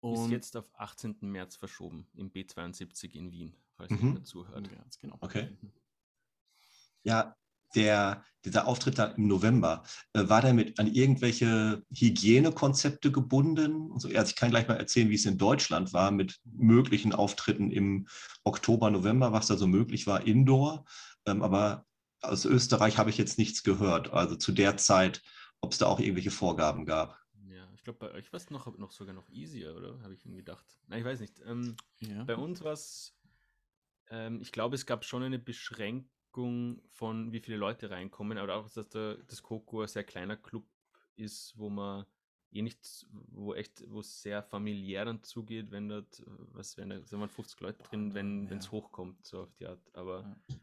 und 0.00 0.26
ist 0.26 0.30
jetzt 0.30 0.56
auf 0.56 0.70
18. 0.74 1.16
März 1.22 1.56
verschoben 1.56 2.06
im 2.14 2.30
B72 2.30 3.14
in 3.14 3.32
Wien 3.32 3.56
falls 3.76 3.90
mhm. 3.90 3.98
jemand 3.98 4.26
zuhört. 4.26 4.70
Ja, 4.70 4.84
genau. 5.00 5.16
Okay. 5.20 5.56
Ja, 7.02 7.36
der, 7.74 8.24
dieser 8.44 8.66
Auftritt 8.66 8.98
da 8.98 9.06
im 9.06 9.28
November, 9.28 9.82
äh, 10.12 10.28
war 10.28 10.42
der 10.42 10.54
mit 10.54 10.78
an 10.78 10.92
irgendwelche 10.92 11.82
Hygienekonzepte 11.92 13.10
gebunden? 13.12 13.90
Also, 13.92 14.08
also 14.08 14.30
ich 14.30 14.36
kann 14.36 14.50
gleich 14.50 14.68
mal 14.68 14.76
erzählen, 14.76 15.10
wie 15.10 15.14
es 15.14 15.26
in 15.26 15.38
Deutschland 15.38 15.92
war 15.92 16.10
mit 16.10 16.40
möglichen 16.44 17.12
Auftritten 17.12 17.70
im 17.70 18.06
Oktober, 18.44 18.90
November, 18.90 19.32
was 19.32 19.46
da 19.46 19.56
so 19.56 19.66
möglich 19.66 20.06
war, 20.06 20.26
indoor. 20.26 20.84
Ähm, 21.26 21.42
aber 21.42 21.86
aus 22.20 22.44
Österreich 22.44 22.98
habe 22.98 23.10
ich 23.10 23.18
jetzt 23.18 23.38
nichts 23.38 23.62
gehört. 23.62 24.12
Also 24.12 24.36
zu 24.36 24.52
der 24.52 24.76
Zeit, 24.76 25.22
ob 25.60 25.72
es 25.72 25.78
da 25.78 25.86
auch 25.86 26.00
irgendwelche 26.00 26.30
Vorgaben 26.30 26.86
gab. 26.86 27.18
Ja, 27.48 27.68
ich 27.74 27.84
glaube, 27.84 27.98
bei 27.98 28.12
euch 28.12 28.32
war 28.32 28.38
es 28.38 28.50
noch, 28.50 28.78
noch 28.78 28.92
sogar 28.92 29.14
noch 29.14 29.28
easier, 29.30 29.74
oder? 29.76 30.00
Habe 30.02 30.14
ich 30.14 30.24
irgendwie 30.24 30.38
gedacht. 30.38 30.64
Nein, 30.86 31.00
ich 31.00 31.04
weiß 31.04 31.20
nicht. 31.20 31.40
Ähm, 31.46 31.76
ja. 32.00 32.24
Bei 32.24 32.36
uns 32.36 32.62
war 32.62 32.72
es 32.72 33.14
ähm, 34.10 34.40
ich 34.40 34.52
glaube, 34.52 34.74
es 34.74 34.86
gab 34.86 35.04
schon 35.04 35.22
eine 35.22 35.38
Beschränkung 36.34 36.82
von, 36.90 37.32
wie 37.32 37.40
viele 37.40 37.56
Leute 37.56 37.90
reinkommen, 37.90 38.38
aber 38.38 38.56
auch, 38.56 38.68
dass 38.68 38.88
der, 38.88 39.16
das 39.28 39.42
Coco 39.42 39.82
ein 39.82 39.88
sehr 39.88 40.04
kleiner 40.04 40.36
Club 40.36 40.66
ist, 41.16 41.56
wo 41.56 41.70
man 41.70 42.06
eh 42.50 42.62
nicht, 42.62 43.06
wo 43.30 43.54
echt, 43.54 43.84
wo 43.88 44.00
es 44.00 44.22
sehr 44.22 44.42
familiär 44.42 45.04
dann 45.04 45.22
zugeht, 45.22 45.70
wenn 45.70 45.88
dort, 45.88 46.22
was 46.52 46.76
wenn 46.76 46.90
da 46.90 47.04
sind 47.04 47.28
50 47.28 47.60
Leute 47.60 47.82
drin, 47.82 48.14
wenn 48.14 48.48
es 48.48 48.70
hochkommt, 48.70 49.24
so 49.24 49.42
auf 49.42 49.54
die 49.54 49.66
Art. 49.66 49.94
Aber, 49.94 50.36
ja. 50.48 50.56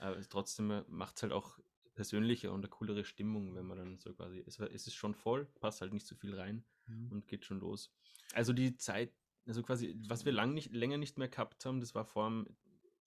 aber 0.00 0.20
trotzdem 0.28 0.84
macht 0.88 1.16
es 1.16 1.22
halt 1.22 1.32
auch 1.32 1.58
persönlicher 1.94 2.52
und 2.52 2.60
eine 2.60 2.68
coolere 2.68 3.04
Stimmung, 3.04 3.54
wenn 3.54 3.66
man 3.66 3.78
dann 3.78 3.98
so 3.98 4.12
quasi, 4.14 4.42
es, 4.46 4.58
es 4.58 4.86
ist 4.86 4.94
schon 4.94 5.14
voll, 5.14 5.46
passt 5.60 5.80
halt 5.80 5.92
nicht 5.92 6.06
so 6.06 6.16
viel 6.16 6.34
rein 6.34 6.64
mhm. 6.86 7.12
und 7.12 7.28
geht 7.28 7.44
schon 7.44 7.60
los. 7.60 7.92
Also 8.32 8.52
die 8.52 8.76
Zeit, 8.76 9.12
also 9.46 9.62
quasi, 9.62 9.96
was 10.08 10.24
wir 10.24 10.32
lang 10.32 10.54
nicht, 10.54 10.72
länger 10.72 10.96
nicht 10.98 11.18
mehr 11.18 11.28
gehabt 11.28 11.64
haben, 11.66 11.80
das 11.80 11.94
war 11.94 12.04
vor 12.04 12.26
dem 12.28 12.48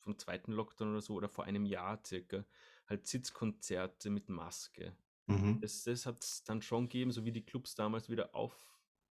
vom 0.08 0.18
zweiten 0.18 0.54
Lockdown 0.54 0.92
oder 0.92 1.02
so 1.02 1.14
oder 1.16 1.28
vor 1.28 1.44
einem 1.44 1.66
Jahr 1.66 2.02
circa, 2.06 2.46
halt 2.88 3.06
Sitzkonzerte 3.06 4.10
mit 4.10 4.30
Maske. 4.30 4.96
Mhm. 5.26 5.60
Das, 5.60 5.84
das 5.84 6.06
hat 6.06 6.24
es 6.24 6.44
dann 6.46 6.62
schon 6.62 6.86
gegeben, 6.86 7.12
so 7.12 7.26
wie 7.26 7.34
die 7.34 7.46
Clubs 7.46 7.76
damals 7.76 8.10
wieder 8.10 8.34
auf, 8.34 8.56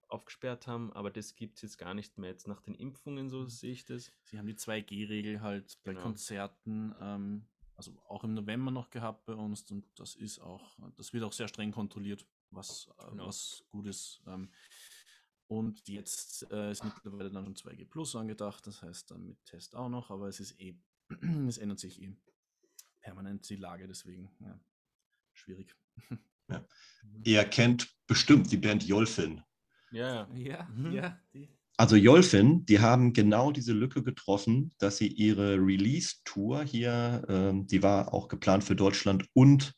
aufgesperrt 0.07 0.67
haben, 0.67 0.93
aber 0.93 1.11
das 1.11 1.35
gibt 1.35 1.57
es 1.57 1.63
jetzt 1.63 1.77
gar 1.77 1.93
nicht 1.93 2.17
mehr. 2.17 2.29
Jetzt 2.29 2.47
nach 2.47 2.61
den 2.61 2.75
Impfungen, 2.75 3.29
so 3.29 3.41
mhm. 3.41 3.49
sehe 3.49 3.73
ich 3.73 3.85
das. 3.85 4.09
Sie 4.23 4.37
haben 4.37 4.47
die 4.47 4.55
2G-Regel 4.55 5.41
halt 5.41 5.77
bei 5.83 5.91
genau. 5.91 6.03
Konzerten, 6.03 6.95
ähm, 7.01 7.45
also 7.75 7.91
auch 8.07 8.23
im 8.23 8.33
November 8.33 8.71
noch 8.71 8.89
gehabt 8.89 9.25
bei 9.25 9.33
uns 9.33 9.69
und 9.69 9.83
das 9.99 10.15
ist 10.15 10.39
auch, 10.39 10.77
das 10.95 11.11
wird 11.11 11.25
auch 11.25 11.33
sehr 11.33 11.49
streng 11.49 11.73
kontrolliert, 11.73 12.25
was, 12.51 12.89
äh, 12.99 13.09
genau. 13.09 13.27
was 13.27 13.65
gut 13.69 13.87
ist. 13.87 14.23
Ähm, 14.27 14.49
und 15.47 15.87
jetzt 15.87 16.49
äh, 16.51 16.71
ist 16.71 16.83
mittlerweile 16.83 17.29
dann 17.29 17.45
schon 17.45 17.55
2G 17.55 17.87
Plus 17.87 18.15
angedacht, 18.15 18.65
das 18.67 18.81
heißt 18.81 19.11
dann 19.11 19.27
mit 19.27 19.45
Test 19.45 19.75
auch 19.75 19.89
noch, 19.89 20.09
aber 20.09 20.27
es 20.27 20.39
ist 20.39 20.59
eh, 20.59 20.75
es 21.47 21.57
ändert 21.57 21.79
sich 21.79 22.01
eh 22.01 22.15
permanent 23.01 23.47
die 23.49 23.55
Lage, 23.55 23.87
deswegen 23.87 24.29
ja, 24.39 24.59
schwierig. 25.33 25.75
Ja. 26.47 26.63
Ihr 27.23 27.43
kennt 27.45 27.91
bestimmt 28.05 28.51
die 28.51 28.57
Band 28.57 28.83
Jolfin. 28.83 29.41
Ja, 29.91 30.29
ja, 30.35 30.65
mhm. 30.65 30.91
ja. 30.91 31.19
Die. 31.33 31.49
Also 31.77 31.95
Jolfin, 31.95 32.65
die 32.65 32.79
haben 32.79 33.13
genau 33.13 33.51
diese 33.51 33.73
Lücke 33.73 34.03
getroffen, 34.03 34.71
dass 34.77 34.97
sie 34.97 35.07
ihre 35.07 35.55
Release-Tour 35.55 36.63
hier, 36.63 37.25
ähm, 37.27 37.65
die 37.67 37.83
war 37.83 38.13
auch 38.13 38.27
geplant 38.27 38.63
für 38.63 38.75
Deutschland 38.75 39.27
und 39.33 39.73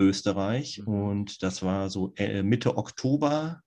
Österreich. 0.00 0.78
Mhm. 0.78 0.88
Und 0.88 1.42
das 1.42 1.62
war 1.62 1.90
so 1.90 2.12
äh, 2.16 2.42
Mitte 2.42 2.76
Oktober 2.76 3.62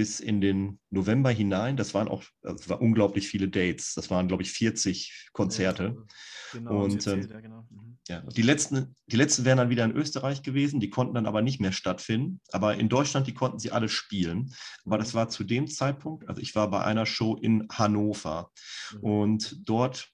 bis 0.00 0.18
in 0.18 0.40
den 0.40 0.80
November 0.88 1.28
hinein. 1.28 1.76
Das 1.76 1.92
waren 1.92 2.08
auch 2.08 2.24
das 2.40 2.70
war 2.70 2.80
unglaublich 2.80 3.28
viele 3.28 3.50
Dates. 3.50 3.92
Das 3.92 4.08
waren, 4.08 4.28
glaube 4.28 4.42
ich, 4.42 4.50
40 4.50 5.28
Konzerte. 5.34 6.06
Genau, 6.54 6.84
und 6.84 6.94
erzählt, 6.94 7.30
ja, 7.30 7.38
genau. 7.40 7.66
mhm. 7.68 7.98
ja, 8.08 8.22
die, 8.22 8.40
letzten, 8.40 8.96
die 9.04 9.16
letzten 9.16 9.44
wären 9.44 9.58
dann 9.58 9.68
wieder 9.68 9.84
in 9.84 9.94
Österreich 9.94 10.42
gewesen. 10.42 10.80
Die 10.80 10.88
konnten 10.88 11.12
dann 11.12 11.26
aber 11.26 11.42
nicht 11.42 11.60
mehr 11.60 11.72
stattfinden. 11.72 12.40
Aber 12.50 12.76
in 12.76 12.88
Deutschland, 12.88 13.26
die 13.26 13.34
konnten 13.34 13.58
sie 13.58 13.72
alle 13.72 13.90
spielen. 13.90 14.54
Aber 14.86 14.96
das 14.96 15.12
war 15.12 15.28
zu 15.28 15.44
dem 15.44 15.68
Zeitpunkt, 15.68 16.26
also 16.30 16.40
ich 16.40 16.54
war 16.54 16.70
bei 16.70 16.82
einer 16.82 17.04
Show 17.04 17.36
in 17.36 17.68
Hannover. 17.70 18.52
Mhm. 18.94 19.00
Und 19.00 19.68
dort 19.68 20.08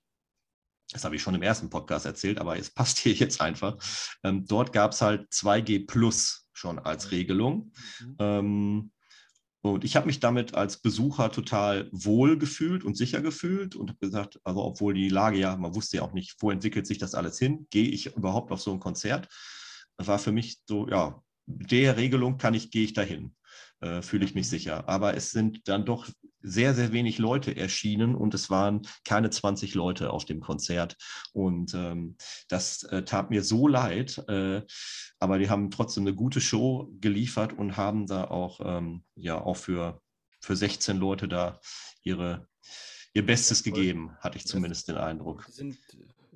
das 0.90 1.04
habe 1.04 1.14
ich 1.14 1.22
schon 1.22 1.34
im 1.34 1.42
ersten 1.42 1.70
Podcast 1.70 2.06
erzählt, 2.06 2.38
aber 2.38 2.58
es 2.58 2.70
passt 2.70 2.98
hier 2.98 3.12
jetzt 3.12 3.40
einfach. 3.40 3.76
Ähm, 4.24 4.46
dort 4.46 4.72
gab 4.72 4.92
es 4.92 5.00
halt 5.00 5.30
2G 5.30 5.86
Plus 5.86 6.48
schon 6.52 6.78
als 6.78 7.10
Regelung. 7.12 7.72
Mhm. 8.00 8.16
Ähm, 8.18 8.90
und 9.74 9.84
ich 9.84 9.96
habe 9.96 10.06
mich 10.06 10.20
damit 10.20 10.54
als 10.54 10.78
Besucher 10.78 11.30
total 11.30 11.88
wohl 11.92 12.38
gefühlt 12.38 12.84
und 12.84 12.96
sicher 12.96 13.20
gefühlt 13.20 13.76
und 13.76 13.90
habe 13.90 13.98
gesagt, 13.98 14.40
also 14.44 14.62
obwohl 14.62 14.94
die 14.94 15.08
Lage 15.08 15.38
ja, 15.38 15.56
man 15.56 15.74
wusste 15.74 15.98
ja 15.98 16.02
auch 16.02 16.12
nicht, 16.12 16.36
wo 16.40 16.50
entwickelt 16.50 16.86
sich 16.86 16.98
das 16.98 17.14
alles 17.14 17.38
hin, 17.38 17.66
gehe 17.70 17.88
ich 17.88 18.16
überhaupt 18.16 18.52
auf 18.52 18.60
so 18.60 18.72
ein 18.72 18.80
Konzert? 18.80 19.28
War 19.98 20.18
für 20.18 20.32
mich 20.32 20.60
so, 20.66 20.88
ja, 20.88 21.22
der 21.46 21.96
Regelung 21.96 22.38
kann 22.38 22.54
ich, 22.54 22.70
gehe 22.70 22.84
ich 22.84 22.92
dahin, 22.92 23.34
äh, 23.80 24.02
fühle 24.02 24.24
ich 24.24 24.34
mich 24.34 24.48
sicher. 24.48 24.88
Aber 24.88 25.14
es 25.14 25.30
sind 25.30 25.68
dann 25.68 25.84
doch 25.84 26.06
sehr, 26.42 26.74
sehr 26.74 26.92
wenig 26.92 27.18
Leute 27.18 27.56
erschienen 27.56 28.14
und 28.14 28.34
es 28.34 28.50
waren 28.50 28.82
keine 29.04 29.30
20 29.30 29.74
Leute 29.74 30.10
auf 30.10 30.24
dem 30.24 30.40
Konzert. 30.40 30.96
Und 31.32 31.74
ähm, 31.74 32.16
das 32.48 32.82
äh, 32.84 33.02
tat 33.02 33.30
mir 33.30 33.42
so 33.42 33.68
leid, 33.68 34.18
äh, 34.28 34.62
aber 35.18 35.38
die 35.38 35.50
haben 35.50 35.70
trotzdem 35.70 36.04
eine 36.04 36.14
gute 36.14 36.40
Show 36.40 36.90
geliefert 37.00 37.52
und 37.52 37.76
haben 37.76 38.06
da 38.06 38.24
auch, 38.24 38.60
ähm, 38.62 39.04
ja, 39.14 39.40
auch 39.40 39.56
für, 39.56 40.00
für 40.40 40.56
16 40.56 40.96
Leute 40.96 41.28
da 41.28 41.60
ihre, 42.02 42.48
ihr 43.14 43.24
Bestes 43.24 43.62
gegeben, 43.62 44.16
hatte 44.20 44.36
ich 44.36 44.46
zumindest 44.46 44.88
den 44.88 44.96
Eindruck. 44.96 45.44
Sie 45.46 45.52
sind, 45.52 45.78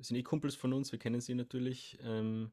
sind 0.01 0.17
eh 0.17 0.23
Kumpels 0.23 0.55
von 0.55 0.73
uns, 0.73 0.91
wir 0.91 0.99
kennen 0.99 1.21
sie 1.21 1.35
natürlich. 1.35 1.97
Ähm, 2.03 2.51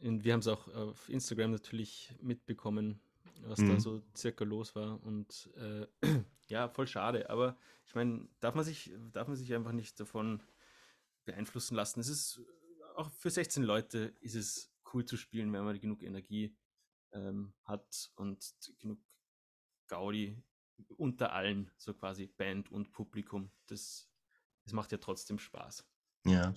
und 0.00 0.24
wir 0.24 0.32
haben 0.32 0.40
es 0.40 0.48
auch 0.48 0.68
auf 0.68 1.08
Instagram 1.08 1.52
natürlich 1.52 2.12
mitbekommen, 2.20 3.00
was 3.44 3.58
mhm. 3.60 3.68
da 3.68 3.80
so 3.80 4.02
circa 4.16 4.44
los 4.44 4.74
war. 4.74 5.02
Und 5.02 5.50
äh, 5.56 5.86
ja, 6.48 6.68
voll 6.68 6.86
schade. 6.86 7.30
Aber 7.30 7.56
ich 7.86 7.94
meine, 7.94 8.28
darf 8.40 8.54
man 8.54 8.64
sich, 8.64 8.92
darf 9.12 9.28
man 9.28 9.36
sich 9.36 9.52
einfach 9.54 9.72
nicht 9.72 9.98
davon 10.00 10.42
beeinflussen 11.24 11.74
lassen. 11.74 12.00
Es 12.00 12.08
ist 12.08 12.40
auch 12.96 13.10
für 13.10 13.30
16 13.30 13.62
Leute 13.62 14.14
ist 14.20 14.34
es 14.34 14.72
cool 14.92 15.04
zu 15.04 15.16
spielen, 15.16 15.52
wenn 15.52 15.64
man 15.64 15.80
genug 15.80 16.02
Energie 16.02 16.56
ähm, 17.12 17.54
hat 17.64 18.10
und 18.16 18.54
genug 18.78 18.98
Gaudi 19.88 20.42
unter 20.96 21.32
allen, 21.32 21.70
so 21.76 21.94
quasi 21.94 22.26
Band 22.26 22.70
und 22.70 22.92
Publikum. 22.92 23.50
Das, 23.66 24.10
das 24.64 24.72
macht 24.72 24.92
ja 24.92 24.98
trotzdem 24.98 25.38
Spaß. 25.38 25.86
Ja, 26.24 26.54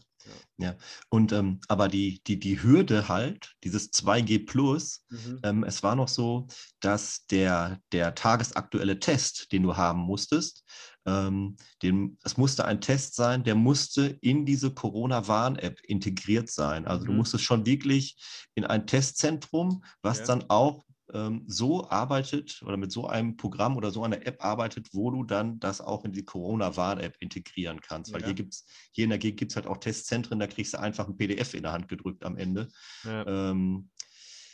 ja. 0.57 0.75
Und 1.09 1.31
ähm, 1.31 1.59
aber 1.67 1.87
die, 1.87 2.21
die, 2.25 2.39
die 2.39 2.61
Hürde 2.61 3.07
halt, 3.07 3.55
dieses 3.63 3.91
2G 3.91 4.45
Plus, 4.45 5.03
mhm. 5.09 5.39
ähm, 5.43 5.63
es 5.63 5.83
war 5.83 5.95
noch 5.95 6.07
so, 6.07 6.47
dass 6.79 7.25
der, 7.27 7.79
der 7.91 8.15
tagesaktuelle 8.15 8.99
Test, 8.99 9.51
den 9.51 9.63
du 9.63 9.75
haben 9.75 9.99
musstest, 9.99 10.63
ähm, 11.05 11.57
den, 11.83 12.17
es 12.23 12.37
musste 12.37 12.65
ein 12.65 12.81
Test 12.81 13.15
sein, 13.15 13.43
der 13.43 13.55
musste 13.55 14.17
in 14.21 14.45
diese 14.45 14.71
Corona-Warn-App 14.73 15.81
integriert 15.83 16.49
sein. 16.49 16.87
Also 16.87 17.03
mhm. 17.03 17.07
du 17.07 17.13
musstest 17.13 17.43
schon 17.43 17.65
wirklich 17.65 18.17
in 18.55 18.65
ein 18.65 18.87
Testzentrum, 18.87 19.83
was 20.01 20.19
ja. 20.19 20.25
dann 20.25 20.45
auch 20.49 20.85
ähm, 21.13 21.43
so 21.47 21.87
arbeitet 21.89 22.61
oder 22.65 22.77
mit 22.77 22.91
so 22.91 23.07
einem 23.07 23.37
Programm 23.37 23.77
oder 23.77 23.91
so 23.91 24.03
einer 24.03 24.25
App 24.25 24.43
arbeitet, 24.43 24.89
wo 24.93 25.11
du 25.11 25.23
dann 25.23 25.59
das 25.59 25.81
auch 25.81 26.03
in 26.05 26.11
die 26.11 26.25
Corona-Warn-App 26.25 27.17
integrieren 27.19 27.81
kannst. 27.81 28.11
Weil 28.11 28.21
ja. 28.21 28.27
hier 28.27 28.35
gibt's, 28.35 28.65
hier 28.91 29.03
in 29.03 29.11
der 29.11 29.19
Gegend 29.19 29.39
gibt 29.39 29.51
es 29.51 29.55
halt 29.55 29.67
auch 29.67 29.77
Testzentren, 29.77 30.39
da 30.39 30.47
kriegst 30.47 30.73
du 30.73 30.79
einfach 30.79 31.07
ein 31.07 31.17
PDF 31.17 31.53
in 31.53 31.63
der 31.63 31.73
Hand 31.73 31.87
gedrückt 31.87 32.23
am 32.23 32.37
Ende. 32.37 32.69
Ja, 33.03 33.51
ähm, 33.51 33.89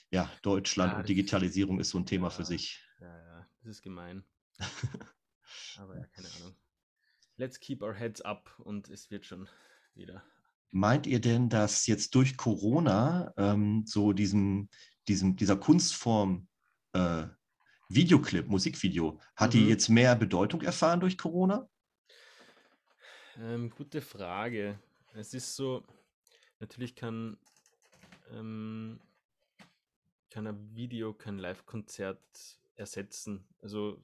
ja 0.10 0.30
Deutschland 0.42 0.94
ja, 0.94 1.00
und 1.00 1.10
Digitalisierung 1.10 1.80
ist 1.80 1.90
so 1.90 1.98
ein 1.98 2.06
Thema 2.06 2.30
für 2.30 2.46
sich. 2.46 2.84
Ja, 3.00 3.08
ja, 3.08 3.48
das 3.64 3.78
ist 3.78 3.82
gemein. 3.82 4.24
Aber 5.78 5.98
ja, 5.98 6.06
keine 6.08 6.28
Ahnung. 6.40 6.56
Let's 7.38 7.60
keep 7.60 7.82
our 7.82 7.94
heads 7.94 8.22
up 8.22 8.54
und 8.60 8.90
es 8.90 9.10
wird 9.10 9.26
schon 9.26 9.48
wieder. 9.96 10.24
Meint 10.74 11.06
ihr 11.06 11.20
denn, 11.20 11.50
dass 11.50 11.86
jetzt 11.88 12.16
durch 12.16 12.38
Corona 12.38 13.34
ähm, 13.36 13.84
so 13.86 14.14
diesem, 14.14 14.70
diesem, 15.08 15.36
dieser 15.36 15.58
Kunstform 15.58 16.48
äh, 16.94 17.28
Videoclip, 17.90 18.48
Musikvideo, 18.48 19.20
hat 19.36 19.54
mhm. 19.54 19.60
die 19.60 19.68
jetzt 19.68 19.90
mehr 19.90 20.16
Bedeutung 20.16 20.62
erfahren 20.62 21.00
durch 21.00 21.18
Corona? 21.18 21.70
Ähm, 23.38 23.70
gute 23.70 24.02
Frage. 24.02 24.80
Es 25.14 25.34
ist 25.34 25.56
so, 25.56 25.84
natürlich 26.60 26.96
kann, 26.96 27.38
ähm, 28.32 29.00
kann 30.30 30.48
ein 30.48 30.76
Video 30.76 31.14
kein 31.14 31.38
Live-Konzert 31.38 32.22
ersetzen. 32.76 33.46
Also 33.62 34.02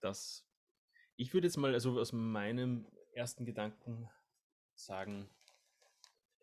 das, 0.00 0.46
ich 1.16 1.32
würde 1.32 1.46
jetzt 1.46 1.56
mal 1.56 1.72
also 1.72 1.98
aus 1.98 2.12
meinem 2.12 2.86
ersten 3.14 3.44
Gedanken 3.44 4.08
sagen, 4.74 5.28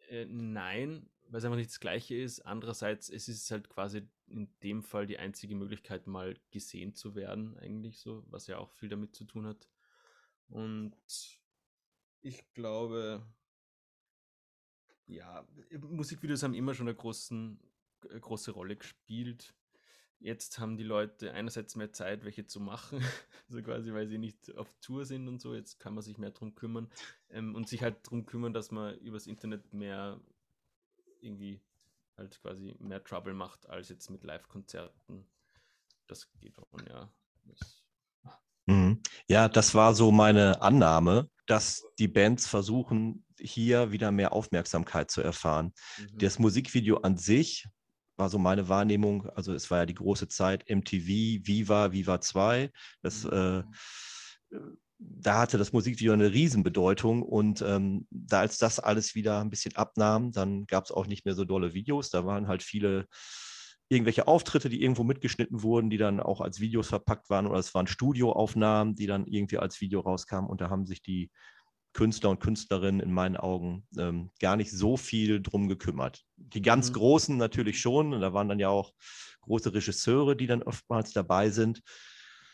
äh, 0.10 0.26
nein, 0.26 1.10
weil 1.30 1.40
es 1.40 1.46
einfach 1.46 1.58
nicht 1.58 1.70
das 1.70 1.80
Gleiche 1.80 2.16
ist. 2.16 2.42
Andererseits, 2.42 3.10
es 3.10 3.28
ist 3.28 3.50
halt 3.52 3.70
quasi 3.70 4.08
in 4.28 4.50
dem 4.64 4.84
Fall 4.84 5.08
die 5.08 5.20
einzige 5.20 5.56
Möglichkeit, 5.56 6.08
mal 6.08 6.36
gesehen 6.52 6.94
zu 6.94 7.16
werden, 7.16 7.58
eigentlich 7.58 8.00
so, 8.00 8.24
was 8.28 8.48
ja 8.48 8.58
auch 8.58 8.72
viel 8.72 8.90
damit 8.90 9.16
zu 9.16 9.26
tun 9.26 9.46
hat. 9.46 9.68
Und 10.50 10.96
ich 12.22 12.54
glaube, 12.54 13.26
ja, 15.08 15.48
Musikvideos 15.80 16.44
haben 16.44 16.54
immer 16.54 16.74
schon 16.74 16.88
eine 16.88 16.96
großen, 16.96 17.60
eine 18.10 18.20
große 18.20 18.52
Rolle 18.52 18.76
gespielt. 18.76 19.54
Jetzt 20.20 20.58
haben 20.58 20.78
die 20.78 20.84
Leute 20.84 21.34
einerseits 21.34 21.76
mehr 21.76 21.94
Zeit, 21.94 22.26
welche 22.26 22.46
zu 22.46 22.60
machen, 22.60 23.00
also 23.50 23.62
quasi, 23.62 23.94
weil 23.94 24.08
sie 24.08 24.18
nicht 24.18 24.56
auf 24.58 24.74
Tour 24.82 25.06
sind 25.06 25.28
und 25.28 25.40
so. 25.40 25.54
Jetzt 25.54 25.80
kann 25.80 25.94
man 25.94 26.04
sich 26.04 26.18
mehr 26.18 26.32
darum 26.32 26.56
kümmern 26.56 26.90
ähm, 27.30 27.56
und 27.56 27.68
sich 27.68 27.84
halt 27.84 28.06
darum 28.06 28.26
kümmern, 28.26 28.54
dass 28.54 28.72
man 28.72 28.98
übers 28.98 29.28
Internet 29.28 29.74
mehr 29.74 30.20
irgendwie 31.28 31.62
halt 32.18 32.40
quasi 32.42 32.76
mehr 32.80 33.04
Trouble 33.04 33.34
macht 33.34 33.70
als 33.70 33.90
jetzt 33.90 34.10
mit 34.10 34.24
Live-Konzerten. 34.24 35.28
Das 36.08 36.28
geht 36.40 36.56
schon, 36.56 36.88
ja. 36.88 37.12
Das 37.44 37.84
mhm. 38.66 39.02
ja, 39.28 39.48
das 39.48 39.76
war 39.76 39.94
so 39.94 40.12
meine 40.12 40.62
Annahme, 40.62 41.30
dass 41.46 41.86
die 42.00 42.08
Bands 42.08 42.48
versuchen, 42.48 43.26
hier 43.40 43.92
wieder 43.92 44.12
mehr 44.12 44.34
Aufmerksamkeit 44.34 45.12
zu 45.12 45.22
erfahren. 45.22 45.74
Mhm. 45.98 46.18
Das 46.18 46.40
Musikvideo 46.40 46.98
an 46.98 47.18
sich 47.18 47.68
war 48.16 48.30
so 48.30 48.40
meine 48.40 48.68
Wahrnehmung. 48.68 49.30
Also 49.30 49.54
es 49.54 49.70
war 49.70 49.80
ja 49.80 49.86
die 49.86 49.94
große 49.94 50.28
Zeit 50.28 50.68
MTV, 50.70 51.46
Viva, 51.46 51.92
Viva 51.92 52.20
2. 52.20 52.72
Das 53.02 53.24
mhm. 53.26 53.64
äh, 54.52 54.58
da 55.00 55.40
hatte 55.40 55.58
das 55.58 55.74
Musikvideo 55.74 56.14
eine 56.14 56.32
Riesenbedeutung 56.32 57.22
und 57.22 57.62
ähm, 57.62 58.08
da 58.10 58.40
als 58.40 58.58
das 58.58 58.80
alles 58.80 59.16
wieder 59.16 59.42
ein 59.42 59.50
bisschen 59.50 59.76
abnahm, 59.76 60.32
dann 60.32 60.66
gab 60.66 60.86
es 60.86 60.92
auch 60.92 61.06
nicht 61.06 61.26
mehr 61.26 61.36
so 61.36 61.46
dolle 61.46 61.74
Videos. 61.74 62.10
Da 62.10 62.26
waren 62.26 62.48
halt 62.48 62.64
viele 62.64 63.08
irgendwelche 63.90 64.28
Auftritte, 64.28 64.70
die 64.70 64.82
irgendwo 64.82 65.04
mitgeschnitten 65.04 65.62
wurden, 65.62 65.90
die 65.90 65.98
dann 65.98 66.20
auch 66.20 66.42
als 66.42 66.60
Videos 66.60 66.88
verpackt 66.88 67.30
waren 67.30 67.48
oder 67.48 67.60
es 67.60 67.74
waren 67.74 67.88
Studioaufnahmen, 67.88 68.96
die 68.96 69.08
dann 69.08 69.26
irgendwie 69.28 69.60
als 69.60 69.80
Video 69.80 70.02
rauskamen 70.02 70.50
und 70.50 70.62
da 70.62 70.70
haben 70.70 70.86
sich 70.86 71.02
die 71.02 71.32
Künstler 71.94 72.30
und 72.30 72.40
Künstlerinnen 72.40 73.00
in 73.00 73.12
meinen 73.12 73.38
Augen 73.38 73.88
ähm, 73.98 74.30
gar 74.40 74.56
nicht 74.56 74.72
so 74.72 74.98
viel 74.98 75.42
drum 75.42 75.68
gekümmert. 75.68 76.26
Die 76.36 76.62
ganz 76.62 76.90
mhm. 76.90 76.94
Großen 76.94 77.38
natürlich 77.38 77.80
schon, 77.80 78.14
und 78.14 78.22
da 78.22 78.34
waren 78.34 78.50
dann 78.50 78.60
ja 78.60 78.70
auch 78.70 78.94
große 79.42 79.74
Regisseure, 79.74 80.36
die 80.36 80.48
dann 80.48 80.64
oftmals 80.64 81.14
dabei 81.14 81.50
sind 81.50 81.82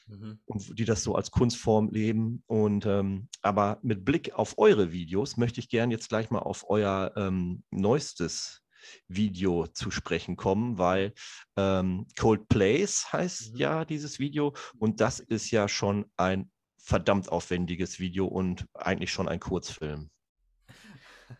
mhm. 0.08 0.40
und 0.46 0.78
die 0.78 0.86
das 0.86 1.04
so 1.04 1.16
als 1.16 1.32
Kunstform 1.32 1.90
leben. 1.90 2.44
Und 2.48 2.86
ähm, 2.86 3.28
aber 3.42 3.80
mit 3.82 4.06
Blick 4.06 4.34
auf 4.34 4.58
eure 4.58 4.92
Videos 4.92 5.38
möchte 5.38 5.60
ich 5.60 5.70
gerne 5.70 5.94
jetzt 5.94 6.10
gleich 6.10 6.30
mal 6.30 6.40
auf 6.40 6.70
euer 6.70 7.14
ähm, 7.16 7.64
neuestes 7.72 8.64
Video 9.08 9.68
zu 9.68 9.92
sprechen 9.92 10.36
kommen, 10.36 10.78
weil 10.78 11.14
ähm, 11.56 12.08
Cold 12.18 12.48
Place 12.50 13.12
heißt 13.14 13.54
mhm. 13.54 13.58
ja 13.58 13.86
dieses 13.86 14.20
Video 14.20 14.54
und 14.78 15.00
das 15.02 15.20
ist 15.20 15.52
ja 15.52 15.68
schon 15.68 16.06
ein 16.18 16.52
verdammt 16.78 17.30
aufwendiges 17.30 18.00
Video 18.00 18.28
und 18.28 18.66
eigentlich 18.74 19.12
schon 19.12 19.30
ein 19.30 19.40
Kurzfilm. 19.40 20.10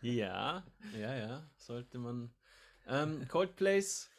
Ja, 0.00 0.64
ja, 0.98 1.14
ja, 1.14 1.50
sollte 1.56 1.98
man. 1.98 2.34
Ähm, 2.86 3.26
Cold 3.28 3.56
Place, 3.56 4.10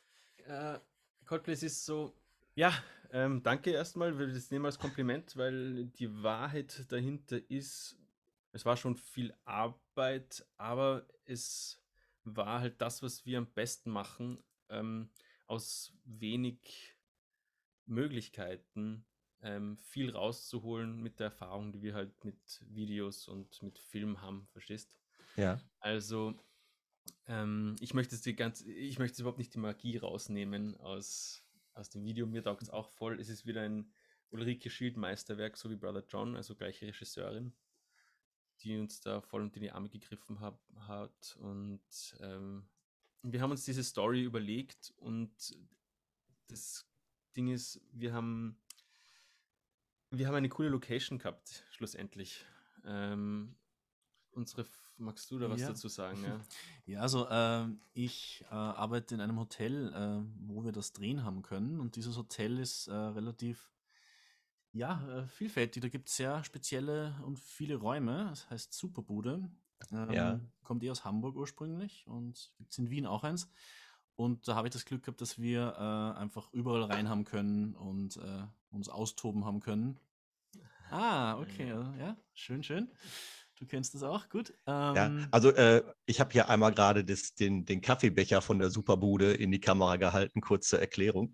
äh, 0.45 0.79
Cold 1.25 1.43
Place 1.43 1.63
ist 1.63 1.85
so, 1.85 2.15
ja, 2.55 2.73
ähm, 3.15 3.41
danke 3.43 3.71
erstmal, 3.71 4.19
wir 4.19 4.27
das 4.27 4.51
nehmen 4.51 4.65
als 4.65 4.77
Kompliment, 4.77 5.37
weil 5.37 5.85
die 5.85 6.21
Wahrheit 6.21 6.91
dahinter 6.91 7.39
ist, 7.49 7.97
es 8.51 8.65
war 8.65 8.75
schon 8.75 8.97
viel 8.97 9.33
Arbeit, 9.45 10.45
aber 10.57 11.07
es 11.23 11.81
war 12.25 12.59
halt 12.59 12.81
das, 12.81 13.01
was 13.01 13.25
wir 13.25 13.37
am 13.37 13.47
besten 13.47 13.89
machen, 13.89 14.43
ähm, 14.67 15.09
aus 15.47 15.93
wenig 16.03 16.93
Möglichkeiten 17.85 19.05
ähm, 19.41 19.77
viel 19.77 20.09
rauszuholen 20.09 21.01
mit 21.01 21.21
der 21.21 21.27
Erfahrung, 21.27 21.71
die 21.71 21.83
wir 21.83 21.93
halt 21.93 22.25
mit 22.25 22.65
Videos 22.67 23.29
und 23.29 23.63
mit 23.63 23.79
Film 23.79 24.21
haben, 24.21 24.45
verstehst? 24.51 24.93
Ja. 25.37 25.61
Also, 25.79 26.37
ähm, 27.27 27.77
ich 27.79 27.93
möchte 27.93 28.19
die 28.19 28.35
ganz, 28.35 28.59
ich 28.61 28.99
möchte 28.99 29.21
überhaupt 29.21 29.37
nicht 29.37 29.53
die 29.53 29.59
Magie 29.59 29.95
rausnehmen 29.95 30.75
aus 30.81 31.44
aus 31.75 31.89
dem 31.89 32.03
Video. 32.03 32.25
Mir 32.25 32.43
taugt 32.43 32.61
es 32.61 32.69
auch 32.69 32.89
voll. 32.89 33.19
Es 33.19 33.29
ist 33.29 33.45
wieder 33.45 33.61
ein 33.61 33.91
Ulrike 34.31 34.69
Schild 34.69 34.97
Meisterwerk, 34.97 35.57
so 35.57 35.69
wie 35.69 35.75
Brother 35.75 36.03
John, 36.07 36.35
also 36.35 36.55
gleiche 36.55 36.87
Regisseurin, 36.87 37.53
die 38.61 38.77
uns 38.77 39.01
da 39.01 39.21
voll 39.21 39.41
unter 39.41 39.59
die 39.59 39.71
Arme 39.71 39.89
gegriffen 39.89 40.39
hab, 40.39 40.59
hat. 40.87 41.37
Und 41.39 41.81
ähm, 42.19 42.67
wir 43.21 43.41
haben 43.41 43.51
uns 43.51 43.65
diese 43.65 43.83
Story 43.83 44.23
überlegt 44.23 44.93
und 44.97 45.31
das 46.47 46.87
Ding 47.35 47.49
ist, 47.49 47.81
wir 47.91 48.13
haben, 48.13 48.57
wir 50.11 50.27
haben 50.27 50.35
eine 50.35 50.49
coole 50.49 50.69
Location 50.69 51.17
gehabt, 51.17 51.65
schlussendlich. 51.71 52.45
Ähm, 52.83 53.55
unsere 54.31 54.65
magst 54.97 55.29
du 55.31 55.39
da 55.39 55.49
was 55.49 55.61
ja. 55.61 55.69
dazu 55.69 55.87
sagen? 55.87 56.23
Ja, 56.23 56.39
ja 56.85 56.99
also 57.01 57.27
äh, 57.27 57.67
ich 57.93 58.43
äh, 58.49 58.53
arbeite 58.53 59.15
in 59.15 59.21
einem 59.21 59.39
Hotel, 59.39 59.93
äh, 59.93 60.47
wo 60.47 60.63
wir 60.63 60.71
das 60.71 60.93
drehen 60.93 61.23
haben 61.23 61.41
können. 61.41 61.79
Und 61.79 61.95
dieses 61.95 62.17
Hotel 62.17 62.59
ist 62.59 62.87
äh, 62.87 62.93
relativ 62.93 63.69
Ja, 64.71 65.07
äh, 65.07 65.27
vielfältig. 65.27 65.81
Da 65.81 65.89
gibt 65.89 66.09
es 66.09 66.15
sehr 66.15 66.43
spezielle 66.43 67.15
und 67.23 67.39
viele 67.39 67.75
Räume. 67.75 68.27
Das 68.29 68.49
heißt 68.49 68.73
Superbude. 68.73 69.49
Ähm, 69.91 70.11
Ja. 70.11 70.39
Kommt 70.63 70.83
eh 70.83 70.91
aus 70.91 71.05
Hamburg 71.05 71.35
ursprünglich 71.35 72.05
und 72.07 72.53
gibt 72.57 72.71
es 72.71 72.77
in 72.77 72.89
Wien 72.89 73.05
auch 73.05 73.23
eins. 73.23 73.49
Und 74.15 74.47
da 74.47 74.55
habe 74.55 74.67
ich 74.67 74.73
das 74.73 74.85
Glück 74.85 75.03
gehabt, 75.03 75.19
dass 75.19 75.39
wir 75.39 75.75
äh, 75.77 76.17
einfach 76.17 76.51
überall 76.53 76.83
rein 76.83 77.09
haben 77.09 77.25
können 77.25 77.75
und 77.75 78.17
äh, 78.17 78.45
uns 78.69 78.87
austoben 78.87 79.43
haben 79.45 79.59
können. 79.59 79.99
Ah, 80.89 81.37
okay, 81.39 81.67
ja, 81.69 81.95
ja, 81.97 82.17
schön, 82.33 82.63
schön. 82.63 82.89
Du 83.57 83.65
kennst 83.65 83.93
das 83.95 84.03
auch, 84.03 84.27
gut. 84.29 84.53
Ja, 84.67 85.05
Ähm, 85.07 85.27
also 85.31 85.49
äh, 85.51 85.81
ich 86.05 86.19
habe 86.19 86.31
hier 86.31 86.49
einmal 86.49 86.73
gerade 86.73 87.05
den, 87.05 87.65
den 87.65 87.81
Kaffeebecher 87.81 88.41
von 88.41 88.59
der 88.59 88.69
Superbude 88.69 89.33
in 89.33 89.51
die 89.51 89.59
Kamera 89.61 89.95
gehalten, 89.95 90.41
kurz 90.41 90.67
zur 90.67 90.79
Erklärung, 90.79 91.33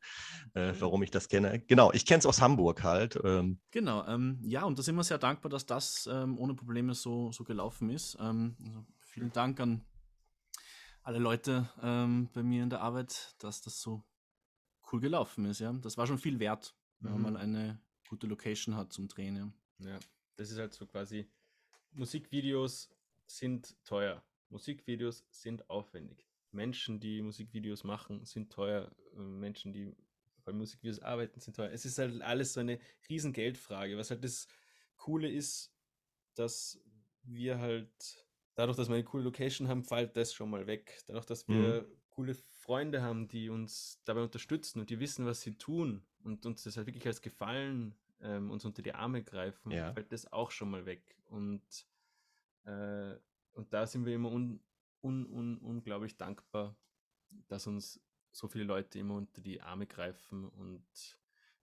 äh, 0.53 0.73
warum 0.79 1.01
ich 1.03 1.11
das 1.11 1.27
kenne. 1.29 1.59
Genau, 1.67 1.91
ich 1.91 2.05
kenne 2.05 2.19
es 2.19 2.25
aus 2.25 2.41
Hamburg 2.41 2.83
halt. 2.83 3.19
Ähm, 3.23 3.59
Genau, 3.71 4.05
ähm, 4.05 4.39
ja, 4.43 4.63
und 4.63 4.77
da 4.77 4.83
sind 4.83 4.95
wir 4.95 5.03
sehr 5.03 5.17
dankbar, 5.17 5.49
dass 5.49 5.65
das 5.65 6.07
ähm, 6.11 6.37
ohne 6.37 6.53
Probleme 6.53 6.93
so, 6.93 7.31
so 7.31 7.43
gelaufen 7.43 7.89
ist. 7.89 8.17
Ähm, 8.19 8.55
also 8.63 8.85
vielen 8.99 9.31
Dank 9.31 9.59
an 9.59 9.81
alle 11.03 11.19
Leute 11.19 11.69
ähm, 11.81 12.29
bei 12.33 12.43
mir 12.43 12.63
in 12.63 12.69
der 12.69 12.81
Arbeit, 12.81 13.33
dass 13.39 13.61
das 13.61 13.81
so 13.81 14.03
cool 14.91 14.99
gelaufen 14.99 15.45
ist. 15.45 15.59
Ja, 15.59 15.73
das 15.73 15.97
war 15.97 16.05
schon 16.05 16.17
viel 16.19 16.39
wert, 16.39 16.75
wenn 16.99 17.21
man 17.21 17.33
Mhm. 17.33 17.39
eine 17.39 17.81
gute 18.09 18.27
Location 18.27 18.75
hat 18.75 18.91
zum 18.93 19.07
Drehen. 19.07 19.53
Ja. 19.79 19.89
Ja, 19.89 19.99
das 20.35 20.51
ist 20.51 20.59
halt 20.59 20.73
so 20.73 20.85
quasi, 20.85 21.29
Musikvideos 21.91 22.89
sind 23.25 23.75
teuer. 23.85 24.23
Musikvideos 24.49 25.25
sind 25.29 25.69
aufwendig. 25.69 26.27
Menschen, 26.51 26.99
die 26.99 27.21
Musikvideos 27.21 27.83
machen, 27.83 28.25
sind 28.25 28.51
teuer. 28.51 28.91
Äh, 29.15 29.19
Menschen, 29.19 29.73
die 29.73 29.95
bei 30.43 30.51
Musikvideos 30.51 30.99
arbeiten, 30.99 31.39
sind 31.39 31.55
teuer. 31.55 31.71
Es 31.71 31.85
ist 31.85 31.97
halt 31.97 32.21
alles 32.21 32.53
so 32.53 32.59
eine 32.59 32.79
riesen 33.09 33.33
Geldfrage. 33.33 33.97
Was 33.97 34.09
halt 34.09 34.23
das 34.23 34.47
Coole 34.97 35.29
ist, 35.29 35.73
dass 36.35 36.79
wir 37.23 37.59
halt, 37.59 38.25
dadurch, 38.55 38.77
dass 38.77 38.89
wir 38.89 38.95
eine 38.95 39.03
coole 39.03 39.23
Location 39.23 39.67
haben, 39.67 39.83
fällt 39.83 40.17
das 40.17 40.33
schon 40.33 40.49
mal 40.49 40.67
weg. 40.67 41.03
Dadurch, 41.07 41.25
dass 41.25 41.47
wir 41.47 41.87
coole 42.09 42.33
Freunde 42.33 43.01
haben, 43.01 43.27
die 43.27 43.49
uns 43.49 44.01
dabei 44.05 44.21
unterstützen 44.21 44.79
und 44.79 44.89
die 44.89 44.99
wissen, 44.99 45.25
was 45.25 45.41
sie 45.41 45.57
tun 45.57 46.03
und 46.23 46.45
uns 46.45 46.63
das 46.63 46.77
halt 46.77 46.87
wirklich 46.87 47.07
als 47.07 47.21
Gefallen 47.21 47.95
ähm, 48.21 48.51
uns 48.51 48.65
unter 48.65 48.81
die 48.81 48.93
Arme 48.93 49.23
greifen, 49.23 49.71
Ja. 49.71 49.93
fällt 49.93 50.11
das 50.11 50.31
auch 50.31 50.51
schon 50.51 50.69
mal 50.71 50.85
weg. 50.85 51.15
Und, 51.25 51.61
äh, 52.65 53.15
und 53.53 53.73
da 53.73 53.85
sind 53.87 54.05
wir 54.05 54.15
immer 54.15 54.31
un, 54.31 54.59
un, 55.01 55.25
un, 55.25 55.57
unglaublich 55.57 56.17
dankbar, 56.17 56.75
dass 57.47 57.67
uns 57.67 58.01
so 58.31 58.47
viele 58.47 58.63
Leute 58.65 58.99
immer 58.99 59.15
unter 59.15 59.41
die 59.41 59.61
Arme 59.61 59.87
greifen 59.87 60.47
und 60.47 60.83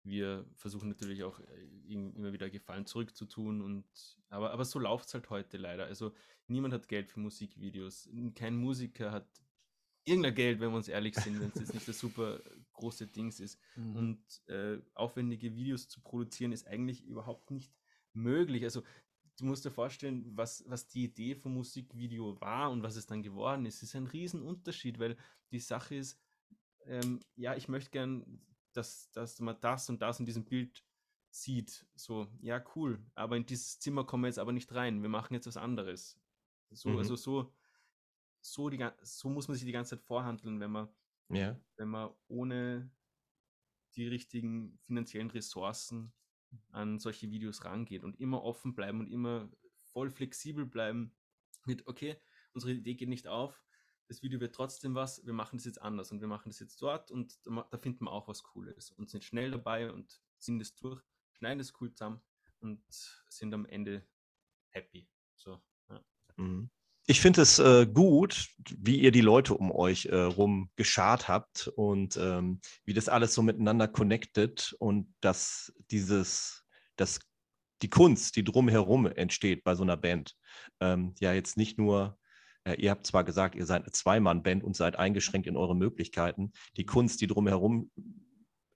wir 0.02 0.46
versuchen 0.54 0.88
natürlich 0.88 1.22
auch 1.22 1.40
äh, 1.40 1.64
ihm 1.84 2.14
immer 2.14 2.32
wieder 2.32 2.48
Gefallen 2.50 2.86
zurückzutun 2.86 3.60
und 3.60 3.86
aber, 4.30 4.52
aber 4.52 4.64
so 4.64 4.78
läuft 4.78 5.08
es 5.08 5.14
halt 5.14 5.28
heute 5.30 5.56
leider. 5.58 5.84
Also 5.84 6.14
niemand 6.46 6.72
hat 6.74 6.88
Geld 6.88 7.10
für 7.10 7.20
Musikvideos. 7.20 8.08
Kein 8.34 8.56
Musiker 8.56 9.12
hat 9.12 9.28
irgendein 10.04 10.34
Geld, 10.34 10.60
wenn 10.60 10.70
wir 10.70 10.76
uns 10.76 10.88
ehrlich 10.88 11.14
sind, 11.14 11.40
wenn 11.40 11.50
es 11.50 11.60
jetzt 11.60 11.74
nicht 11.74 11.88
das 11.88 11.98
super 12.00 12.40
große 12.78 13.06
Dings 13.06 13.40
ist. 13.40 13.58
Mhm. 13.76 13.96
Und 13.96 14.48
äh, 14.48 14.78
aufwendige 14.94 15.54
Videos 15.54 15.88
zu 15.88 16.00
produzieren 16.00 16.52
ist 16.52 16.66
eigentlich 16.66 17.04
überhaupt 17.04 17.50
nicht 17.50 17.72
möglich. 18.12 18.64
Also 18.64 18.82
du 19.38 19.44
musst 19.44 19.64
dir 19.64 19.70
vorstellen, 19.70 20.24
was, 20.36 20.64
was 20.66 20.88
die 20.88 21.04
Idee 21.04 21.34
vom 21.34 21.54
Musikvideo 21.54 22.40
war 22.40 22.70
und 22.70 22.82
was 22.82 22.96
es 22.96 23.06
dann 23.06 23.22
geworden 23.22 23.66
ist. 23.66 23.82
ist 23.82 23.94
ein 23.94 24.06
Riesenunterschied, 24.06 24.98
weil 24.98 25.16
die 25.50 25.60
Sache 25.60 25.96
ist, 25.96 26.20
ähm, 26.84 27.20
ja, 27.36 27.54
ich 27.54 27.68
möchte 27.68 27.90
gern, 27.90 28.40
dass, 28.72 29.10
dass 29.12 29.40
man 29.40 29.56
das 29.60 29.88
und 29.90 30.00
das 30.00 30.20
in 30.20 30.26
diesem 30.26 30.44
Bild 30.44 30.84
sieht. 31.30 31.86
So, 31.94 32.26
ja, 32.40 32.64
cool, 32.74 33.04
aber 33.14 33.36
in 33.36 33.46
dieses 33.46 33.78
Zimmer 33.78 34.04
kommen 34.04 34.24
wir 34.24 34.28
jetzt 34.28 34.38
aber 34.38 34.52
nicht 34.52 34.72
rein. 34.72 35.02
Wir 35.02 35.08
machen 35.08 35.34
jetzt 35.34 35.46
was 35.46 35.56
anderes. 35.56 36.18
So, 36.70 36.90
Mhm. 36.90 36.98
also 36.98 37.16
so, 37.16 37.52
so, 38.40 38.70
die, 38.70 38.84
so 39.02 39.28
muss 39.28 39.48
man 39.48 39.56
sich 39.56 39.66
die 39.66 39.72
ganze 39.72 39.96
Zeit 39.96 40.04
vorhandeln, 40.04 40.60
wenn 40.60 40.70
man 40.70 40.88
ja. 41.30 41.60
wenn 41.76 41.88
man 41.88 42.10
ohne 42.28 42.90
die 43.94 44.06
richtigen 44.06 44.78
finanziellen 44.84 45.30
Ressourcen 45.30 46.12
an 46.70 46.98
solche 46.98 47.30
Videos 47.30 47.64
rangeht 47.64 48.04
und 48.04 48.20
immer 48.20 48.42
offen 48.42 48.74
bleiben 48.74 49.00
und 49.00 49.10
immer 49.10 49.50
voll 49.82 50.10
flexibel 50.10 50.66
bleiben 50.66 51.14
mit, 51.64 51.86
okay, 51.86 52.16
unsere 52.52 52.72
Idee 52.72 52.94
geht 52.94 53.08
nicht 53.08 53.26
auf, 53.26 53.62
das 54.08 54.22
Video 54.22 54.40
wird 54.40 54.54
trotzdem 54.54 54.94
was, 54.94 55.24
wir 55.26 55.34
machen 55.34 55.58
das 55.58 55.66
jetzt 55.66 55.82
anders 55.82 56.10
und 56.10 56.20
wir 56.20 56.28
machen 56.28 56.48
das 56.48 56.60
jetzt 56.60 56.80
dort 56.80 57.10
und 57.10 57.38
da, 57.44 57.78
finden 57.78 58.04
wir 58.04 58.12
auch 58.12 58.28
was 58.28 58.42
Cooles 58.42 58.90
und 58.92 59.10
sind 59.10 59.24
schnell 59.24 59.50
dabei 59.50 59.92
und 59.92 60.22
ziehen 60.38 60.58
das 60.58 60.74
durch, 60.74 61.02
schneiden 61.32 61.58
das 61.58 61.74
cool 61.80 61.92
zusammen 61.92 62.22
und 62.60 62.82
sind 63.28 63.52
am 63.52 63.66
Ende 63.66 64.06
happy. 64.70 65.08
So, 65.34 65.60
ja. 65.90 66.04
Mhm. 66.36 66.70
Ich 67.10 67.22
finde 67.22 67.40
es 67.40 67.58
äh, 67.58 67.86
gut, 67.86 68.48
wie 68.76 68.98
ihr 68.98 69.10
die 69.12 69.22
Leute 69.22 69.54
um 69.54 69.72
euch 69.72 70.04
äh, 70.04 70.14
rum 70.14 70.68
geschart 70.76 71.26
habt 71.26 71.66
und 71.68 72.18
ähm, 72.18 72.60
wie 72.84 72.92
das 72.92 73.08
alles 73.08 73.32
so 73.32 73.40
miteinander 73.40 73.88
connected 73.88 74.76
und 74.78 75.14
dass 75.22 75.72
dieses, 75.90 76.66
dass 76.96 77.20
die 77.80 77.88
Kunst, 77.88 78.36
die 78.36 78.44
drumherum 78.44 79.06
entsteht 79.06 79.64
bei 79.64 79.74
so 79.74 79.84
einer 79.84 79.96
Band, 79.96 80.36
ähm, 80.80 81.14
ja 81.18 81.32
jetzt 81.32 81.56
nicht 81.56 81.78
nur, 81.78 82.18
äh, 82.64 82.74
ihr 82.74 82.90
habt 82.90 83.06
zwar 83.06 83.24
gesagt, 83.24 83.54
ihr 83.54 83.64
seid 83.64 83.84
eine 83.84 83.92
Zweimann-Band 83.92 84.62
und 84.62 84.76
seid 84.76 84.96
eingeschränkt 84.96 85.46
in 85.46 85.56
eure 85.56 85.74
Möglichkeiten, 85.74 86.52
die 86.76 86.84
Kunst, 86.84 87.22
die 87.22 87.26
drumherum 87.26 87.90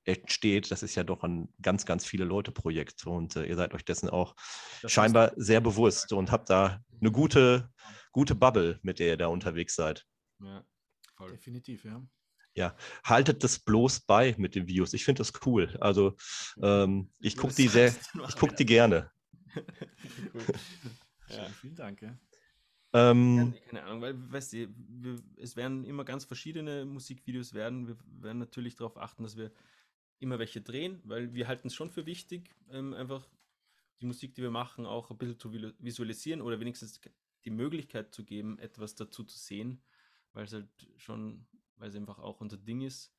entsteht, 0.04 0.70
das 0.70 0.82
ist 0.82 0.94
ja 0.94 1.04
doch 1.04 1.22
ein 1.22 1.52
ganz, 1.60 1.84
ganz 1.84 2.06
viele 2.06 2.24
Leute-Projekt 2.24 3.06
und 3.06 3.36
äh, 3.36 3.44
ihr 3.44 3.56
seid 3.56 3.74
euch 3.74 3.84
dessen 3.84 4.08
auch 4.08 4.34
Das 4.80 4.90
scheinbar 4.90 5.32
sehr 5.36 5.60
bewusst 5.60 6.14
und 6.14 6.32
habt 6.32 6.48
da 6.48 6.80
eine 6.98 7.12
gute, 7.12 7.68
gute 8.12 8.34
Bubble, 8.34 8.78
mit 8.82 8.98
der 8.98 9.08
ihr 9.08 9.16
da 9.16 9.26
unterwegs 9.26 9.74
seid. 9.74 10.06
Ja, 10.40 10.64
voll. 11.16 11.30
Definitiv, 11.30 11.84
ja. 11.84 12.76
Haltet 13.04 13.42
das 13.42 13.58
bloß 13.58 14.00
bei 14.00 14.34
mit 14.38 14.54
den 14.54 14.66
Videos. 14.66 14.92
Ich 14.92 15.04
finde 15.04 15.20
das 15.20 15.32
cool. 15.46 15.74
Also 15.80 16.16
ähm, 16.62 17.10
ich 17.18 17.36
gucke 17.36 17.54
die 17.54 17.68
sehr, 17.68 17.94
ich 18.28 18.36
gucke 18.36 18.54
die 18.54 18.66
gerne. 18.66 19.10
Cool. 20.32 20.44
Ja. 21.28 21.44
Schön, 21.44 21.52
vielen 21.60 21.74
Dank. 21.74 22.00
Ja. 22.00 22.18
Ähm, 22.94 23.52
Ja, 23.54 23.60
keine 23.68 23.82
Ahnung, 23.84 24.00
weil, 24.00 24.32
weißt 24.32 24.54
du, 24.54 24.68
wir, 24.76 25.22
es 25.36 25.56
werden 25.56 25.84
immer 25.84 26.04
ganz 26.04 26.24
verschiedene 26.24 26.86
Musikvideos 26.86 27.52
werden. 27.52 27.86
Wir 27.86 27.96
werden 28.06 28.38
natürlich 28.38 28.76
darauf 28.76 28.96
achten, 28.96 29.22
dass 29.22 29.36
wir 29.36 29.52
immer 30.20 30.38
welche 30.38 30.62
drehen, 30.62 31.00
weil 31.04 31.34
wir 31.34 31.48
halten 31.48 31.68
es 31.68 31.74
schon 31.74 31.90
für 31.90 32.06
wichtig, 32.06 32.54
ähm, 32.70 32.94
einfach 32.94 33.28
die 34.00 34.06
Musik, 34.06 34.34
die 34.34 34.42
wir 34.42 34.50
machen, 34.50 34.86
auch 34.86 35.10
ein 35.10 35.18
bisschen 35.18 35.38
zu 35.38 35.52
visualisieren 35.52 36.40
oder 36.40 36.60
wenigstens 36.60 37.00
die 37.44 37.50
Möglichkeit 37.50 38.14
zu 38.14 38.24
geben, 38.24 38.58
etwas 38.58 38.94
dazu 38.94 39.24
zu 39.24 39.38
sehen, 39.38 39.82
weil 40.32 40.44
es 40.44 40.52
halt 40.52 40.68
schon, 40.96 41.46
weil 41.76 41.88
es 41.88 41.96
einfach 41.96 42.18
auch 42.18 42.40
unser 42.40 42.56
Ding 42.56 42.80
ist. 42.82 43.12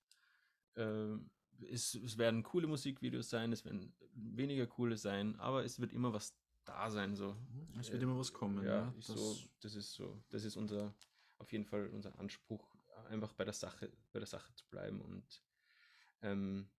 Ähm, 0.76 1.30
es, 1.70 1.96
es 1.96 2.18
werden 2.18 2.44
coole 2.44 2.68
Musikvideos 2.68 3.30
sein, 3.30 3.52
es 3.52 3.64
werden 3.64 3.94
weniger 4.14 4.68
coole 4.68 4.98
sein, 4.98 5.40
aber 5.40 5.64
es 5.64 5.80
wird 5.80 5.94
immer 5.94 6.14
was 6.14 6.36
da 6.66 6.90
sein. 6.90 7.16
So. 7.16 7.36
Es 7.80 7.92
wird 7.92 8.04
immer 8.04 8.18
was 8.18 8.34
kommen. 8.34 8.64
Ja, 8.64 8.86
Ja, 8.86 8.94
das, 8.96 9.08
so, 9.08 9.38
das 9.60 9.76
ist 9.76 9.94
so, 9.94 10.24
das 10.30 10.44
ist 10.44 10.56
unser, 10.56 10.94
auf 11.38 11.52
jeden 11.52 11.66
Fall 11.66 11.88
unser 11.88 12.18
Anspruch, 12.20 12.76
einfach 13.10 13.34
bei 13.34 13.44
der 13.44 13.54
Sache, 13.54 13.92
bei 14.12 14.20
der 14.20 14.28
Sache 14.28 14.54
zu 14.56 14.66
bleiben 14.70 15.02
und 15.02 15.44
ähm, 16.22 16.70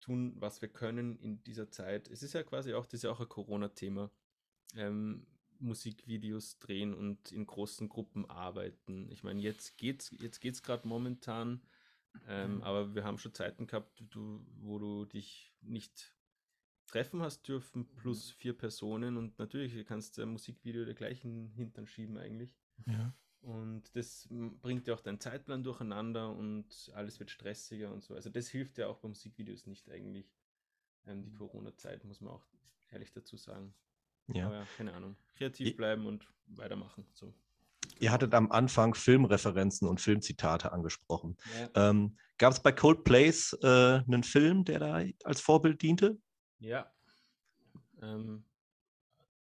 tun, 0.00 0.34
was 0.38 0.60
wir 0.62 0.68
können 0.68 1.18
in 1.18 1.42
dieser 1.42 1.70
Zeit. 1.70 2.08
Es 2.08 2.22
ist 2.22 2.32
ja 2.32 2.42
quasi 2.42 2.74
auch, 2.74 2.86
das 2.86 2.94
ist 2.94 3.02
ja 3.04 3.10
auch 3.10 3.20
ein 3.20 3.28
Corona-Thema. 3.28 4.10
Ähm, 4.74 5.26
Musikvideos 5.60 6.58
drehen 6.58 6.94
und 6.94 7.32
in 7.32 7.46
großen 7.46 7.88
Gruppen 7.88 8.28
arbeiten. 8.28 9.10
Ich 9.10 9.22
meine, 9.22 9.40
jetzt 9.40 9.76
geht's, 9.76 10.14
jetzt 10.18 10.40
geht's 10.40 10.62
gerade 10.62 10.88
momentan, 10.88 11.62
ähm, 12.26 12.62
aber 12.62 12.94
wir 12.94 13.04
haben 13.04 13.18
schon 13.18 13.34
Zeiten 13.34 13.66
gehabt, 13.66 14.02
du, 14.10 14.44
wo 14.60 14.78
du 14.78 15.04
dich 15.04 15.54
nicht 15.60 16.14
treffen 16.86 17.22
hast 17.22 17.46
dürfen, 17.46 17.86
plus 17.96 18.30
vier 18.30 18.56
Personen 18.56 19.16
und 19.16 19.38
natürlich 19.38 19.86
kannst 19.86 20.18
du 20.18 20.22
ein 20.22 20.30
Musikvideo 20.30 20.84
der 20.84 20.94
gleichen 20.94 21.50
Hintern 21.50 21.86
schieben 21.86 22.16
eigentlich. 22.16 22.56
ja. 22.86 23.14
Und 23.42 23.96
das 23.96 24.28
bringt 24.60 24.86
ja 24.86 24.94
auch 24.94 25.00
deinen 25.00 25.18
Zeitplan 25.18 25.62
durcheinander 25.62 26.30
und 26.30 26.90
alles 26.94 27.18
wird 27.20 27.30
stressiger 27.30 27.90
und 27.90 28.02
so. 28.02 28.14
Also 28.14 28.28
das 28.28 28.48
hilft 28.48 28.76
ja 28.76 28.86
auch 28.88 28.98
bei 28.98 29.08
Musikvideos 29.08 29.66
nicht 29.66 29.90
eigentlich. 29.90 30.30
Ähm, 31.06 31.22
die 31.24 31.32
Corona-Zeit 31.32 32.04
muss 32.04 32.20
man 32.20 32.34
auch 32.34 32.44
ehrlich 32.90 33.12
dazu 33.12 33.38
sagen. 33.38 33.74
Ja. 34.34 34.46
Aber 34.46 34.56
ja, 34.56 34.66
keine 34.76 34.92
Ahnung. 34.94 35.16
Kreativ 35.36 35.68
Ich- 35.68 35.76
bleiben 35.76 36.06
und 36.06 36.26
weitermachen. 36.46 37.06
So. 37.14 37.32
Ihr 37.98 38.10
hattet 38.12 38.32
am 38.34 38.50
Anfang 38.50 38.94
Filmreferenzen 38.94 39.86
und 39.88 40.00
Filmzitate 40.00 40.72
angesprochen. 40.72 41.36
Ja. 41.74 41.90
Ähm, 41.90 42.16
Gab 42.38 42.52
es 42.54 42.60
bei 42.62 42.72
Coldplays 42.72 43.52
äh, 43.62 43.66
einen 44.06 44.22
Film, 44.22 44.64
der 44.64 44.78
da 44.78 45.02
als 45.24 45.40
Vorbild 45.40 45.82
diente? 45.82 46.18
ja. 46.60 46.90
Ähm, 48.02 48.44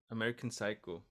American 0.08 0.50
Psycho. 0.50 1.04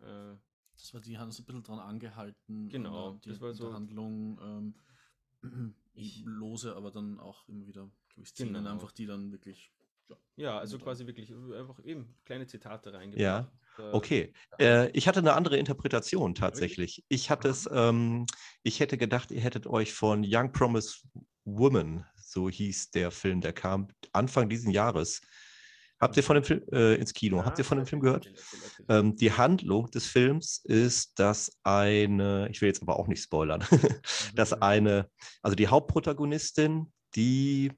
Äh, 0.00 0.36
das 0.76 0.94
war, 0.94 1.00
die 1.00 1.18
haben 1.18 1.32
so 1.32 1.42
ein 1.42 1.46
bisschen 1.46 1.62
dran 1.64 1.80
angehalten. 1.80 2.68
Genau, 2.68 3.10
an 3.10 3.20
der- 3.22 3.32
das 3.32 3.40
war 3.40 3.52
so- 3.52 3.72
Handlung 3.72 4.38
ähm, 4.40 4.74
Ich- 5.94 6.22
lose, 6.24 6.76
aber 6.76 6.92
dann 6.92 7.18
auch 7.18 7.48
immer 7.48 7.66
wieder 7.66 7.90
durch 8.14 8.28
Szenen 8.28 8.54
Genau. 8.54 8.70
einfach, 8.70 8.92
die 8.92 9.06
dann 9.06 9.32
wirklich 9.32 9.72
Ja, 10.36 10.58
also 10.58 10.78
quasi 10.78 11.06
wirklich 11.06 11.30
äh, 11.30 11.58
einfach 11.58 11.82
eben 11.84 12.16
kleine 12.24 12.46
Zitate 12.46 12.92
reingebracht. 12.92 13.20
Ja, 13.20 13.52
Äh, 13.78 13.90
okay. 13.92 14.32
Äh, 14.58 14.90
ich 14.90 15.08
hatte 15.08 15.20
eine 15.20 15.34
andere 15.34 15.56
Interpretation 15.56 16.34
tatsächlich. 16.34 17.04
Ich 17.08 17.30
hatte 17.30 17.48
es, 17.48 17.68
ähm, 17.72 18.26
ich 18.62 18.80
hätte 18.80 18.96
gedacht, 18.98 19.30
ihr 19.30 19.40
hättet 19.40 19.66
euch 19.66 19.92
von 19.92 20.24
Young 20.26 20.52
Promise 20.52 20.98
Woman, 21.44 22.04
so 22.16 22.48
hieß 22.48 22.90
der 22.90 23.10
Film, 23.10 23.40
der 23.40 23.52
kam 23.52 23.88
Anfang 24.12 24.48
diesen 24.48 24.70
Jahres. 24.70 25.20
Habt 26.00 26.16
ihr 26.16 26.22
von 26.24 26.34
dem 26.34 26.44
Film 26.44 26.62
äh, 26.72 26.96
ins 26.96 27.14
Kino? 27.14 27.44
Habt 27.44 27.58
ihr 27.58 27.64
von 27.64 27.78
dem 27.78 27.86
Film 27.86 28.00
gehört? 28.00 28.30
Ähm, 28.88 29.16
die 29.16 29.32
Handlung 29.32 29.90
des 29.90 30.06
Films 30.06 30.60
ist, 30.64 31.18
dass 31.18 31.52
eine, 31.62 32.48
ich 32.50 32.60
will 32.60 32.68
jetzt 32.68 32.82
aber 32.82 32.98
auch 32.98 33.06
nicht 33.06 33.22
spoilern, 33.22 33.64
dass 34.34 34.52
eine, 34.52 35.08
also 35.42 35.54
die 35.54 35.68
Hauptprotagonistin, 35.68 36.92
die 37.14 37.72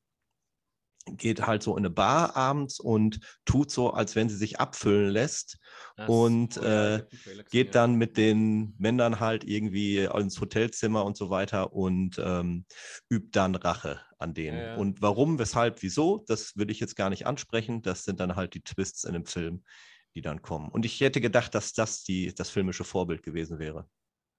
geht 1.13 1.47
halt 1.47 1.63
so 1.63 1.73
in 1.73 1.79
eine 1.79 1.91
Bar 1.91 2.37
abends 2.37 2.81
und 2.81 3.21
tut 3.45 3.71
so, 3.71 3.91
als 3.91 4.17
wenn 4.17 4.29
sie 4.29 4.37
sich 4.37 4.59
abfüllen 4.59 5.11
lässt 5.11 5.59
Ach 5.97 6.09
und, 6.09 6.57
äh, 6.57 7.05
geht 7.51 7.75
dann 7.75 7.95
mit 7.95 8.17
den 8.17 8.75
Männern 8.79 9.21
halt 9.21 9.45
irgendwie 9.45 9.99
ins 9.99 10.41
Hotelzimmer 10.41 11.05
und 11.05 11.17
so 11.17 11.31
weiter 11.31 11.73
und 11.73 12.19
ähm, 12.19 12.67
übt 13.09 13.31
dann 13.33 13.55
Rache 13.55 14.01
an 14.19 14.35
denen. 14.35 14.59
Ja, 14.59 14.65
ja. 14.69 14.77
Und 14.77 15.03
warum, 15.03 15.39
weshalb, 15.39 15.83
wieso, 15.83 16.25
das 16.27 16.57
will 16.57 16.71
ich 16.71 16.81
jetzt 16.81 16.97
gar 16.97 17.11
nicht 17.11 17.27
ansprechen. 17.27 17.83
Das 17.83 18.05
sind 18.05 18.21
dann 18.21 18.37
halt 18.37 18.55
die 18.55 18.63
Twists 18.63 19.05
in 19.05 19.13
dem 19.13 19.27
Film, 19.27 19.63
die 20.15 20.23
dann 20.23 20.43
kommen. 20.43 20.71
Und 20.71 20.85
ich 20.85 21.01
hätte 21.01 21.21
gedacht, 21.21 21.55
dass 21.55 21.73
das 21.73 22.03
die, 22.03 22.35
das 22.35 22.51
filmische 22.51 22.85
Vorbild 22.85 23.23
gewesen 23.23 23.59
wäre. 23.59 23.89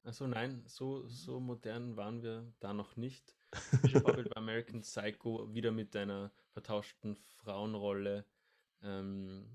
Achso, 0.04 0.28
nein, 0.28 0.64
so, 0.66 1.08
so 1.08 1.40
modern 1.40 1.96
waren 1.98 2.24
wir 2.24 2.52
da 2.60 2.74
noch 2.74 2.96
nicht. 2.96 3.37
Typische 3.70 4.00
Vorbild 4.00 4.30
war 4.30 4.38
American 4.38 4.82
Psycho, 4.82 5.54
wieder 5.54 5.72
mit 5.72 5.96
einer 5.96 6.32
vertauschten 6.52 7.16
Frauenrolle 7.16 8.26
ähm, 8.82 9.46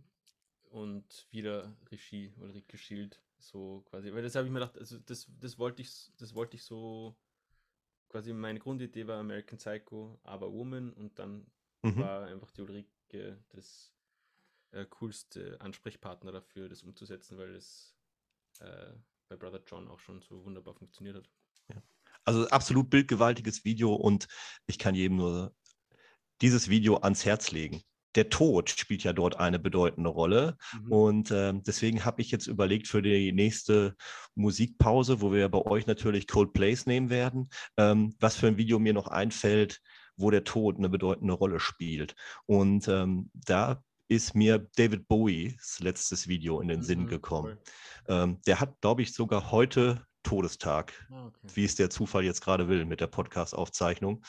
und 0.64 1.26
wieder 1.30 1.76
Regie 1.90 2.32
Ulrike 2.38 2.76
Schild, 2.78 3.20
so 3.38 3.82
quasi. 3.90 4.12
Weil 4.12 4.22
das 4.22 4.34
habe 4.34 4.46
ich 4.46 4.52
mir 4.52 4.60
gedacht, 4.60 4.78
also 4.78 4.98
das, 4.98 5.26
das 5.40 5.58
wollte 5.58 5.82
ich, 5.82 6.12
das 6.16 6.34
wollte 6.34 6.56
ich 6.56 6.64
so, 6.64 7.16
quasi 8.08 8.32
meine 8.32 8.58
Grundidee 8.60 9.06
war 9.06 9.18
American 9.20 9.58
Psycho, 9.58 10.18
aber 10.22 10.52
Woman 10.52 10.92
und 10.92 11.18
dann 11.18 11.46
Mhm. 11.84 11.98
war 11.98 12.26
einfach 12.26 12.50
die 12.52 12.62
Ulrike 12.62 13.44
das 13.50 13.92
äh, 14.72 14.86
coolste 14.86 15.60
Ansprechpartner 15.60 16.32
dafür, 16.32 16.68
das 16.68 16.82
umzusetzen, 16.82 17.38
weil 17.38 17.54
es 17.54 17.96
äh, 18.60 18.92
bei 19.28 19.36
Brother 19.36 19.62
John 19.66 19.88
auch 19.88 20.00
schon 20.00 20.22
so 20.22 20.44
wunderbar 20.44 20.74
funktioniert 20.74 21.16
hat. 21.16 21.30
Also 22.24 22.48
absolut 22.48 22.90
bildgewaltiges 22.90 23.64
Video 23.64 23.94
und 23.94 24.26
ich 24.66 24.78
kann 24.78 24.94
jedem 24.94 25.16
nur 25.16 25.54
dieses 26.40 26.68
Video 26.68 26.96
ans 26.96 27.24
Herz 27.24 27.50
legen. 27.50 27.82
Der 28.14 28.28
Tod 28.28 28.68
spielt 28.68 29.04
ja 29.04 29.14
dort 29.14 29.38
eine 29.38 29.58
bedeutende 29.58 30.10
Rolle. 30.10 30.56
Mhm. 30.74 30.92
Und 30.92 31.30
ähm, 31.30 31.62
deswegen 31.62 32.04
habe 32.04 32.20
ich 32.20 32.30
jetzt 32.30 32.46
überlegt 32.46 32.86
für 32.86 33.00
die 33.00 33.32
nächste 33.32 33.96
Musikpause, 34.34 35.22
wo 35.22 35.32
wir 35.32 35.48
bei 35.48 35.62
euch 35.62 35.86
natürlich 35.86 36.26
Coldplays 36.26 36.84
nehmen 36.86 37.08
werden, 37.08 37.48
ähm, 37.78 38.14
was 38.20 38.36
für 38.36 38.48
ein 38.48 38.58
Video 38.58 38.78
mir 38.78 38.92
noch 38.92 39.08
einfällt, 39.08 39.80
wo 40.16 40.30
der 40.30 40.44
Tod 40.44 40.76
eine 40.76 40.90
bedeutende 40.90 41.32
Rolle 41.32 41.58
spielt. 41.58 42.14
Und 42.44 42.86
ähm, 42.86 43.30
da 43.32 43.82
ist 44.08 44.34
mir 44.34 44.68
David 44.76 45.08
Bowies 45.08 45.78
letztes 45.80 46.28
Video 46.28 46.60
in 46.60 46.68
den 46.68 46.82
Sinn 46.82 47.04
Mhm, 47.04 47.06
gekommen. 47.06 47.58
Ähm, 48.08 48.42
der 48.46 48.60
hat, 48.60 48.78
glaube 48.82 49.00
ich, 49.00 49.14
sogar 49.14 49.50
heute 49.50 50.06
Todestag, 50.22 50.92
Ah, 51.10 51.26
okay. 51.26 51.48
wie 51.54 51.64
es 51.64 51.74
der 51.74 51.90
Zufall 51.90 52.24
jetzt 52.24 52.40
gerade 52.42 52.68
will 52.68 52.84
mit 52.84 53.00
der 53.00 53.06
Podcast-Aufzeichnung. 53.08 54.22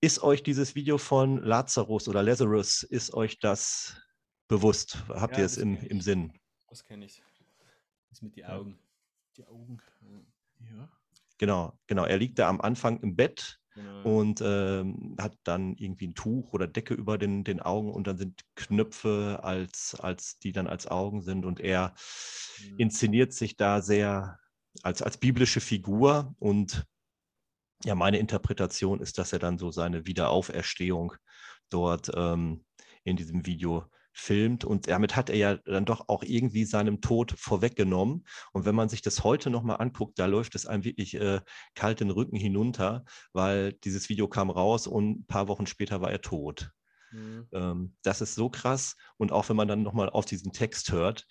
Ist 0.00 0.22
euch 0.22 0.42
dieses 0.42 0.74
Video 0.74 0.96
von 0.98 1.36
Lazarus 1.42 2.08
oder 2.08 2.22
Lazarus, 2.22 2.82
ist 2.82 3.12
euch 3.14 3.38
das 3.38 4.00
bewusst? 4.48 5.04
Habt 5.08 5.34
Ja, 5.34 5.40
ihr 5.40 5.44
es 5.46 5.58
im, 5.58 5.76
im. 5.76 6.00
Sinn? 6.00 6.32
Das 6.68 6.84
kenne 6.84 7.04
ich. 7.04 7.22
Das 8.08 8.22
mit 8.22 8.34
die 8.36 8.40
Ja. 8.40 8.56
Augen. 8.56 8.78
Die 9.36 9.46
Augen. 9.46 9.78
Ja. 10.60 10.88
Genau, 11.38 11.78
genau. 11.86 12.04
Er 12.04 12.16
liegt 12.18 12.38
da 12.38 12.48
am 12.48 12.60
Anfang 12.60 13.00
im 13.00 13.14
Bett 13.16 13.56
Genau. 13.76 14.18
und 14.18 14.40
ähm, 14.44 15.14
hat 15.20 15.38
dann 15.44 15.76
irgendwie 15.76 16.08
ein 16.08 16.14
Tuch 16.16 16.52
oder 16.52 16.66
Decke 16.66 16.92
über 16.92 17.18
den, 17.18 17.44
den 17.44 17.60
Augen 17.60 17.92
und 17.92 18.08
dann 18.08 18.18
sind 18.18 18.44
Knöpfe, 18.56 19.38
als, 19.44 19.94
als 19.94 20.40
die 20.40 20.50
dann 20.50 20.66
als 20.66 20.88
Augen 20.88 21.22
sind 21.22 21.44
und 21.46 21.60
er 21.60 21.94
Mhm. 22.60 22.78
inszeniert 22.78 23.32
sich 23.32 23.56
da 23.56 23.80
sehr 23.80 24.39
als, 24.82 25.02
als 25.02 25.18
biblische 25.18 25.60
Figur 25.60 26.34
und 26.38 26.86
ja, 27.84 27.94
meine 27.94 28.18
Interpretation 28.18 29.00
ist, 29.00 29.18
dass 29.18 29.32
er 29.32 29.38
dann 29.38 29.58
so 29.58 29.70
seine 29.70 30.06
Wiederauferstehung 30.06 31.14
dort 31.70 32.10
ähm, 32.14 32.64
in 33.04 33.16
diesem 33.16 33.46
Video 33.46 33.86
filmt 34.12 34.64
und 34.64 34.88
damit 34.88 35.16
hat 35.16 35.30
er 35.30 35.36
ja 35.36 35.56
dann 35.56 35.84
doch 35.84 36.08
auch 36.08 36.22
irgendwie 36.22 36.64
seinem 36.64 37.00
Tod 37.00 37.32
vorweggenommen. 37.38 38.26
Und 38.52 38.64
wenn 38.64 38.74
man 38.74 38.88
sich 38.88 39.02
das 39.02 39.24
heute 39.24 39.50
nochmal 39.50 39.80
anguckt, 39.80 40.18
da 40.18 40.26
läuft 40.26 40.54
es 40.56 40.66
einem 40.66 40.84
wirklich 40.84 41.14
äh, 41.14 41.40
kalt 41.74 42.00
den 42.00 42.10
Rücken 42.10 42.36
hinunter, 42.36 43.04
weil 43.32 43.72
dieses 43.72 44.08
Video 44.08 44.28
kam 44.28 44.50
raus 44.50 44.86
und 44.86 45.20
ein 45.20 45.26
paar 45.26 45.48
Wochen 45.48 45.66
später 45.66 46.00
war 46.00 46.10
er 46.10 46.20
tot. 46.20 46.70
Mhm. 47.12 47.48
Ähm, 47.52 47.96
das 48.02 48.20
ist 48.20 48.34
so 48.34 48.50
krass. 48.50 48.96
Und 49.16 49.32
auch 49.32 49.48
wenn 49.48 49.56
man 49.56 49.68
dann 49.68 49.82
nochmal 49.82 50.10
auf 50.10 50.26
diesen 50.26 50.52
Text 50.52 50.92
hört, 50.92 51.26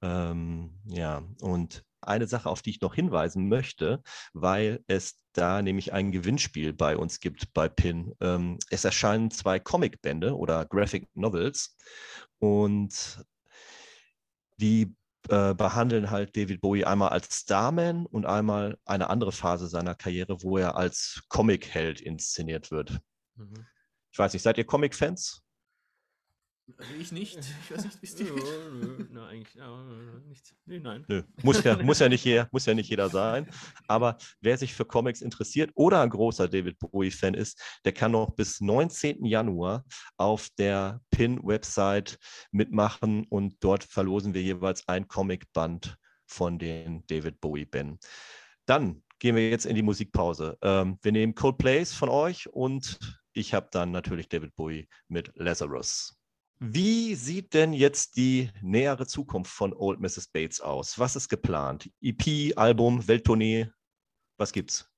ähm, 0.00 0.80
ja, 0.86 1.22
und 1.40 1.84
eine 2.02 2.26
Sache, 2.26 2.48
auf 2.48 2.62
die 2.62 2.70
ich 2.70 2.80
noch 2.80 2.94
hinweisen 2.94 3.48
möchte, 3.48 4.02
weil 4.32 4.82
es 4.86 5.22
da 5.32 5.62
nämlich 5.62 5.92
ein 5.92 6.12
Gewinnspiel 6.12 6.72
bei 6.72 6.96
uns 6.96 7.20
gibt 7.20 7.52
bei 7.54 7.68
PIN. 7.68 8.14
Ähm, 8.20 8.58
es 8.70 8.84
erscheinen 8.84 9.30
zwei 9.30 9.58
Comicbände 9.58 10.36
oder 10.36 10.64
Graphic 10.66 11.08
Novels 11.14 11.76
und 12.38 13.24
die 14.58 14.94
äh, 15.28 15.54
behandeln 15.54 16.10
halt 16.10 16.36
David 16.36 16.60
Bowie 16.60 16.84
einmal 16.84 17.10
als 17.10 17.40
Starman 17.40 18.06
und 18.06 18.26
einmal 18.26 18.78
eine 18.84 19.08
andere 19.08 19.32
Phase 19.32 19.68
seiner 19.68 19.94
Karriere, 19.94 20.42
wo 20.42 20.58
er 20.58 20.76
als 20.76 21.22
Comic-Held 21.28 22.00
inszeniert 22.00 22.70
wird. 22.70 22.98
Mhm. 23.36 23.66
Ich 24.10 24.18
weiß 24.18 24.32
nicht, 24.32 24.42
seid 24.42 24.58
ihr 24.58 24.66
Comic-Fans? 24.66 25.41
Also 26.78 26.94
ich 26.98 27.12
nicht. 27.12 27.38
Ich 27.64 27.70
weiß 27.70 27.84
nicht, 27.84 28.02
wie 28.02 28.06
es 28.06 28.18
Ja, 28.18 28.24
dir 28.24 28.70
nö, 28.70 29.06
na, 29.10 29.26
eigentlich 29.28 29.62
nicht. 30.28 30.54
Nee, 30.64 30.78
nein. 30.78 31.04
Nö, 31.08 31.22
muss 31.42 31.62
ja, 31.62 31.82
muss 31.82 31.98
ja, 31.98 32.08
nicht, 32.08 32.24
jeder, 32.24 32.48
muss 32.52 32.66
ja 32.66 32.74
nicht 32.74 32.88
jeder 32.88 33.08
sein. 33.08 33.48
Aber 33.88 34.16
wer 34.40 34.56
sich 34.56 34.74
für 34.74 34.84
Comics 34.84 35.22
interessiert 35.22 35.70
oder 35.74 36.02
ein 36.02 36.10
großer 36.10 36.48
David 36.48 36.78
Bowie-Fan 36.78 37.34
ist, 37.34 37.60
der 37.84 37.92
kann 37.92 38.12
noch 38.12 38.30
bis 38.30 38.60
19. 38.60 39.24
Januar 39.24 39.84
auf 40.16 40.48
der 40.58 41.00
PIN-Website 41.10 42.18
mitmachen 42.50 43.26
und 43.28 43.56
dort 43.60 43.84
verlosen 43.84 44.34
wir 44.34 44.42
jeweils 44.42 44.86
ein 44.88 45.08
Comicband 45.08 45.96
von 46.26 46.58
den 46.58 47.04
David 47.06 47.40
Bowie-Bänden. 47.40 47.98
Dann 48.66 49.02
gehen 49.18 49.36
wir 49.36 49.50
jetzt 49.50 49.66
in 49.66 49.76
die 49.76 49.82
Musikpause. 49.82 50.58
Ähm, 50.62 50.98
wir 51.02 51.12
nehmen 51.12 51.34
Coldplays 51.34 51.92
von 51.92 52.08
euch 52.08 52.48
und 52.48 52.98
ich 53.32 53.54
habe 53.54 53.68
dann 53.70 53.92
natürlich 53.92 54.28
David 54.28 54.54
Bowie 54.56 54.88
mit 55.08 55.32
Lazarus. 55.36 56.21
Wie 56.64 57.16
sieht 57.16 57.54
denn 57.54 57.72
jetzt 57.72 58.16
die 58.16 58.48
nähere 58.60 59.04
Zukunft 59.08 59.50
von 59.50 59.72
Old 59.72 59.98
Mrs. 59.98 60.28
Bates 60.28 60.60
aus? 60.60 60.96
Was 60.96 61.16
ist 61.16 61.28
geplant? 61.28 61.90
EP, 62.00 62.56
Album, 62.56 63.08
Welttournee? 63.08 63.68
Was 64.36 64.52
gibt's? 64.52 64.88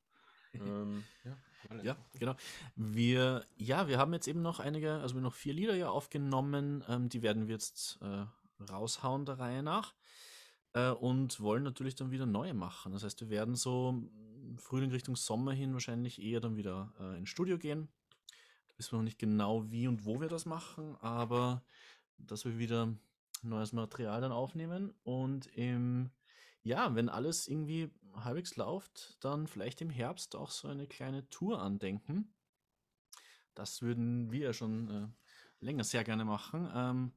Ähm, 0.53 1.05
ja. 1.25 1.39
Ja, 1.83 1.97
genau. 2.19 2.35
Wir, 2.77 3.47
ja, 3.57 3.89
wir 3.89 3.97
haben 3.97 4.13
jetzt 4.13 4.29
eben 4.29 4.43
noch 4.43 4.61
einige, 4.61 4.93
also 4.97 5.15
wir 5.15 5.21
haben 5.21 5.25
noch 5.25 5.35
vier 5.35 5.55
Lieder 5.55 5.75
ja 5.75 5.89
aufgenommen, 5.89 6.85
ähm, 6.87 7.09
die 7.09 7.23
werden 7.23 7.47
wir 7.47 7.55
jetzt 7.55 7.99
äh, 8.03 8.27
raushauen 8.71 9.25
der 9.25 9.39
Reihe 9.39 9.63
nach 9.63 9.95
äh, 10.75 10.91
und 10.91 11.41
wollen 11.41 11.63
natürlich 11.63 11.95
dann 11.95 12.11
wieder 12.11 12.27
neue 12.27 12.53
machen. 12.53 12.93
Das 12.93 13.05
heißt, 13.05 13.23
wir 13.23 13.31
werden 13.31 13.55
so 13.55 14.03
Frühling 14.59 14.91
Richtung 14.91 15.17
Sommer 15.17 15.53
hin 15.53 15.73
wahrscheinlich 15.73 16.21
eher 16.21 16.41
dann 16.41 16.59
wieder 16.59 16.93
äh, 17.01 17.17
ins 17.17 17.31
Studio 17.31 17.57
gehen. 17.57 17.89
Wissen 18.77 18.93
wir 18.93 18.99
noch 18.99 19.05
nicht 19.05 19.19
genau, 19.19 19.71
wie 19.71 19.87
und 19.87 20.05
wo 20.05 20.21
wir 20.21 20.29
das 20.29 20.47
machen, 20.47 20.97
aber 21.01 21.63
dass 22.19 22.45
wir 22.45 22.59
wieder 22.59 22.95
neues 23.43 23.73
Material 23.73 24.21
dann 24.21 24.33
aufnehmen 24.33 24.93
und 25.03 25.47
im 25.57 26.11
ja, 26.65 26.95
wenn 26.95 27.11
alles 27.11 27.47
irgendwie 27.47 27.91
halbwegs 28.15 28.57
läuft, 28.57 29.23
dann 29.23 29.47
vielleicht 29.47 29.83
im 29.83 29.91
Herbst 29.91 30.35
auch 30.35 30.51
so 30.51 30.67
eine 30.67 30.87
kleine 30.87 31.29
Tour 31.29 31.61
andenken. 31.61 32.33
Das 33.55 33.83
würden 33.83 34.33
wir 34.33 34.41
ja 34.41 34.53
schon 34.55 34.89
äh, 34.89 35.09
länger 35.61 35.85
sehr 35.85 36.05
gerne 36.05 36.25
machen. 36.25 36.69
Ähm, 36.75 37.13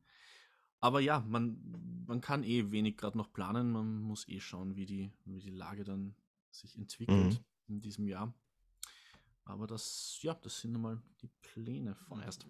aber 0.80 1.00
ja, 1.00 1.22
man, 1.22 2.04
man 2.06 2.20
kann 2.20 2.44
eh 2.44 2.72
wenig 2.72 2.98
gerade 2.98 3.18
noch 3.18 3.32
planen. 3.32 3.72
Man 3.72 4.02
muss 4.02 4.28
eh 4.28 4.42
schauen, 4.42 4.76
wie 4.76 4.86
die, 4.86 5.12
wie 5.24 5.40
die 5.40 5.50
Lage 5.50 5.86
dann 5.86 6.16
sich 6.52 6.78
entwickelt 6.78 7.42
in 7.68 7.82
diesem 7.82 8.06
Jahr. 8.06 8.34
Aber 9.48 9.66
das, 9.66 10.20
ja, 10.22 10.34
das 10.36 10.60
sind 10.60 10.74
nochmal 10.74 11.02
die 11.22 11.30
Pläne 11.42 11.96
vorerst. 11.96 12.46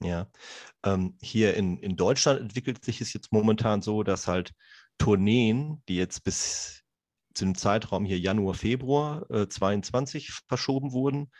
Ja, 0.00 0.30
ähm, 0.84 1.16
hier 1.20 1.54
in, 1.54 1.78
in 1.78 1.96
Deutschland 1.96 2.40
entwickelt 2.40 2.84
sich 2.84 3.00
es 3.00 3.12
jetzt 3.12 3.32
momentan 3.32 3.82
so, 3.82 4.04
dass 4.04 4.28
halt 4.28 4.52
Tourneen, 4.98 5.82
die 5.88 5.96
jetzt 5.96 6.22
bis 6.22 6.82
zu 7.34 7.44
dem 7.44 7.54
Zeitraum 7.56 8.04
hier 8.04 8.18
Januar, 8.18 8.54
Februar 8.54 9.28
äh, 9.30 9.48
22 9.48 10.30
verschoben 10.46 10.92
wurden, 10.92 11.32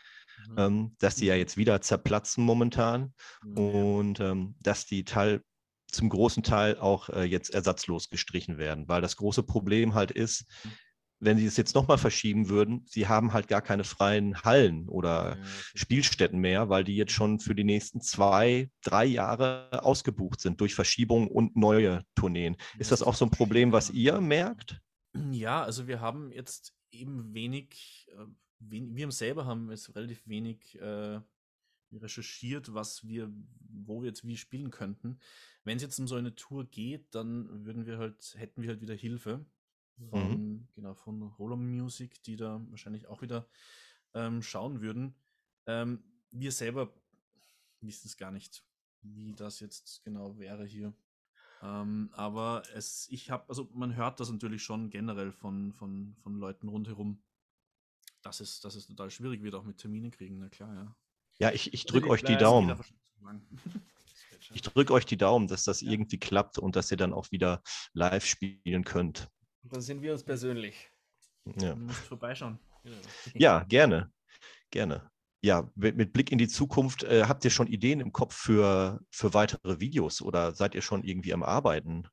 mhm. 0.49 0.55
ähm, 0.57 0.95
dass 0.99 1.15
die 1.15 1.25
ja 1.27 1.35
jetzt 1.35 1.55
wieder 1.57 1.81
zerplatzen 1.81 2.43
momentan 2.43 3.13
Mhm. 3.43 3.57
und 3.57 4.19
ähm, 4.19 4.55
dass 4.59 4.85
die 4.85 5.05
Teil 5.05 5.41
zum 5.87 6.09
großen 6.09 6.43
Teil 6.43 6.77
auch 6.77 7.09
äh, 7.09 7.23
jetzt 7.23 7.53
ersatzlos 7.53 8.09
gestrichen 8.09 8.57
werden, 8.57 8.87
weil 8.89 9.01
das 9.01 9.15
große 9.15 9.43
Problem 9.43 9.93
halt 9.93 10.11
ist, 10.11 10.45
Mhm. 10.63 10.79
Wenn 11.19 11.37
sie 11.37 11.45
es 11.45 11.57
jetzt 11.57 11.75
nochmal 11.75 11.97
verschieben 11.97 12.49
würden, 12.49 12.83
sie 12.85 13.07
haben 13.07 13.33
halt 13.33 13.47
gar 13.47 13.61
keine 13.61 13.83
freien 13.83 14.41
Hallen 14.43 14.87
oder 14.87 15.31
okay. 15.31 15.41
Spielstätten 15.75 16.39
mehr, 16.39 16.69
weil 16.69 16.83
die 16.83 16.95
jetzt 16.95 17.11
schon 17.11 17.39
für 17.39 17.55
die 17.55 17.63
nächsten 17.63 18.01
zwei, 18.01 18.71
drei 18.81 19.05
Jahre 19.05 19.83
ausgebucht 19.83 20.39
sind 20.39 20.61
durch 20.61 20.75
Verschiebungen 20.75 21.27
und 21.27 21.55
neue 21.55 22.03
Tourneen. 22.15 22.55
Ist 22.77 22.91
das 22.91 23.03
auch 23.03 23.15
so 23.15 23.25
ein 23.25 23.31
Problem, 23.31 23.71
was 23.71 23.89
ihr 23.89 24.21
merkt? 24.21 24.81
Ja, 25.31 25.63
also 25.63 25.87
wir 25.87 25.99
haben 25.99 26.31
jetzt 26.31 26.73
eben 26.91 27.33
wenig, 27.33 28.07
äh, 28.13 28.25
wir 28.59 29.11
selber 29.11 29.45
haben 29.45 29.69
jetzt 29.71 29.93
relativ 29.95 30.25
wenig 30.27 30.79
äh, 30.79 31.19
recherchiert, 31.91 32.73
was 32.73 33.05
wir, 33.07 33.31
wo 33.59 34.01
wir 34.01 34.09
jetzt 34.09 34.25
wie 34.25 34.37
spielen 34.37 34.69
könnten. 34.69 35.19
Wenn 35.63 35.77
es 35.77 35.83
jetzt 35.83 35.99
um 35.99 36.07
so 36.07 36.15
eine 36.15 36.35
Tour 36.35 36.65
geht, 36.65 37.13
dann 37.13 37.65
würden 37.65 37.85
wir 37.85 37.97
halt, 37.97 38.35
hätten 38.37 38.61
wir 38.61 38.69
halt 38.69 38.81
wieder 38.81 38.93
Hilfe 38.93 39.45
von, 40.09 40.67
genau, 40.75 40.93
von 40.93 41.21
Roller 41.23 41.57
Music, 41.57 42.21
die 42.23 42.35
da 42.35 42.61
wahrscheinlich 42.69 43.07
auch 43.07 43.21
wieder 43.21 43.47
ähm, 44.13 44.41
schauen 44.41 44.81
würden. 44.81 45.15
Ähm, 45.65 46.03
wir 46.31 46.51
selber 46.51 46.93
wissen 47.81 48.07
es 48.07 48.17
gar 48.17 48.31
nicht, 48.31 48.63
wie 49.01 49.33
das 49.33 49.59
jetzt 49.59 50.03
genau 50.03 50.37
wäre 50.37 50.65
hier. 50.65 50.93
Ähm, 51.61 52.09
aber 52.13 52.63
es, 52.73 53.07
ich 53.09 53.31
habe, 53.31 53.49
also 53.49 53.69
man 53.73 53.95
hört 53.95 54.19
das 54.19 54.31
natürlich 54.31 54.63
schon 54.63 54.89
generell 54.89 55.31
von, 55.31 55.73
von, 55.73 56.15
von 56.21 56.35
Leuten 56.35 56.69
rundherum, 56.69 57.21
dass 58.21 58.39
es, 58.39 58.61
dass 58.61 58.75
es 58.75 58.87
total 58.87 59.09
schwierig 59.11 59.43
wird, 59.43 59.55
auch 59.55 59.63
mit 59.63 59.77
Terminen 59.77 60.11
kriegen, 60.11 60.39
na 60.39 60.49
klar, 60.49 60.73
ja. 60.73 60.95
Ja, 61.39 61.51
ich, 61.51 61.73
ich 61.73 61.85
Also 61.85 61.93
drücke 61.99 62.09
euch 62.09 62.23
die 62.23 62.35
Daumen. 62.37 62.73
Ich 64.53 64.61
drücke 64.61 64.93
euch 64.93 65.05
die 65.05 65.17
Daumen, 65.17 65.47
dass 65.47 65.63
das 65.63 65.81
Ja. 65.81 65.91
irgendwie 65.91 66.17
klappt 66.17 66.57
und 66.57 66.75
dass 66.75 66.89
ihr 66.91 66.97
dann 66.97 67.13
auch 67.13 67.31
wieder 67.31 67.61
live 67.93 68.25
spielen 68.25 68.83
könnt. 68.83 69.29
Dann 69.63 69.81
sehen 69.81 70.01
wir 70.01 70.11
uns 70.13 70.23
persönlich. 70.23 70.91
Ja, 71.45 71.73
Du 71.73 71.79
musst 71.79 72.01
vorbeischauen. 72.01 72.59
Genau. 72.83 72.97
ja 73.35 73.63
gerne. 73.63 74.11
Gerne. 74.71 75.09
Ja, 75.41 75.71
mit, 75.75 75.95
mit 75.97 76.13
Blick 76.13 76.31
in 76.31 76.37
die 76.37 76.47
Zukunft, 76.47 77.03
äh, 77.03 77.23
habt 77.25 77.45
ihr 77.45 77.51
schon 77.51 77.67
Ideen 77.67 78.01
im 78.01 78.11
Kopf 78.11 78.35
für, 78.35 78.99
für 79.09 79.33
weitere 79.33 79.79
Videos 79.79 80.21
oder 80.21 80.53
seid 80.53 80.75
ihr 80.75 80.81
schon 80.81 81.03
irgendwie 81.03 81.33
am 81.33 81.43
Arbeiten? 81.43 82.07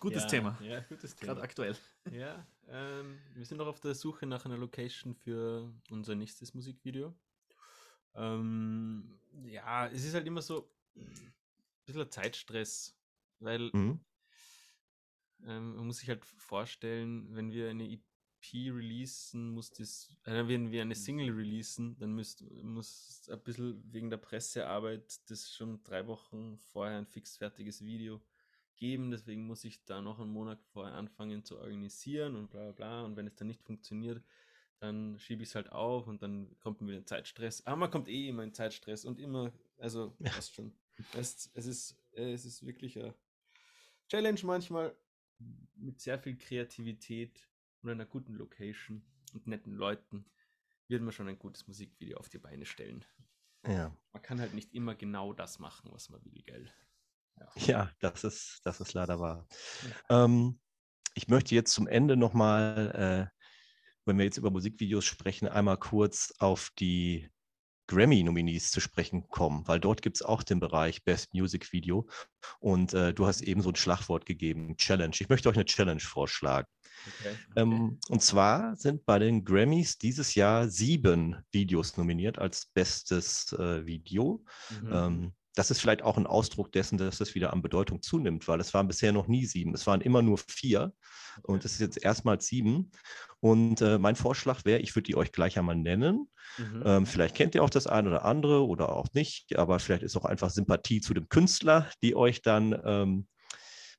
Gutes 0.00 0.22
Ja, 0.22 0.28
Thema. 0.28 0.58
Ja, 0.62 0.80
gutes 0.80 1.16
Gerade 1.16 1.32
Thema. 1.32 1.42
aktuell. 1.42 1.76
Ja, 2.10 2.46
ähm, 2.68 3.18
wir 3.34 3.44
sind 3.44 3.58
noch 3.58 3.66
auf 3.66 3.80
der 3.80 3.94
Suche 3.94 4.26
nach 4.26 4.44
einer 4.44 4.56
Location 4.56 5.14
für 5.14 5.72
unser 5.90 6.14
nächstes 6.14 6.54
Musikvideo. 6.54 7.14
Ähm, 8.14 9.18
ja, 9.44 9.86
es 9.88 10.04
ist 10.04 10.14
halt 10.14 10.26
immer 10.26 10.42
so 10.42 10.70
ein 10.96 11.32
bisschen 11.86 12.10
Zeitstress, 12.10 12.96
weil 13.40 13.70
Mhm. 13.72 14.00
Ähm, 15.46 15.76
man 15.76 15.86
muss 15.86 15.98
sich 15.98 16.08
halt 16.08 16.24
vorstellen, 16.24 17.34
wenn 17.34 17.52
wir 17.52 17.70
eine 17.70 17.90
EP 17.90 18.04
releasen, 18.54 19.50
muss 19.50 19.70
das, 19.70 20.14
äh, 20.24 20.46
wenn 20.46 20.70
wir 20.70 20.82
eine 20.82 20.94
Single 20.94 21.30
releasen, 21.34 21.96
dann 21.98 22.14
müsst, 22.14 22.42
muss 22.62 23.28
ein 23.30 23.42
bisschen 23.42 23.82
wegen 23.92 24.10
der 24.10 24.16
Pressearbeit 24.18 25.20
das 25.30 25.50
schon 25.52 25.82
drei 25.84 26.06
Wochen 26.06 26.58
vorher 26.58 26.98
ein 26.98 27.06
fixfertiges 27.06 27.84
Video 27.84 28.20
geben. 28.76 29.10
Deswegen 29.10 29.46
muss 29.46 29.64
ich 29.64 29.84
da 29.84 30.00
noch 30.00 30.20
einen 30.20 30.30
Monat 30.32 30.62
vorher 30.72 30.94
anfangen 30.94 31.44
zu 31.44 31.58
organisieren 31.58 32.36
und 32.36 32.50
bla 32.50 32.62
bla 32.62 32.72
bla. 32.72 33.04
Und 33.04 33.16
wenn 33.16 33.26
es 33.26 33.34
dann 33.34 33.48
nicht 33.48 33.62
funktioniert, 33.62 34.22
dann 34.78 35.18
schiebe 35.18 35.42
ich 35.42 35.48
es 35.48 35.54
halt 35.54 35.72
auf 35.72 36.06
und 36.06 36.22
dann 36.22 36.56
kommt 36.60 36.80
man 36.80 36.88
wieder 36.88 36.98
in 36.98 37.06
Zeitstress. 37.06 37.66
Aber 37.66 37.76
man 37.76 37.90
kommt 37.90 38.08
eh 38.08 38.28
immer 38.28 38.44
in 38.44 38.54
Zeitstress 38.54 39.04
und 39.04 39.18
immer, 39.18 39.52
also 39.78 40.14
Ja. 40.20 40.30
passt 40.30 40.54
schon. 40.54 40.72
Es, 41.16 41.50
es, 41.54 41.66
ist, 41.66 41.96
es 42.12 42.44
ist 42.44 42.64
wirklich 42.66 42.98
eine 42.98 43.14
Challenge 44.08 44.40
manchmal 44.44 44.96
mit 45.74 46.00
sehr 46.00 46.18
viel 46.18 46.36
Kreativität 46.36 47.48
und 47.82 47.90
einer 47.90 48.06
guten 48.06 48.34
Location 48.34 49.02
und 49.32 49.46
netten 49.46 49.72
Leuten 49.72 50.26
wird 50.88 51.02
man 51.02 51.12
schon 51.12 51.28
ein 51.28 51.38
gutes 51.38 51.66
Musikvideo 51.66 52.18
auf 52.18 52.28
die 52.28 52.38
Beine 52.38 52.64
stellen. 52.64 53.04
Ja. 53.66 53.94
Man 54.12 54.22
kann 54.22 54.40
halt 54.40 54.54
nicht 54.54 54.74
immer 54.74 54.94
genau 54.94 55.32
das 55.32 55.58
machen, 55.58 55.90
was 55.92 56.08
man 56.08 56.24
will, 56.24 56.42
gell? 56.44 56.72
Ja, 57.54 57.92
das 58.00 58.24
ist, 58.24 58.60
das 58.64 58.80
ist 58.80 58.94
leider 58.94 59.20
wahr. 59.20 59.46
Ähm, 60.08 60.58
ich 61.14 61.28
möchte 61.28 61.54
jetzt 61.54 61.72
zum 61.72 61.86
Ende 61.86 62.16
nochmal, 62.16 63.30
äh, 63.30 63.44
wenn 64.04 64.18
wir 64.18 64.24
jetzt 64.24 64.38
über 64.38 64.50
Musikvideos 64.50 65.04
sprechen, 65.04 65.46
einmal 65.46 65.76
kurz 65.76 66.34
auf 66.38 66.70
die 66.78 67.28
Grammy-Nominees 67.88 68.70
zu 68.70 68.80
sprechen 68.80 69.28
kommen, 69.28 69.66
weil 69.66 69.80
dort 69.80 70.02
gibt 70.02 70.16
es 70.16 70.22
auch 70.22 70.42
den 70.42 70.60
Bereich 70.60 71.02
Best 71.04 71.34
Music 71.34 71.72
Video 71.72 72.06
und 72.60 72.94
äh, 72.94 73.12
du 73.12 73.26
hast 73.26 73.40
eben 73.40 73.60
so 73.62 73.70
ein 73.70 73.76
Schlagwort 73.76 74.26
gegeben, 74.26 74.76
Challenge. 74.76 75.16
Ich 75.18 75.28
möchte 75.28 75.48
euch 75.48 75.56
eine 75.56 75.64
Challenge 75.64 76.00
vorschlagen. 76.00 76.68
Okay. 77.20 77.34
Ähm, 77.56 77.98
und 78.08 78.22
zwar 78.22 78.76
sind 78.76 79.04
bei 79.06 79.18
den 79.18 79.44
Grammys 79.44 79.98
dieses 79.98 80.34
Jahr 80.34 80.68
sieben 80.68 81.36
Videos 81.50 81.96
nominiert 81.96 82.38
als 82.38 82.66
bestes 82.66 83.52
äh, 83.52 83.86
Video. 83.86 84.44
Mhm. 84.82 84.92
Ähm, 84.92 85.32
das 85.58 85.72
ist 85.72 85.80
vielleicht 85.80 86.02
auch 86.02 86.16
ein 86.16 86.26
Ausdruck 86.26 86.70
dessen, 86.70 86.98
dass 86.98 87.18
das 87.18 87.34
wieder 87.34 87.52
an 87.52 87.62
Bedeutung 87.62 88.00
zunimmt, 88.00 88.46
weil 88.46 88.60
es 88.60 88.72
waren 88.74 88.86
bisher 88.86 89.12
noch 89.12 89.26
nie 89.26 89.44
sieben. 89.44 89.74
Es 89.74 89.88
waren 89.88 90.00
immer 90.00 90.22
nur 90.22 90.38
vier 90.38 90.92
und 91.42 91.64
es 91.64 91.72
ist 91.72 91.80
jetzt 91.80 92.02
erstmals 92.02 92.46
sieben. 92.46 92.92
Und 93.40 93.80
äh, 93.80 93.98
mein 93.98 94.14
Vorschlag 94.14 94.64
wäre, 94.64 94.78
ich 94.80 94.94
würde 94.94 95.06
die 95.06 95.16
euch 95.16 95.32
gleich 95.32 95.58
einmal 95.58 95.74
nennen. 95.74 96.30
Mhm. 96.58 96.82
Ähm, 96.86 97.06
vielleicht 97.06 97.34
kennt 97.34 97.56
ihr 97.56 97.64
auch 97.64 97.70
das 97.70 97.88
eine 97.88 98.08
oder 98.08 98.24
andere 98.24 98.66
oder 98.66 98.90
auch 98.94 99.08
nicht, 99.14 99.56
aber 99.58 99.80
vielleicht 99.80 100.04
ist 100.04 100.16
auch 100.16 100.24
einfach 100.24 100.50
Sympathie 100.50 101.00
zu 101.00 101.12
dem 101.12 101.28
Künstler, 101.28 101.90
die 102.02 102.14
euch 102.14 102.40
dann 102.42 102.80
ähm, 102.84 103.26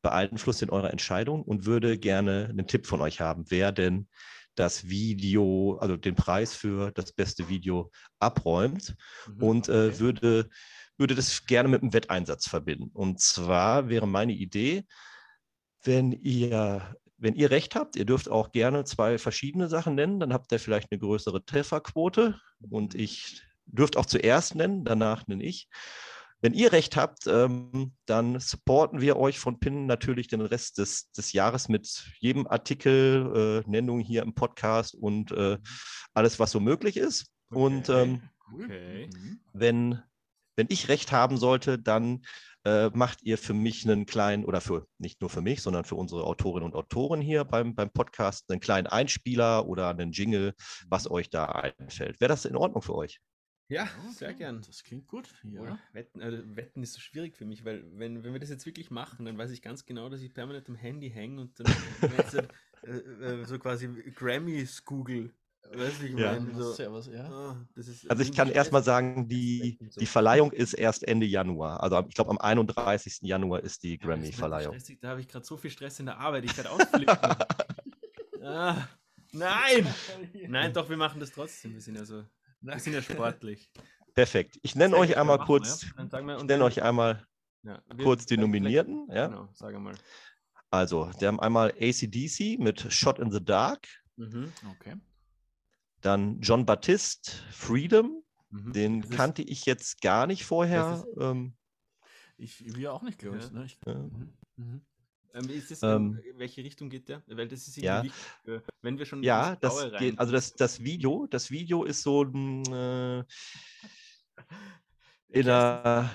beeinflusst 0.01 0.61
in 0.61 0.69
eurer 0.69 0.91
Entscheidung 0.91 1.43
und 1.43 1.65
würde 1.65 1.97
gerne 1.97 2.47
einen 2.49 2.67
Tipp 2.67 2.85
von 2.87 3.01
euch 3.01 3.19
haben, 3.19 3.45
wer 3.49 3.71
denn 3.71 4.07
das 4.55 4.89
Video, 4.89 5.77
also 5.79 5.95
den 5.95 6.15
Preis 6.15 6.53
für 6.53 6.91
das 6.91 7.13
beste 7.13 7.47
Video 7.47 7.91
abräumt 8.19 8.95
Mhm. 9.27 9.43
und 9.43 9.69
äh, 9.69 9.87
Okay. 9.87 9.99
würde, 9.99 10.49
würde 10.99 11.15
das 11.15 11.45
gerne 11.45 11.69
mit 11.69 11.81
einem 11.81 11.93
Wetteinsatz 11.93 12.47
verbinden. 12.47 12.89
Und 12.93 13.19
zwar 13.19 13.89
wäre 13.89 14.07
meine 14.07 14.33
Idee, 14.33 14.85
wenn 15.83 16.11
ihr, 16.11 16.95
wenn 17.17 17.35
ihr 17.35 17.51
recht 17.51 17.75
habt, 17.75 17.95
ihr 17.95 18.05
dürft 18.05 18.29
auch 18.29 18.51
gerne 18.51 18.83
zwei 18.83 19.17
verschiedene 19.17 19.67
Sachen 19.69 19.95
nennen, 19.95 20.19
dann 20.19 20.33
habt 20.33 20.51
ihr 20.51 20.59
vielleicht 20.59 20.91
eine 20.91 20.99
größere 20.99 21.43
Trefferquote 21.45 22.39
und 22.69 22.93
Mhm. 22.93 22.99
ich 22.99 23.41
dürft 23.65 23.97
auch 23.97 24.05
zuerst 24.05 24.55
nennen, 24.55 24.83
danach 24.83 25.27
nenne 25.27 25.43
ich. 25.43 25.69
Wenn 26.41 26.53
ihr 26.53 26.71
recht 26.71 26.95
habt, 26.95 27.27
ähm, 27.27 27.93
dann 28.05 28.39
supporten 28.39 29.01
wir 29.01 29.17
euch 29.17 29.39
von 29.39 29.59
PIN 29.59 29.85
natürlich 29.87 30.27
den 30.29 30.39
Rest 30.41 30.77
des, 30.77 31.11
des 31.11 31.33
Jahres 31.33 31.67
mit 31.67 32.05
jedem 32.19 32.47
Artikel, 32.47 33.63
äh, 33.65 33.69
Nennung 33.69 33.99
hier 33.99 34.23
im 34.23 34.33
Podcast 34.33 34.95
und 34.95 35.31
äh, 35.31 35.57
alles, 36.13 36.39
was 36.39 36.51
so 36.51 36.59
möglich 36.61 36.95
ist. 36.97 37.31
Und 37.49 37.89
Okay. 37.89 38.03
ähm, 38.03 38.21
Okay. 38.51 39.09
Mhm. 39.13 39.39
wenn, 39.53 40.01
wenn 40.59 40.67
ich 40.69 40.89
recht 40.89 41.13
haben 41.13 41.37
sollte, 41.37 41.79
dann 41.79 42.21
äh, 42.65 42.89
macht 42.89 43.23
ihr 43.23 43.37
für 43.37 43.53
mich 43.53 43.85
einen 43.85 44.05
kleinen, 44.05 44.43
oder 44.43 44.59
für 44.59 44.87
nicht 44.97 45.21
nur 45.21 45.29
für 45.29 45.41
mich, 45.41 45.61
sondern 45.61 45.85
für 45.85 45.95
unsere 45.95 46.25
Autorinnen 46.25 46.65
und 46.65 46.75
Autoren 46.75 47.21
hier 47.21 47.45
beim, 47.45 47.75
beim 47.75 47.89
Podcast, 47.89 48.51
einen 48.51 48.59
kleinen 48.59 48.85
Einspieler 48.85 49.65
oder 49.67 49.87
einen 49.87 50.11
Jingle, 50.11 50.53
was 50.89 51.09
euch 51.09 51.29
da 51.29 51.45
einfällt. 51.45 52.19
Wäre 52.19 52.27
das 52.27 52.43
in 52.43 52.57
Ordnung 52.57 52.81
für 52.81 52.93
euch? 52.93 53.21
Ja, 53.69 53.83
Okay, 53.83 54.13
sehr 54.13 54.33
gern. 54.33 54.61
Das 54.65 54.83
klingt 54.83 55.07
gut. 55.07 55.29
Ja. 55.43 55.79
Wetten, 55.93 56.21
also 56.21 56.39
Wetten 56.55 56.83
ist 56.83 56.93
so 56.93 56.99
schwierig 56.99 57.37
für 57.37 57.45
mich, 57.45 57.63
weil 57.63 57.85
wenn, 57.97 58.23
wenn 58.23 58.33
wir 58.33 58.39
das 58.39 58.49
jetzt 58.49 58.65
wirklich 58.65 58.91
machen, 58.91 59.25
dann 59.25 59.37
weiß 59.37 59.51
ich 59.51 59.61
ganz 59.61 59.85
genau, 59.85 60.09
dass 60.09 60.21
ich 60.21 60.33
permanent 60.33 60.67
am 60.67 60.75
Handy 60.75 61.09
hänge 61.09 61.39
und 61.39 61.57
dann 61.59 61.67
äh, 62.83 62.89
äh, 62.89 63.45
so 63.45 63.57
quasi 63.59 63.87
Grammys 64.13 64.83
google. 64.83 65.33
Weißt 65.71 66.01
du, 66.01 66.05
ich 66.05 66.17
Ja. 66.17 66.33
meine? 66.39 66.53
So, 66.55 66.73
ja. 67.11 67.29
ah, 67.29 67.65
das 67.75 67.87
ist 67.87 68.09
Also 68.09 68.23
ich 68.23 68.31
kann 68.31 68.49
erstmal 68.49 68.83
sagen, 68.83 69.27
die, 69.27 69.77
die 69.99 70.05
Verleihung 70.05 70.51
ist 70.51 70.73
erst 70.73 71.07
Ende 71.07 71.25
Januar. 71.27 71.81
Also 71.83 72.03
ich 72.07 72.15
glaube 72.15 72.31
am 72.31 72.37
31. 72.39 73.19
Januar 73.21 73.61
ist 73.63 73.83
die 73.83 73.91
Ja, 73.91 73.97
Grammy-Verleihung. 73.97 74.75
Da 75.01 75.09
habe 75.09 75.21
ich 75.21 75.27
gerade 75.27 75.45
so 75.45 75.57
viel 75.57 75.69
Stress 75.69 75.99
in 75.99 76.07
der 76.07 76.17
Arbeit, 76.17 76.45
ich 76.45 76.57
werde 76.57 76.71
ausflippen. 76.71 77.17
ah, 78.43 78.87
nein! 79.31 79.87
Nein, 80.47 80.73
doch, 80.73 80.89
wir 80.89 80.97
machen 80.97 81.19
das 81.19 81.31
trotzdem. 81.31 81.73
Wir 81.73 81.81
sind 81.81 81.95
ja 81.95 82.05
so, 82.05 82.23
wir 82.61 82.79
sind 82.79 82.93
ja 82.93 83.01
sportlich. 83.01 83.71
Perfekt. 84.15 84.59
Ich 84.63 84.75
nenne 84.75 84.97
euch 84.97 85.17
einmal 85.17 85.37
machen 85.37 85.45
kurz, 85.47 85.85
wir, 85.95 86.37
ich 86.37 86.43
nenne 86.43 86.63
euch 86.63 86.81
einmal 86.81 87.25
ja, 87.63 87.79
wir- 87.95 88.03
kurz 88.05 88.25
die 88.25 88.37
Nominierten. 88.37 89.07
Ja? 89.11 89.27
Genau, 89.27 89.49
sag 89.53 89.75
einmal. 89.75 89.93
Also, 90.71 91.11
wir 91.19 91.27
haben 91.27 91.39
einmal 91.39 91.71
ACDC 91.79 92.57
mit 92.59 92.91
Shot 92.91 93.19
in 93.19 93.31
the 93.31 93.43
Dark, 93.43 93.87
Mhm. 94.19 94.51
Okay. 94.71 94.95
Dann 96.01 96.39
John 96.41 96.65
Baptiste, 96.65 97.31
Freedom, 97.51 98.23
Mhm. 98.51 98.73
den 98.73 99.01
Das 99.01 99.09
ist- 99.11 99.15
kannte 99.15 99.41
ich 99.43 99.65
jetzt 99.65 100.01
gar 100.01 100.25
nicht 100.27 100.43
vorher. 100.45 101.05
Das 101.15 101.29
Ähm, 101.31 101.53
Ich, 102.37 102.63
wir 102.75 102.93
auch 102.93 103.01
nicht, 103.03 103.19
glaube 103.19 103.37
ich. 103.37 103.43
Ja. 103.43 103.49
Ne? 103.51 103.65
ich 103.65 103.77
Ja. 103.85 103.93
mhm. 103.95 104.33
Mhm. 104.55 104.81
Ähm, 105.33 105.49
ist 105.49 105.69
das, 105.69 105.83
Ähm, 105.83 106.19
ähm, 106.25 106.39
welche 106.39 106.63
Richtung 106.63 106.89
geht 106.89 107.07
der? 107.09 107.21
Weil 107.27 107.47
das 107.47 107.67
ist 107.67 107.77
ja. 107.77 108.01
wichtig, 108.03 108.19
wenn 108.81 108.97
wir 108.97 109.05
schon 109.05 109.21
Ja, 109.21 109.55
das 109.57 109.91
geht, 109.99 110.17
also 110.17 110.31
das, 110.31 110.53
das 110.53 110.83
Video, 110.83 111.27
das 111.27 111.51
Video 111.51 111.83
ist 111.83 112.01
so 112.01 112.23
ein, 112.23 112.63
äh, 112.73 113.23
in 115.29 115.47
einer. 115.47 116.09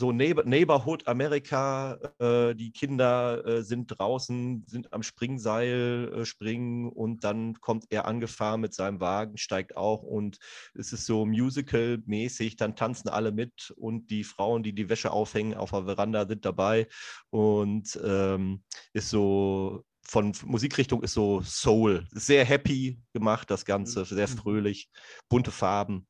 So 0.00 0.12
Neighbor, 0.12 0.44
Neighborhood 0.44 1.06
Amerika, 1.06 1.98
äh, 2.18 2.54
die 2.54 2.72
Kinder 2.72 3.44
äh, 3.46 3.62
sind 3.62 3.86
draußen, 3.88 4.64
sind 4.66 4.92
am 4.92 5.02
Springseil 5.02 6.12
äh, 6.22 6.24
springen 6.24 6.88
und 6.90 7.22
dann 7.24 7.60
kommt 7.60 7.84
er 7.90 8.06
angefahren 8.06 8.62
mit 8.62 8.72
seinem 8.74 9.00
Wagen, 9.00 9.36
steigt 9.36 9.76
auch 9.76 10.02
und 10.02 10.38
es 10.74 10.92
ist 10.92 11.04
so 11.06 11.26
Musical-mäßig, 11.26 12.56
dann 12.56 12.76
tanzen 12.76 13.08
alle 13.10 13.30
mit 13.30 13.72
und 13.76 14.10
die 14.10 14.24
Frauen, 14.24 14.62
die 14.62 14.74
die 14.74 14.88
Wäsche 14.88 15.10
aufhängen 15.12 15.54
auf 15.54 15.70
der 15.70 15.84
Veranda, 15.84 16.26
sind 16.26 16.44
dabei 16.46 16.88
und 17.30 18.00
ähm, 18.02 18.64
ist 18.94 19.10
so 19.10 19.84
von 20.02 20.32
Musikrichtung 20.44 21.02
ist 21.04 21.12
so 21.12 21.40
Soul, 21.42 22.06
sehr 22.10 22.44
happy 22.44 23.00
gemacht, 23.12 23.50
das 23.50 23.64
Ganze, 23.64 24.04
sehr 24.04 24.26
Mhm. 24.26 24.28
fröhlich, 24.28 24.88
bunte 25.28 25.52
Farben. 25.52 26.08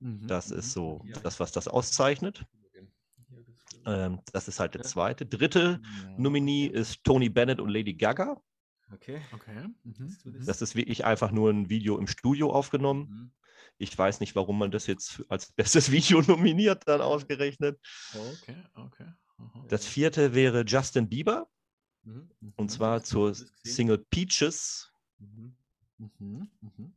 Mhm, 0.00 0.26
Das 0.26 0.50
mhm. 0.50 0.52
ist 0.52 0.72
so 0.72 1.04
Ja. 1.04 1.20
das, 1.22 1.40
was 1.40 1.52
das 1.52 1.68
auszeichnet. 1.68 2.46
Ähm, 3.86 4.20
das 4.32 4.48
ist 4.48 4.60
halt 4.60 4.74
der 4.74 4.82
zweite. 4.82 5.26
Dritte 5.26 5.80
Ja. 5.82 6.14
Nominee 6.18 6.66
ist 6.66 7.02
Tony 7.04 7.28
Bennett 7.28 7.60
und 7.60 7.68
Lady 7.70 7.94
Gaga. 7.94 8.40
Okay. 8.92 9.20
Okay. 9.32 9.66
Mhm. 9.82 10.16
Das? 10.46 10.62
Ist 10.62 10.74
wirklich 10.74 11.04
einfach 11.04 11.30
nur 11.30 11.50
ein 11.50 11.68
Video 11.70 11.98
im 11.98 12.06
Studio 12.06 12.52
aufgenommen. 12.52 13.08
Mhm. 13.08 13.30
Ich 13.78 13.96
weiß 13.96 14.20
nicht, 14.20 14.36
warum 14.36 14.58
man 14.58 14.70
das 14.70 14.86
jetzt 14.86 15.24
als 15.28 15.50
bestes 15.52 15.90
Video 15.92 16.20
nominiert, 16.22 16.82
dann 16.86 17.00
ausgerechnet. 17.00 17.78
Okay, 18.14 18.56
okay. 18.74 19.06
Aha. 19.38 19.64
Das 19.68 19.84
vierte 19.86 20.34
wäre 20.34 20.64
Justin 20.66 21.08
Bieber 21.08 21.48
Mhm. 22.04 22.30
und 22.56 22.66
Mhm. 22.66 22.68
zwar 22.68 23.02
zur? 23.02 23.34
Single 23.34 23.98
Peaches. 24.10 24.92
Mhm. 25.18 25.56
Mhm. 25.98 26.48
Mhm. 26.60 26.94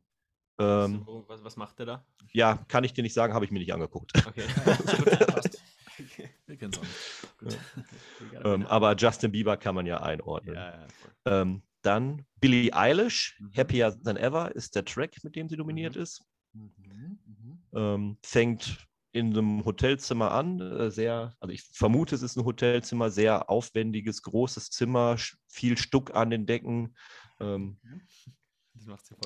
Ähm, 0.60 1.02
so, 1.06 1.24
was, 1.28 1.42
was 1.44 1.56
macht 1.56 1.78
der 1.78 1.86
da? 1.86 2.06
ja, 2.32 2.56
kann 2.68 2.84
ich 2.84 2.92
dir 2.92 3.02
nicht 3.02 3.14
sagen, 3.14 3.32
habe 3.32 3.44
ich 3.44 3.50
mir 3.50 3.58
nicht 3.60 3.72
angeguckt. 3.72 4.12
Okay. 4.26 4.44
Wir 6.46 6.56
kennen 6.56 6.72
es 6.72 6.78
auch 6.78 6.84
nicht. 6.84 6.98
Ähm, 8.44 8.66
aber 8.66 8.96
Justin 8.96 9.32
Bieber 9.32 9.56
kann 9.56 9.74
man 9.74 9.86
ja 9.86 10.00
einordnen. 10.00 10.54
ja, 10.56 10.80
ja. 10.82 10.86
Ähm, 11.24 11.62
dann 11.82 12.24
Billie 12.40 12.72
Eilish, 12.72 13.38
Mhm. 13.40 13.52
Happier 13.56 13.96
Than 14.02 14.16
Ever 14.16 14.54
ist 14.54 14.74
der 14.74 14.84
Track, 14.84 15.16
mit 15.22 15.36
dem 15.36 15.48
sie 15.48 15.56
nominiert 15.56 15.96
Mhm. 15.96 16.02
ist. 16.02 16.24
Mhm. 16.52 17.18
Mhm. 17.26 17.58
ähm, 17.74 18.18
fängt 18.22 18.86
in 19.12 19.32
einem 19.36 19.64
Hotelzimmer 19.64 20.30
an, 20.32 20.60
äh, 20.60 20.90
sehr, 20.90 21.34
also 21.40 21.52
ich 21.52 21.62
vermute, 21.62 22.14
es 22.14 22.22
ist 22.22 22.36
ein 22.36 22.44
Hotelzimmer, 22.44 23.10
sehr 23.10 23.48
aufwendiges, 23.50 24.22
großes 24.22 24.70
Zimmer, 24.70 25.16
viel 25.48 25.78
Stuck 25.78 26.14
an 26.14 26.30
den 26.30 26.46
Decken. 26.46 26.94
Ähm, 27.40 27.78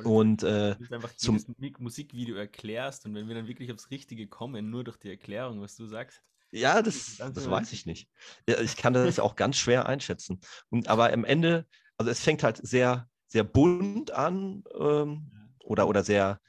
und 0.04 0.42
äh, 0.42 0.76
du 0.78 0.94
einfach 0.94 1.14
zum- 1.16 1.44
Musikvideo 1.78 2.36
erklärst 2.36 3.06
und 3.06 3.14
wenn 3.14 3.28
wir 3.28 3.34
dann 3.34 3.48
wirklich 3.48 3.72
aufs 3.72 3.90
Richtige 3.90 4.26
kommen, 4.28 4.70
nur 4.70 4.84
durch 4.84 4.96
die 4.96 5.10
Erklärung, 5.10 5.60
was 5.60 5.76
du 5.76 5.86
sagst. 5.86 6.22
Ja, 6.52 6.82
das, 6.82 7.16
das 7.16 7.50
weiß 7.50 7.72
ich 7.72 7.86
nicht. 7.86 8.08
Ich 8.46 8.76
kann 8.76 8.92
das 8.92 9.18
auch 9.18 9.36
ganz 9.36 9.56
schwer 9.56 9.86
einschätzen. 9.86 10.40
Und, 10.70 10.88
aber 10.88 11.12
am 11.12 11.24
Ende, 11.24 11.66
also 11.96 12.10
es 12.10 12.20
fängt 12.20 12.42
halt 12.42 12.58
sehr, 12.64 13.08
sehr 13.26 13.44
bunt 13.44 14.10
an 14.10 14.62
ähm, 14.78 15.30
oder, 15.64 15.88
oder 15.88 16.04
sehr, 16.04 16.40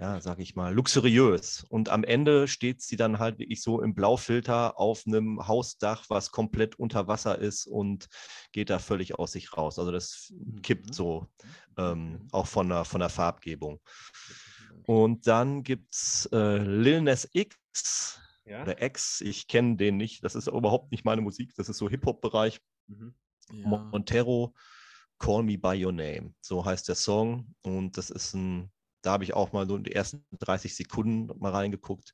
ja, 0.00 0.20
sag 0.22 0.38
ich 0.38 0.56
mal, 0.56 0.72
luxuriös. 0.72 1.64
Und 1.68 1.90
am 1.90 2.02
Ende 2.02 2.48
steht 2.48 2.80
sie 2.80 2.96
dann 2.96 3.18
halt 3.18 3.38
wirklich 3.38 3.62
so 3.62 3.82
im 3.82 3.94
Blaufilter 3.94 4.78
auf 4.78 5.02
einem 5.06 5.46
Hausdach, 5.46 6.06
was 6.08 6.30
komplett 6.30 6.78
unter 6.78 7.06
Wasser 7.06 7.38
ist 7.38 7.66
und 7.66 8.08
geht 8.52 8.70
da 8.70 8.78
völlig 8.78 9.18
aus 9.18 9.32
sich 9.32 9.54
raus. 9.54 9.78
Also 9.78 9.92
das 9.92 10.32
kippt 10.62 10.88
Mhm. 10.88 10.92
so, 10.94 11.26
ähm, 11.76 12.26
auch 12.32 12.46
von 12.46 12.70
der, 12.70 12.86
von 12.86 13.00
der 13.00 13.10
Farbgebung. 13.10 13.80
Und 14.86 15.26
dann 15.26 15.62
gibt 15.62 15.94
es 15.94 16.28
äh, 16.32 16.56
Lil 16.58 17.02
Nas 17.02 17.28
X 17.32 18.21
ja? 18.44 18.62
oder 18.62 18.82
X, 18.82 19.20
ich 19.20 19.48
kenne 19.48 19.76
den 19.76 19.96
nicht, 19.96 20.24
das 20.24 20.34
ist 20.34 20.46
überhaupt 20.48 20.90
nicht 20.92 21.04
meine 21.04 21.20
Musik, 21.22 21.54
das 21.56 21.68
ist 21.68 21.78
so 21.78 21.88
Hip-Hop-Bereich. 21.88 22.60
Mhm. 22.88 23.14
Ja. 23.52 23.88
Montero, 23.92 24.54
Call 25.18 25.42
Me 25.42 25.58
By 25.58 25.84
Your 25.84 25.92
Name, 25.92 26.34
so 26.40 26.64
heißt 26.64 26.88
der 26.88 26.94
Song. 26.94 27.54
Und 27.62 27.96
das 27.98 28.10
ist 28.10 28.34
ein, 28.34 28.70
da 29.02 29.12
habe 29.12 29.24
ich 29.24 29.34
auch 29.34 29.52
mal 29.52 29.66
so 29.68 29.76
in 29.76 29.84
die 29.84 29.92
ersten 29.92 30.24
30 30.38 30.74
Sekunden 30.74 31.38
mal 31.38 31.52
reingeguckt. 31.52 32.12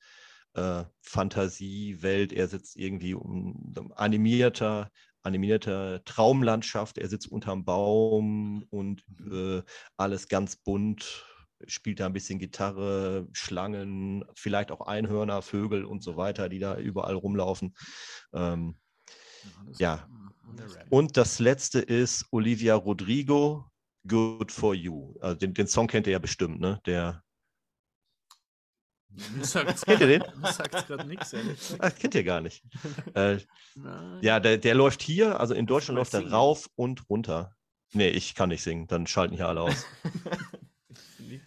Äh, 0.54 0.84
Fantasiewelt, 1.02 2.32
er 2.32 2.48
sitzt 2.48 2.76
irgendwie 2.76 3.14
um, 3.14 3.74
animierter, 3.94 4.90
animierter 5.22 6.02
Traumlandschaft, 6.04 6.98
er 6.98 7.08
sitzt 7.08 7.30
unterm 7.30 7.64
Baum 7.64 8.64
und 8.70 9.04
Mhm. 9.18 9.58
äh, 9.58 9.62
alles 9.96 10.28
ganz 10.28 10.56
bunt, 10.56 11.24
spielt 11.66 12.00
da 12.00 12.06
ein 12.06 12.12
bisschen 12.12 12.38
Gitarre, 12.38 13.26
Schlangen, 13.32 14.24
vielleicht 14.34 14.70
auch 14.70 14.86
Einhörner, 14.86 15.42
Vögel 15.42 15.84
und 15.84 16.02
so 16.02 16.16
weiter, 16.16 16.48
die 16.48 16.58
da 16.58 16.76
überall 16.76 17.14
rumlaufen. 17.14 17.74
Ähm, 18.32 18.76
ja. 19.78 20.08
Und 20.46 20.60
Rap. 20.60 20.86
und 20.90 21.16
das 21.16 21.38
letzte 21.38 21.80
ist 21.80 22.26
Olivia 22.30 22.74
Rodrigo, 22.74 23.70
Good 24.06 24.52
for 24.52 24.74
You. 24.74 25.14
Also 25.20 25.36
den, 25.36 25.54
den 25.54 25.66
Song 25.66 25.86
kennt 25.86 26.06
ihr 26.06 26.14
ja 26.14 26.18
bestimmt, 26.18 26.60
ne? 26.60 26.80
Der. 26.86 27.22
Kennt 29.84 30.00
ihr 30.00 30.06
den? 30.06 30.22
Mir 30.40 30.52
sagt's 30.52 30.86
gerade 30.86 31.06
nichts, 31.06 31.32
ehrlich 31.32 31.58
gesagt. 31.58 31.82
Ah, 31.82 31.90
kennt 31.90 32.14
ihr 32.14 32.24
gar 32.24 32.40
nicht. 32.40 32.62
äh, 33.14 33.38
ja, 34.20 34.40
der, 34.40 34.58
der 34.58 34.74
läuft 34.74 35.02
hier, 35.02 35.40
also 35.40 35.54
in 35.54 35.66
Deutschland 35.66 35.96
läuft 35.96 36.14
er 36.14 36.30
rauf 36.30 36.70
und 36.76 37.08
runter. 37.10 37.54
Nee, 37.92 38.10
ich 38.10 38.34
kann 38.34 38.50
nicht 38.50 38.62
singen, 38.62 38.86
dann 38.86 39.06
schalten 39.06 39.34
hier 39.34 39.48
alle 39.48 39.62
aus. 39.62 39.86
Nicht? 41.18 41.44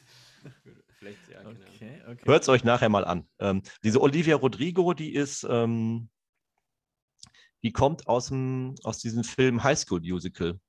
Vielleicht, 0.97 1.30
ja, 1.30 1.41
keine 1.41 1.49
Ahnung. 1.49 1.64
Okay. 2.12 2.26
Hört 2.26 2.43
es 2.43 2.49
euch 2.49 2.64
nachher 2.66 2.89
mal 2.89 3.05
an. 3.05 3.28
Ähm, 3.39 3.62
diese 3.84 4.01
Olivia 4.01 4.36
Rodrigo, 4.36 4.93
die 4.93 5.14
ist, 5.14 5.47
ähm, 5.49 6.09
die 7.64 7.72
kommt 7.72 8.07
aus, 8.07 8.28
dem, 8.28 8.76
aus 8.84 8.97
diesem 8.97 9.24
Film 9.24 9.64
High 9.64 9.80
School 9.80 10.01
Musical. 10.01 10.59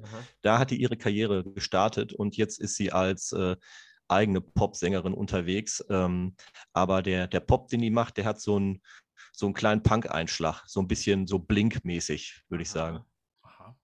Aha. 0.00 0.22
Da 0.42 0.58
hat 0.58 0.70
die 0.70 0.80
ihre 0.80 0.96
Karriere 0.96 1.42
gestartet 1.42 2.12
und 2.12 2.36
jetzt 2.36 2.60
ist 2.60 2.76
sie 2.76 2.92
als 2.92 3.32
äh, 3.32 3.56
eigene 4.06 4.40
Popsängerin 4.40 5.12
unterwegs. 5.12 5.84
Ähm, 5.88 6.36
aber 6.72 7.02
der, 7.02 7.26
der 7.26 7.40
Pop, 7.40 7.68
den 7.68 7.80
die 7.80 7.90
macht, 7.90 8.16
der 8.16 8.24
hat 8.24 8.40
so 8.40 8.56
einen, 8.56 8.80
so 9.32 9.46
einen 9.46 9.54
kleinen 9.54 9.82
Punk-Einschlag, 9.82 10.62
so 10.68 10.80
ein 10.80 10.86
bisschen 10.86 11.26
so 11.26 11.40
Blink-mäßig, 11.40 12.44
würde 12.48 12.62
ich 12.62 12.70
sagen. 12.70 13.04
Aha. 13.42 13.76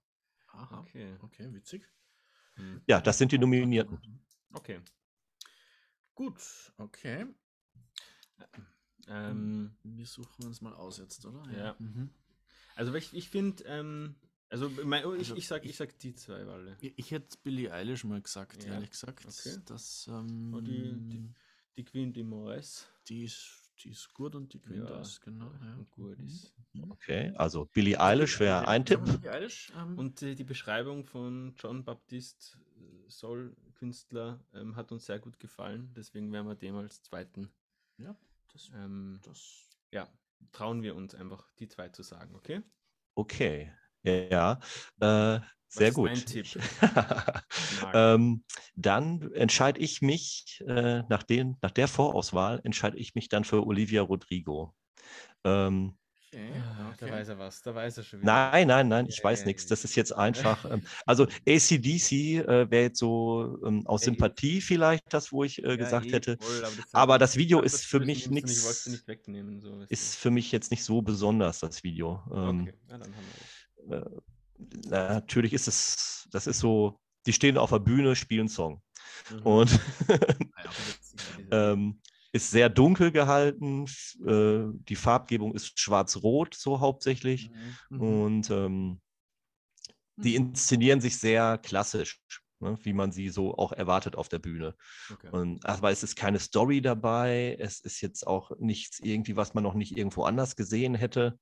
Aha. 0.53 0.81
Okay. 0.81 1.17
Okay, 1.23 1.53
witzig. 1.53 1.91
Hm. 2.55 2.81
Ja, 2.87 3.01
das 3.01 3.19
sind 3.19 3.33
die 3.33 3.39
Nominierten. 3.39 3.99
Okay. 4.53 4.81
Gut, 6.15 6.73
okay. 6.79 7.27
Ähm, 9.09 9.75
Wir 9.83 10.07
suchen 10.07 10.47
uns 10.47 10.61
mal 10.61 10.75
aus 10.75 10.99
jetzt, 10.99 11.25
oder? 11.25 11.43
Ja. 11.53 11.75
Mhm. 11.79 12.11
also 12.77 12.95
ich, 12.95 13.13
ich 13.15 13.29
finde, 13.29 13.65
ähm, 13.65 14.15
also, 14.49 14.69
mein, 14.85 15.03
ich, 15.03 15.07
Also 15.31 15.37
ich, 15.37 15.49
sag, 15.49 15.65
ich 15.65 15.71
ich- 15.71 15.77
sag 15.77 15.99
die 15.99 16.15
zwei 16.15 16.47
Walle. 16.47 16.77
Ich, 16.81 16.93
ich 16.99 17.11
hätte 17.11 17.37
Billie 17.43 17.73
Eilish 17.73 18.05
mal 18.05 18.21
gesagt, 18.21 18.65
Ja, 18.65 18.75
ehrlich 18.75 18.91
gesagt. 18.91 19.25
okay. 19.27 19.57
Das, 19.67 20.07
ähm, 20.09 20.55
Oh, 20.55 20.61
die- 20.61 21.01
die- 21.09 21.35
Die 21.77 21.85
Queen 21.85 22.13
de 22.13 22.23
Moraes. 22.23 22.87
die, 23.09 23.25
ist, 23.25 23.71
die 23.83 23.89
ist 23.91 24.13
gut 24.13 24.35
und 24.35 24.53
die 24.53 24.61
Queen 24.61 24.83
Ja, 24.83 24.87
das, 24.99 25.19
genau. 25.23 25.51
Ja. 25.63 25.75
Und 25.77 25.91
gut 25.91 26.19
ist. 26.21 26.53
Okay, 26.91 27.33
also 27.37 27.65
Billie 27.65 27.99
Eilish 27.99 28.39
wäre 28.41 28.69
ein 28.69 28.85
Tipp. 28.85 29.03
Billie 29.03 29.31
Eilish, 29.33 29.73
ähm, 29.75 29.99
Und 29.99 30.21
äh, 30.23 30.35
die 30.35 30.45
Beschreibung 30.45 31.07
von 31.07 31.55
John 31.57 31.83
Baptiste, 31.83 32.59
äh, 32.77 33.09
Soul-Künstler, 33.83 34.39
ähm, 34.55 34.77
hat 34.77 34.93
uns 34.93 35.07
sehr 35.07 35.19
gut 35.19 35.41
gefallen. 35.41 35.93
Deswegen 35.97 36.33
werden 36.33 36.47
wir 36.47 36.55
dem 36.55 36.77
als 36.77 37.03
zweiten, 37.03 37.51
ja, 37.99 38.17
das, 38.53 38.71
ähm, 38.75 39.19
das 39.25 39.69
ja, 39.91 40.09
trauen 40.53 40.83
wir 40.83 40.95
uns 40.95 41.15
einfach, 41.15 41.51
die 41.59 41.69
zwei 41.69 41.89
zu 41.89 42.03
sagen, 42.03 42.35
okay? 42.37 42.63
Okay, 43.15 43.73
ja, 44.05 44.61
äh, 45.01 45.41
sehr 45.69 45.93
gut. 45.93 46.11
dein 46.11 46.27
Tipp? 46.27 46.47
Ähm, 47.95 48.45
dann 48.75 49.33
entscheide 49.33 49.81
ich 49.81 50.01
mich, 50.01 50.63
äh, 50.67 51.03
nach, 51.09 51.23
den, 51.23 51.59
nach 51.61 51.71
der 51.71 51.89
Vorauswahl, 51.89 52.61
entscheide 52.65 52.97
ich 52.97 53.15
mich 53.15 53.29
dann 53.29 53.45
für 53.45 53.67
Olivia 53.67 54.03
Rodrigo. 54.03 54.75
Ähm, 55.45 55.99
okay, 56.33 56.53
Ah, 56.79 56.95
Da 56.99 57.11
weiß 57.11 57.29
er 57.29 57.39
was, 57.39 57.63
da 57.63 57.75
weiß 57.75 57.99
er 57.99 58.03
schon 58.05 58.21
wieder. 58.23 58.33
nein, 58.33 58.69
nein, 58.69 58.89
nein, 58.89 59.07
ich 59.09 59.23
weiß 59.23 59.45
nichts. 59.45 59.67
Das 59.67 59.85
ist 59.85 59.95
jetzt 59.97 60.13
einfach. 60.17 60.65
Ähm, 60.71 60.83
also 61.07 61.25
ACDC 61.47 62.13
äh, 62.39 62.71
wäre 62.71 62.83
jetzt 62.85 62.99
so 62.99 63.59
ähm, 63.67 63.87
aus 63.87 64.03
Sympathie 64.03 64.61
vielleicht 64.61 65.13
das, 65.13 65.33
wo 65.33 65.45
ich 65.45 65.63
äh, 65.63 65.69
Ja, 65.71 65.77
gesagt 65.77 66.07
eh, 66.07 66.13
hätte. 66.13 66.37
voll, 66.41 66.65
aber 66.65 66.77
das, 66.77 66.95
Aber 66.95 67.19
das 67.19 67.37
Video 67.37 67.59
hab 67.59 67.65
ist 67.65 67.75
das 67.75 67.85
für 67.85 68.01
mich 68.01 68.31
nichts. 68.31 68.87
nicht 68.87 69.07
wegnehmen. 69.09 69.61
So, 69.61 69.83
Ist 69.89 70.17
für 70.17 70.31
mich 70.31 70.53
jetzt 70.53 70.71
nicht 70.71 70.85
so 70.85 71.03
besonders, 71.03 71.61
das 71.61 71.83
Video. 71.83 72.23
Ähm, 72.35 72.63
okay, 72.63 72.75
ja, 72.89 72.99
dann 72.99 73.15
haben 73.15 73.27
wir 73.89 74.01
das. 74.01 74.07
äh, 74.07 74.21
na, 74.89 75.09
natürlich 75.15 75.53
ist 75.53 75.69
es, 75.69 76.29
das 76.31 76.47
ist 76.47 76.61
so, 76.61 77.01
die 77.27 77.33
stehen 77.33 77.59
auf 77.59 77.71
der 77.71 77.79
Bühne, 77.81 78.15
spielen 78.17 78.49
Song. 78.49 78.83
Mhm. 79.31 79.43
Und 79.43 79.81
Ah, 80.55 80.71
ähm, 81.51 82.01
ist 82.33 82.51
sehr 82.51 82.69
dunkel 82.69 83.13
gehalten. 83.13 83.85
Äh, 84.27 84.65
die 84.89 84.97
Farbgebung 84.97 85.55
ist 85.55 85.79
schwarz-rot, 85.79 86.55
so 86.55 86.81
hauptsächlich. 86.81 87.51
Mhm. 87.91 88.01
Und 88.01 88.51
ähm, 88.51 89.01
die 90.17 90.35
inszenieren 90.35 91.01
sich 91.01 91.19
sehr 91.19 91.59
klassisch, 91.59 92.21
ne, 92.61 92.79
wie 92.83 92.93
man 92.93 93.13
sie 93.13 93.29
so 93.29 93.57
auch 93.57 93.73
erwartet 93.73 94.17
auf 94.17 94.29
der 94.29 94.39
Bühne. 94.39 94.75
Okay. 95.13 95.29
Und, 95.31 95.65
aber 95.67 95.91
es 95.91 96.03
ist 96.03 96.17
keine 96.17 96.39
Story 96.39 96.81
dabei, 96.81 97.57
es 97.59 97.81
ist 97.81 98.01
jetzt 98.01 98.27
auch 98.27 98.53
nichts 98.59 99.01
irgendwie, 99.01 99.37
was 99.37 99.55
man 99.55 99.65
noch 99.65 99.75
nicht 99.75 99.97
irgendwo 99.97 100.25
anders 100.25 100.57
gesehen 100.57 100.95
hätte. 100.95 101.39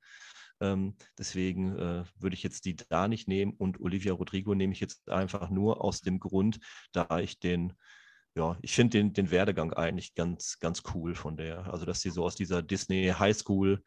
Ähm, 0.61 0.97
deswegen 1.19 1.77
äh, 1.77 2.05
würde 2.19 2.35
ich 2.35 2.43
jetzt 2.43 2.65
die 2.65 2.77
da 2.77 3.09
nicht 3.09 3.29
nehmen 3.29 3.55
und 3.55 3.81
Olivia 3.81 4.13
Rodrigo 4.13 4.55
nehme 4.55 4.73
ich 4.73 4.81
jetzt 4.81 5.09
einfach 5.09 5.51
nur 5.51 5.83
aus 5.83 6.01
dem 6.03 6.21
Grund, 6.21 6.61
da 6.93 7.19
ich 7.19 7.39
den, 7.39 7.73
ja, 8.35 8.57
ich 8.63 8.75
finde 8.75 8.99
den, 8.99 9.13
den 9.13 9.31
Werdegang 9.31 9.73
eigentlich 9.73 10.15
ganz, 10.15 10.59
ganz 10.61 10.83
cool 10.95 11.15
von 11.15 11.37
der. 11.37 11.73
Also, 11.73 11.85
dass 11.85 12.01
sie 12.01 12.11
so 12.11 12.25
aus 12.25 12.37
dieser 12.37 12.63
Disney 12.63 13.13
Highschool 13.19 13.83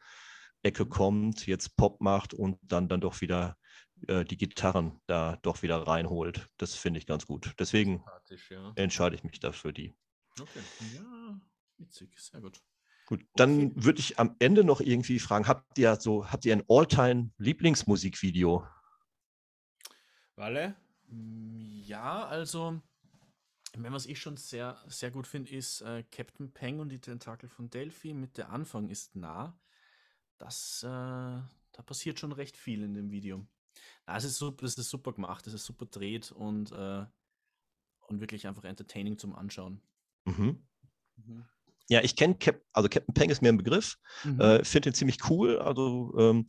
Ecke 0.62 0.86
kommt, 0.86 1.46
jetzt 1.46 1.76
Pop 1.76 2.00
macht 2.00 2.34
und 2.34 2.58
dann, 2.62 2.88
dann 2.88 3.00
doch 3.00 3.20
wieder 3.20 3.56
äh, 4.08 4.24
die 4.24 4.36
Gitarren 4.36 5.00
da 5.06 5.36
doch 5.42 5.62
wieder 5.62 5.86
reinholt. 5.86 6.48
Das 6.56 6.74
finde 6.74 6.98
ich 6.98 7.06
ganz 7.06 7.26
gut. 7.26 7.54
Deswegen 7.58 8.04
ja. 8.50 8.72
entscheide 8.76 9.14
ich 9.14 9.24
mich 9.24 9.40
dafür 9.40 9.72
die. 9.72 9.94
Okay. 10.40 10.60
Ja, 10.94 11.40
witzig, 11.78 12.18
sehr 12.18 12.40
gut. 12.40 12.60
Gut, 13.06 13.24
dann 13.36 13.84
würde 13.84 14.00
ich 14.00 14.18
am 14.18 14.34
Ende 14.38 14.64
noch 14.64 14.80
irgendwie 14.80 15.18
fragen, 15.18 15.46
habt 15.46 15.78
ihr 15.78 15.96
so, 15.96 16.30
habt 16.30 16.46
ihr 16.46 16.54
ein 16.54 16.64
All-Time 16.68 17.30
Lieblingsmusikvideo? 17.36 18.66
Walle? 20.36 20.74
Mm, 21.08 21.82
Ja, 21.84 22.26
also, 22.26 22.80
wenn 23.82 23.92
was 23.92 24.06
ich 24.06 24.20
schon 24.20 24.36
sehr, 24.36 24.78
sehr 24.86 25.10
gut 25.10 25.26
finde, 25.26 25.50
ist 25.52 25.80
äh, 25.80 26.04
Captain 26.10 26.52
Peng 26.52 26.80
und 26.80 26.90
die 26.90 27.00
Tentakel 27.00 27.48
von 27.48 27.70
Delphi 27.70 28.14
mit 28.14 28.38
der 28.38 28.50
Anfang 28.50 28.88
ist 28.88 29.16
nah. 29.16 29.58
Das, 30.38 30.82
äh, 30.82 30.86
da 30.86 31.82
passiert 31.84 32.20
schon 32.20 32.32
recht 32.32 32.56
viel 32.56 32.82
in 32.82 32.94
dem 32.94 33.10
Video. 33.10 33.46
Na, 34.06 34.16
es 34.16 34.24
ist 34.24 34.38
super, 34.38 34.62
das 34.62 34.76
ist 34.76 34.90
super 34.90 35.12
gemacht, 35.12 35.46
es 35.46 35.54
ist 35.54 35.64
super 35.64 35.86
dreht 35.86 36.30
und, 36.32 36.72
äh, 36.72 37.04
und 38.06 38.20
wirklich 38.20 38.46
einfach 38.46 38.64
entertaining 38.64 39.18
zum 39.18 39.34
Anschauen. 39.34 39.80
Mhm. 40.24 40.64
Ja, 41.88 42.02
ich 42.02 42.16
kenne 42.16 42.36
Cap 42.36 42.62
also 42.72 42.88
Captain 42.88 43.14
Peng 43.14 43.30
ist 43.30 43.42
mir 43.42 43.50
ein 43.50 43.58
Begriff, 43.58 43.98
Mhm. 44.24 44.40
äh, 44.40 44.64
finde 44.64 44.90
den 44.90 44.94
ziemlich 44.94 45.28
cool. 45.28 45.58
Also, 45.58 46.14
ähm, 46.18 46.46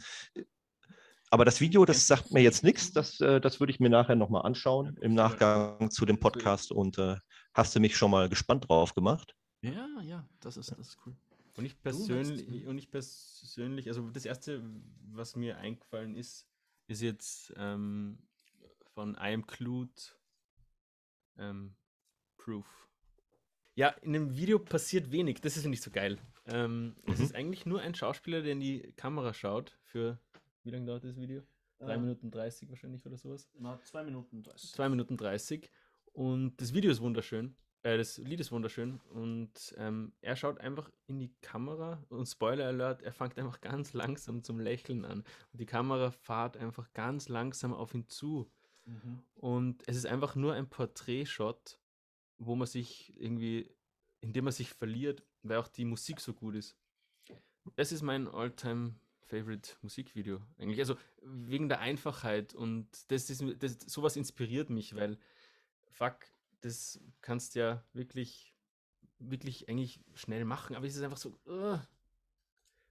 aber 1.36 1.44
das 1.44 1.60
Video, 1.60 1.84
das 1.84 2.08
sagt 2.08 2.32
mir 2.32 2.42
jetzt 2.42 2.64
nichts. 2.64 2.94
Das, 2.94 3.20
äh, 3.20 3.42
das 3.42 3.60
würde 3.60 3.70
ich 3.70 3.82
mir 3.82 3.90
nachher 3.90 4.16
nochmal 4.16 4.44
anschauen 4.44 4.96
im 5.02 5.14
Nachgang 5.14 5.92
zu 5.92 6.06
dem 6.06 6.18
Podcast. 6.18 6.72
Und 6.72 6.98
äh, 6.98 7.18
hast 7.54 7.76
du 7.76 7.82
mich 7.82 7.98
schon 7.98 8.10
mal 8.10 8.30
gespannt 8.30 8.70
drauf 8.70 8.94
gemacht? 8.94 9.36
Ja, 9.62 10.02
ja, 10.02 10.26
das 10.40 10.56
ist, 10.56 10.72
das 10.72 10.80
ist 10.80 10.98
cool. 11.06 11.14
Und 11.58 11.66
ich 11.66 11.82
persönlich, 11.82 12.66
und 12.66 12.78
ich 12.78 12.90
persönlich, 12.90 13.90
also 13.90 14.10
das 14.12 14.24
erste, 14.24 14.64
was 15.12 15.36
mir 15.36 15.58
eingefallen 15.58 16.16
ist, 16.16 16.48
ist 16.88 17.02
jetzt 17.02 17.54
ähm, 17.58 18.18
von 18.94 19.16
I 19.16 19.34
am 19.34 19.46
Clued 19.46 20.18
ähm, 21.38 21.76
Proof. 22.38 22.66
Ja, 23.76 23.90
in 23.90 24.14
dem 24.14 24.38
Video 24.38 24.58
passiert 24.58 25.12
wenig, 25.12 25.42
das 25.42 25.58
ist 25.58 25.66
nicht 25.66 25.84
so 25.84 25.92
geil. 25.92 26.18
Ähm, 26.46 26.96
Es 27.08 27.20
Mhm. 27.20 27.26
ist 27.26 27.36
eigentlich 27.36 27.66
nur 27.66 27.82
ein 27.82 27.94
Schauspieler, 27.94 28.42
der 28.42 28.54
in 28.54 28.62
die 28.62 28.94
Kamera 28.96 29.34
schaut 29.34 29.78
für, 29.84 30.18
wie 30.66 30.72
lange 30.72 30.86
dauert 30.86 31.03
das 31.03 31.16
Video? 31.16 31.43
Drei 31.80 31.93
Äh, 31.95 31.97
Minuten 31.97 32.32
30 32.32 32.70
wahrscheinlich 32.70 33.05
oder 33.05 33.18
sowas. 33.18 33.49
Na, 33.59 33.80
zwei 33.84 34.03
Minuten 34.03 34.43
30. 34.43 34.72
2 34.74 34.89
Minuten 34.89 35.18
30 35.18 35.70
und 36.13 36.59
das 36.61 36.74
Video 36.74 36.91
ist 36.91 37.01
wunderschön. 37.01 37.55
Äh, 37.84 37.97
das 37.97 38.18
Lied 38.18 38.39
ist 38.39 38.51
wunderschön 38.51 38.99
und 39.13 39.76
ähm, 39.78 40.13
er 40.22 40.36
schaut 40.36 40.59
einfach 40.59 40.89
in 41.07 41.20
die 41.20 41.34
Kamera 41.41 42.03
und 42.09 42.26
Spoiler 42.28 42.68
Alert, 42.68 43.01
er 43.03 43.11
fängt 43.11 43.38
einfach 43.38 43.61
ganz 43.61 43.93
langsam 43.93 44.43
zum 44.43 44.59
Lächeln 44.59 45.05
an 45.05 45.20
und 45.51 45.61
die 45.61 45.66
Kamera 45.66 46.11
fährt 46.11 46.57
einfach 46.57 46.91
ganz 46.93 47.30
langsam 47.30 47.74
auf 47.74 47.93
ihn 47.93 48.07
zu 48.07 48.49
Mhm. 48.88 49.24
und 49.34 49.84
es 49.88 49.97
ist 49.97 50.05
einfach 50.05 50.36
nur 50.36 50.53
ein 50.53 50.70
Porträtshot, 50.70 51.80
wo 52.38 52.55
man 52.55 52.68
sich 52.68 53.20
irgendwie, 53.20 53.76
in 54.22 54.32
dem 54.32 54.43
man 54.45 54.53
sich 54.53 54.70
verliert, 54.70 55.24
weil 55.41 55.57
auch 55.57 55.68
die 55.68 55.86
Musik 55.86 56.20
so 56.22 56.34
gut 56.36 56.53
ist. 56.53 56.78
Das 57.76 57.91
ist 57.91 58.03
mein 58.03 58.28
Alltime 58.28 58.93
Favorite 59.26 59.76
Musikvideo 59.82 60.42
eigentlich. 60.58 60.80
Also 60.80 60.96
wegen 61.22 61.70
der 61.70 61.80
Einfachheit 61.80 62.54
und 62.54 62.88
das 63.12 63.30
ist 63.30 63.44
das, 63.60 63.80
sowas 63.88 64.16
inspiriert 64.16 64.70
mich, 64.70 64.96
weil 64.96 65.18
fuck, 65.92 66.18
das 66.62 67.00
kannst 67.22 67.56
ja 67.56 67.84
wirklich 67.94 68.54
wirklich 69.20 69.70
eigentlich 69.70 70.02
schnell 70.14 70.46
machen, 70.46 70.76
aber 70.76 70.86
es 70.88 70.96
ist 70.96 71.04
einfach 71.04 71.18
so 71.18 71.40
uh. 71.48 71.80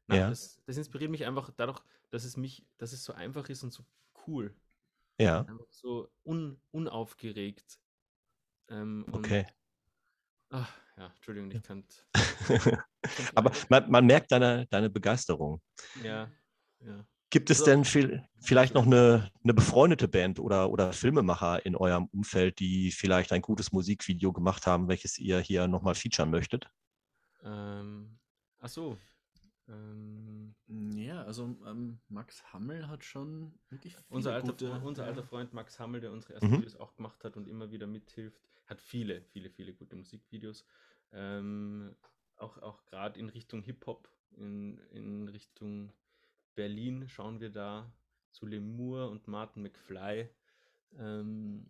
Na, 0.07 0.16
Ja. 0.16 0.28
das, 0.30 0.61
das 0.66 0.76
inspiriert 0.76 1.11
mich 1.11 1.24
einfach 1.24 1.51
dadurch, 1.57 1.80
dass 2.11 2.24
es 2.24 2.37
mich, 2.37 2.66
dass 2.78 2.93
es 2.93 3.05
so 3.05 3.12
einfach 3.12 3.49
ist 3.49 3.62
und 3.62 3.72
so 3.72 3.85
cool. 4.26 4.55
Ja, 5.18 5.41
Einfach 5.43 5.70
so 5.70 6.11
un, 6.24 6.61
unaufgeregt. 6.72 7.78
Ähm, 8.68 9.07
okay. 9.12 9.47
Ach, 10.51 10.72
ja, 10.97 11.12
Entschuldigung, 11.14 11.51
ich 11.53 11.62
kann. 11.62 11.85
Aber 13.34 13.52
man, 13.68 13.90
man 13.90 14.06
merkt 14.06 14.32
deine, 14.32 14.66
deine 14.68 14.90
Begeisterung. 14.90 15.60
Ja, 16.02 16.30
ja. 16.80 17.04
Gibt 17.30 17.50
es 17.50 17.58
So. 17.58 17.64
denn 17.64 17.84
viel, 17.84 18.24
vielleicht 18.40 18.74
noch 18.74 18.86
eine, 18.86 19.30
eine 19.42 19.54
befreundete 19.54 20.06
Band 20.06 20.38
oder, 20.38 20.70
oder 20.70 20.92
Filmemacher 20.92 21.64
in 21.66 21.74
eurem 21.74 22.06
Umfeld, 22.12 22.60
die 22.60 22.92
vielleicht 22.92 23.32
ein 23.32 23.42
gutes 23.42 23.72
Musikvideo 23.72 24.32
gemacht 24.32 24.66
haben, 24.66 24.88
welches 24.88 25.18
ihr 25.18 25.40
hier 25.40 25.66
nochmal 25.66 25.94
featuren 25.94 26.30
möchtet? 26.30 26.70
Ähm, 27.42 28.18
ach 28.60 28.68
so. 28.68 28.98
Ähm, 29.68 30.54
Ja, 30.68 31.22
also 31.24 31.56
ähm, 31.66 31.98
Max 32.08 32.52
Hammel 32.52 32.86
hat 32.88 33.04
schon 33.04 33.58
wirklich 33.70 33.94
viele 33.94 34.16
unser, 34.16 34.34
alter, 34.34 34.52
gute, 34.52 34.70
unser 34.80 35.04
alter 35.04 35.22
Freund 35.24 35.52
Max 35.52 35.78
Hammel, 35.80 36.00
der 36.00 36.12
unsere 36.12 36.34
ersten 36.34 36.50
Mhm. 36.50 36.58
Videos 36.58 36.76
auch 36.76 36.94
gemacht 36.94 37.24
hat 37.24 37.36
und 37.36 37.48
immer 37.48 37.70
wieder 37.70 37.86
mithilft, 37.86 38.40
hat 38.66 38.80
viele, 38.80 39.22
viele, 39.22 39.50
viele 39.50 39.72
gute 39.74 39.96
Musikvideos. 39.96 40.66
Ähm, 41.12 41.96
auch 42.37 42.59
auch 42.59 42.85
gerade 42.87 43.18
in 43.18 43.28
Richtung 43.28 43.62
Hip-Hop, 43.62 44.09
in, 44.37 44.78
in 44.91 45.28
Richtung 45.28 45.93
Berlin 46.55 47.09
schauen 47.09 47.41
wir 47.41 47.51
da 47.51 47.93
zu 48.30 48.47
Lemur 48.47 49.11
und 49.11 49.28
Martin 49.28 49.62
McFly. 49.62 50.28
Ähm, 50.99 51.66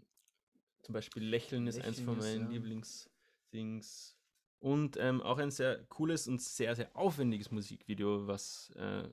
zum 0.83 0.93
Beispiel 0.93 1.25
Lächeln 1.25 1.67
ist 1.67 1.81
eins 1.81 2.01
von 2.01 2.19
Lächeln 2.19 2.43
meinen 2.43 2.53
ja. 2.53 2.59
Lieblingsdings. 2.59 4.17
Und 4.61 4.97
ähm, 4.99 5.21
auch 5.21 5.39
ein 5.39 5.51
sehr 5.51 5.85
cooles 5.85 6.27
und 6.27 6.41
sehr, 6.41 6.75
sehr 6.75 6.95
aufwendiges 6.97 7.51
Musikvideo, 7.51 8.27
was, 8.27 8.71
äh, 8.77 9.09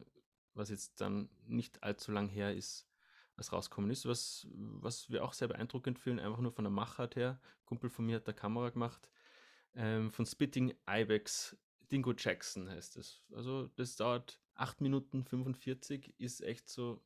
was 0.54 0.70
jetzt 0.70 1.02
dann 1.02 1.30
nicht 1.46 1.84
allzu 1.84 2.12
lang 2.12 2.30
her 2.30 2.56
ist, 2.56 2.88
was 3.36 3.52
rauskommen 3.52 3.92
ist, 3.92 4.06
was, 4.06 4.48
was 4.54 5.10
wir 5.10 5.24
auch 5.26 5.34
sehr 5.34 5.50
beeindruckend 5.50 6.00
finden, 6.00 6.20
einfach 6.20 6.40
nur 6.40 6.54
von 6.54 6.64
der 6.64 6.72
Machart 6.72 7.18
her. 7.18 7.40
Ein 7.42 7.66
Kumpel 7.66 7.90
von 7.90 8.06
mir 8.06 8.18
hat 8.18 8.28
da 8.28 8.34
Kamera 8.34 8.70
gemacht. 8.70 9.10
Ähm, 9.76 10.12
von 10.12 10.26
Spitting 10.26 10.74
Ibex, 10.88 11.56
Dingo 11.92 12.14
Jackson 12.18 12.70
heißt 12.70 12.98
es. 12.98 13.22
Also 13.32 13.68
das 13.76 13.96
dauert 13.96 14.40
8 14.56 14.82
Minuten 14.82 15.24
45, 15.24 16.14
ist 16.18 16.42
echt 16.42 16.70
so, 16.70 17.02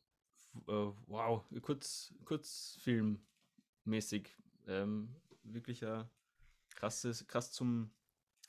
äh, 0.68 0.92
wow, 1.08 1.44
kurz, 1.62 2.14
kurzfilmmäßig. 2.26 4.36
Ähm, 4.68 5.16
wirklich 5.44 5.86
ein 5.86 6.10
krasses, 6.76 7.28
krass 7.28 7.52
zum, 7.52 7.92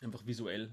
einfach 0.01 0.25
visuell. 0.27 0.73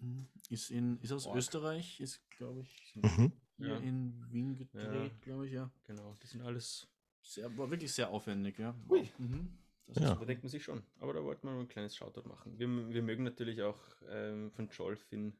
Mhm. 0.00 0.26
Ist, 0.48 0.70
in, 0.70 0.98
ist 1.00 1.12
aus 1.12 1.26
Org. 1.26 1.36
Österreich, 1.36 2.00
ist 2.00 2.28
glaube 2.30 2.62
ich 2.62 2.96
Mhm. 2.96 3.32
hier 3.56 3.68
Ja. 3.68 3.76
in 3.78 4.24
Wien 4.32 4.56
gedreht, 4.56 5.12
Ja. 5.12 5.18
glaube 5.20 5.46
ich, 5.46 5.52
ja. 5.52 5.70
Genau, 5.84 6.14
die 6.22 6.26
sind 6.26 6.42
alles 6.42 6.88
Sehr, 7.20 7.54
war 7.58 7.68
wirklich 7.70 7.92
sehr 7.92 8.08
aufwendig, 8.08 8.58
ja. 8.58 8.74
Ui. 8.88 9.10
Mhm. 9.18 9.58
Das 9.88 10.02
Ja. 10.02 10.14
Da 10.14 10.24
denkt 10.24 10.42
man 10.42 10.50
sich 10.50 10.62
schon. 10.62 10.82
Aber 11.00 11.12
da 11.14 11.22
wollten 11.22 11.46
wir 11.46 11.54
mal 11.54 11.60
ein 11.60 11.68
kleines 11.68 11.96
Shoutout 11.96 12.28
machen. 12.28 12.58
Wir, 12.58 12.68
wir 12.68 13.02
mögen 13.02 13.24
natürlich 13.24 13.62
auch 13.62 13.78
ähm, 14.10 14.50
von 14.52 14.68
Jolfin 14.68 15.32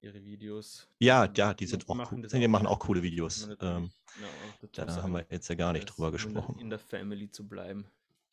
ihre 0.00 0.24
Videos. 0.24 0.88
Ja, 0.98 1.24
Ähm, 1.24 1.32
ja, 1.36 1.54
die 1.54 1.66
sind 1.66 1.88
auch 1.88 1.94
machen 1.94 2.22
cool. 2.22 2.40
Die 2.40 2.48
machen 2.48 2.66
auch. 2.66 2.78
coole 2.78 3.02
Videos. 3.02 3.46
man 3.46 3.56
Ähm, 3.60 3.90
ja, 4.20 4.68
da 4.72 4.90
sagen, 4.90 5.02
haben 5.02 5.12
wir 5.12 5.26
jetzt 5.30 5.48
ja 5.48 5.54
gar 5.56 5.72
nicht 5.72 5.86
drüber 5.86 6.10
gesprochen. 6.12 6.58
In 6.58 6.70
der 6.70 6.78
Family 6.78 7.30
zu 7.30 7.46
bleiben. 7.46 7.86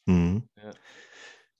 Mhm. 0.05 0.47
Ja. 0.55 0.71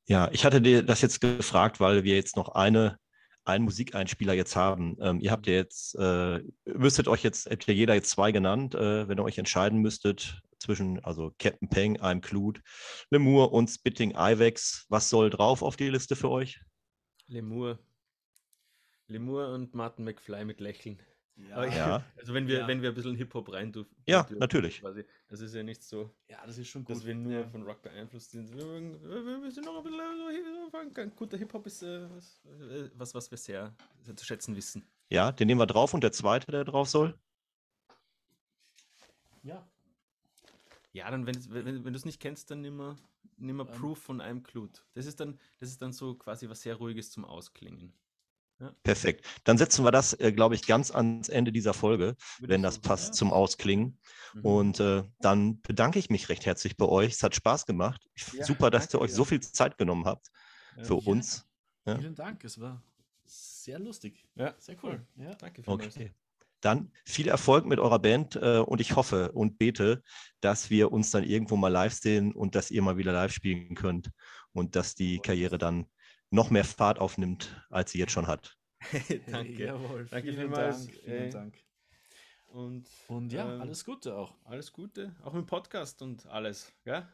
Ja, 0.09 0.29
ich 0.31 0.45
hatte 0.45 0.61
dir 0.61 0.83
das 0.83 1.01
jetzt 1.01 1.19
gefragt, 1.19 1.81
weil 1.81 2.05
wir 2.05 2.15
jetzt 2.15 2.37
noch 2.37 2.49
eine, 2.49 2.97
einen 3.43 3.65
Musikeinspieler 3.65 4.33
jetzt 4.33 4.55
haben. 4.55 4.95
Ähm, 5.01 5.19
ihr 5.19 5.31
habt 5.31 5.47
ja 5.47 5.53
jetzt, 5.53 5.95
äh, 5.95 6.41
müsstet 6.63 7.09
euch 7.09 7.23
jetzt, 7.23 7.49
hätte 7.49 7.73
jeder 7.73 7.93
jetzt 7.93 8.11
zwei 8.11 8.31
genannt, 8.31 8.73
äh, 8.73 9.09
wenn 9.09 9.17
ihr 9.17 9.23
euch 9.23 9.37
entscheiden 9.37 9.79
müsstet 9.79 10.41
zwischen, 10.59 11.03
also 11.03 11.33
Captain 11.39 11.69
Peng, 11.69 11.97
I'm 11.97 12.21
Clued, 12.21 12.61
Lemur 13.09 13.53
und 13.53 13.67
Spitting 13.69 14.11
Ivex. 14.15 14.85
Was 14.89 15.09
soll 15.09 15.29
drauf 15.29 15.61
auf 15.61 15.75
die 15.75 15.89
Liste 15.89 16.15
für 16.15 16.29
euch? 16.29 16.59
Lemur. 17.27 17.79
Lemur 19.07 19.49
und 19.49 19.73
Martin 19.73 20.05
McFly 20.05 20.45
mit 20.45 20.59
Lächeln. 20.59 21.01
Ja, 21.35 21.65
Ja. 21.65 22.03
Also 22.17 22.33
wenn 22.33 22.47
wir, 22.47 22.59
Ja. 22.59 22.67
wenn 22.67 22.81
wir 22.81 22.89
ein 22.89 22.95
bisschen 22.95 23.15
Hip-Hop 23.15 23.51
rein 23.53 23.71
dürfen. 23.71 23.95
Ja, 24.07 24.23
dürfen 24.23 24.39
natürlich. 24.39 24.81
Quasi. 24.81 25.05
Das 25.27 25.39
ist 25.39 25.53
ja 25.53 25.61
nicht 25.63 25.83
so, 25.83 26.15
ja, 26.29 26.43
das 26.45 26.57
ist 26.57 26.67
schon 26.67 26.83
gut. 26.83 26.95
dass 26.95 27.05
wir 27.05 27.13
nur 27.13 27.33
ja. 27.33 27.47
von 27.47 27.63
Rock 27.63 27.81
beeinflusst 27.83 28.31
sind. 28.31 28.53
Wir, 28.55 28.65
wir, 28.65 29.43
wir 29.43 29.51
sind 29.51 29.65
noch 29.65 29.77
ein 29.77 29.83
bisschen 29.83 30.97
ein 30.97 31.15
guter 31.15 31.37
Hip-Hop 31.37 31.65
ist 31.67 31.83
äh, 31.83 32.09
was, 32.09 32.41
äh, 32.45 32.89
was, 32.95 33.13
was 33.13 33.29
wir 33.29 33.37
sehr, 33.37 33.75
sehr 34.01 34.15
zu 34.15 34.25
schätzen 34.25 34.55
wissen. 34.55 34.83
Ja, 35.09 35.31
den 35.31 35.47
nehmen 35.47 35.61
wir 35.61 35.67
drauf 35.67 35.93
und 35.93 36.03
der 36.03 36.11
zweite, 36.11 36.51
der 36.51 36.65
drauf 36.65 36.89
soll? 36.89 37.17
ja. 39.43 39.65
Ja, 40.97 41.11
dann, 41.11 41.27
wenn, 41.27 41.35
wenn, 41.51 41.85
wenn 41.85 41.93
du 41.93 41.97
es 41.97 42.05
nicht 42.05 42.19
kennst, 42.19 42.49
dann 42.49 42.61
nimm 42.61 42.75
mal, 42.75 42.95
nimm 43.37 43.57
mal 43.57 43.67
Ähm. 43.67 43.73
Proof 43.73 43.99
von 43.99 44.19
einem 44.19 44.41
Clute. 44.41 44.81
Das 44.95 45.05
ist, 45.05 45.19
dann, 45.19 45.39
das 45.59 45.69
ist 45.69 45.79
dann 45.81 45.93
so 45.93 46.15
quasi 46.15 46.49
was 46.49 46.61
sehr 46.61 46.75
Ruhiges 46.75 47.11
zum 47.11 47.23
Ausklingen. 47.23 47.93
Perfekt. 48.81 49.23
Dann 49.43 49.59
setzen 49.59 49.85
wir 49.85 49.91
das, 49.91 50.13
äh, 50.13 50.31
glaube 50.31 50.55
ich, 50.55 50.65
ganz 50.65 50.89
ans 50.89 51.29
Ende 51.29 51.51
dieser 51.51 51.75
Folge, 51.75 52.15
Würde 52.39 52.53
wenn 52.53 52.63
das 52.63 52.75
so 52.75 52.81
passt 52.81 53.03
sagen. 53.03 53.13
zum 53.17 53.31
Ausklingen. 53.33 53.99
Mhm. 54.33 54.45
Und 54.45 54.79
äh, 54.79 55.03
dann 55.19 55.61
bedanke 55.61 55.99
ich 55.99 56.09
mich 56.09 56.29
recht 56.29 56.47
herzlich 56.47 56.75
bei 56.75 56.87
euch. 56.87 57.13
Es 57.13 57.21
hat 57.21 57.35
Spaß 57.35 57.67
gemacht. 57.67 58.09
Ich, 58.15 58.33
Ja, 58.33 58.43
super, 58.43 58.71
dass 58.71 58.91
ihr 58.91 58.99
euch 58.99 59.13
so 59.13 59.25
viel 59.25 59.39
Zeit 59.39 59.77
genommen 59.77 60.05
habt 60.05 60.31
Ja. 60.77 60.83
für 60.85 60.95
Ja. 60.95 61.11
uns. 61.11 61.45
Ja. 61.85 61.99
Vielen 61.99 62.15
Dank, 62.15 62.43
es 62.43 62.59
war 62.59 62.81
sehr 63.25 63.77
lustig. 63.77 64.25
Ja, 64.35 64.55
Sehr 64.57 64.75
cool. 64.83 65.05
Ja. 65.17 65.35
Danke 65.35 65.61
vielmals. 65.61 65.95
Okay. 65.95 66.11
Dann 66.61 66.91
viel 67.05 67.27
Erfolg 67.27 67.65
mit 67.65 67.79
eurer 67.79 67.99
Band 67.99 68.35
äh, 68.35 68.57
und 68.59 68.81
ich 68.81 68.95
hoffe 68.95 69.31
und 69.31 69.57
bete, 69.57 70.01
dass 70.41 70.69
wir 70.69 70.91
uns 70.91 71.11
dann 71.11 71.23
irgendwo 71.23 71.55
mal 71.55 71.67
live 71.67 71.93
sehen 71.93 72.33
und 72.33 72.55
dass 72.55 72.71
ihr 72.71 72.81
mal 72.81 72.97
wieder 72.97 73.11
live 73.13 73.31
spielen 73.31 73.75
könnt 73.75 74.09
und 74.53 74.75
dass 74.75 74.95
die 74.95 75.19
Karriere 75.19 75.57
dann 75.57 75.85
noch 76.31 76.49
mehr 76.49 76.65
Fahrt 76.65 76.99
aufnimmt, 76.99 77.65
als 77.69 77.91
sie 77.91 77.99
jetzt 77.99 78.11
schon 78.11 78.27
hat. 78.27 78.57
Danke. 79.27 79.65
Jawohl, 79.65 80.07
Danke 80.09 80.29
vielen 80.29 80.39
vielmals, 80.41 80.85
Dank. 80.87 80.99
Vielen. 81.03 81.31
Dank. 81.31 81.55
Und, 82.47 82.87
Und 83.07 83.31
ja, 83.33 83.53
ähm, 83.53 83.61
alles 83.61 83.83
Gute 83.85 84.15
auch. 84.15 84.33
alles 84.45 84.71
Gute, 84.71 85.13
auch 85.23 85.33
im 85.33 85.45
Podcast 85.45 86.01
und 86.01 86.25
alles. 86.27 86.71
Gell? 86.85 87.05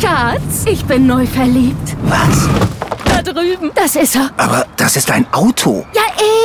Schatz, 0.00 0.66
ich 0.66 0.84
bin 0.84 1.06
neu 1.06 1.26
verliebt. 1.26 1.96
Was? 2.02 2.48
Da 3.04 3.22
drüben. 3.22 3.70
Das 3.74 3.96
ist 3.96 4.14
er. 4.14 4.30
Aber 4.36 4.66
das 4.76 4.96
ist 4.96 5.10
ein 5.10 5.26
Auto. 5.32 5.86
Ja, 5.94 6.02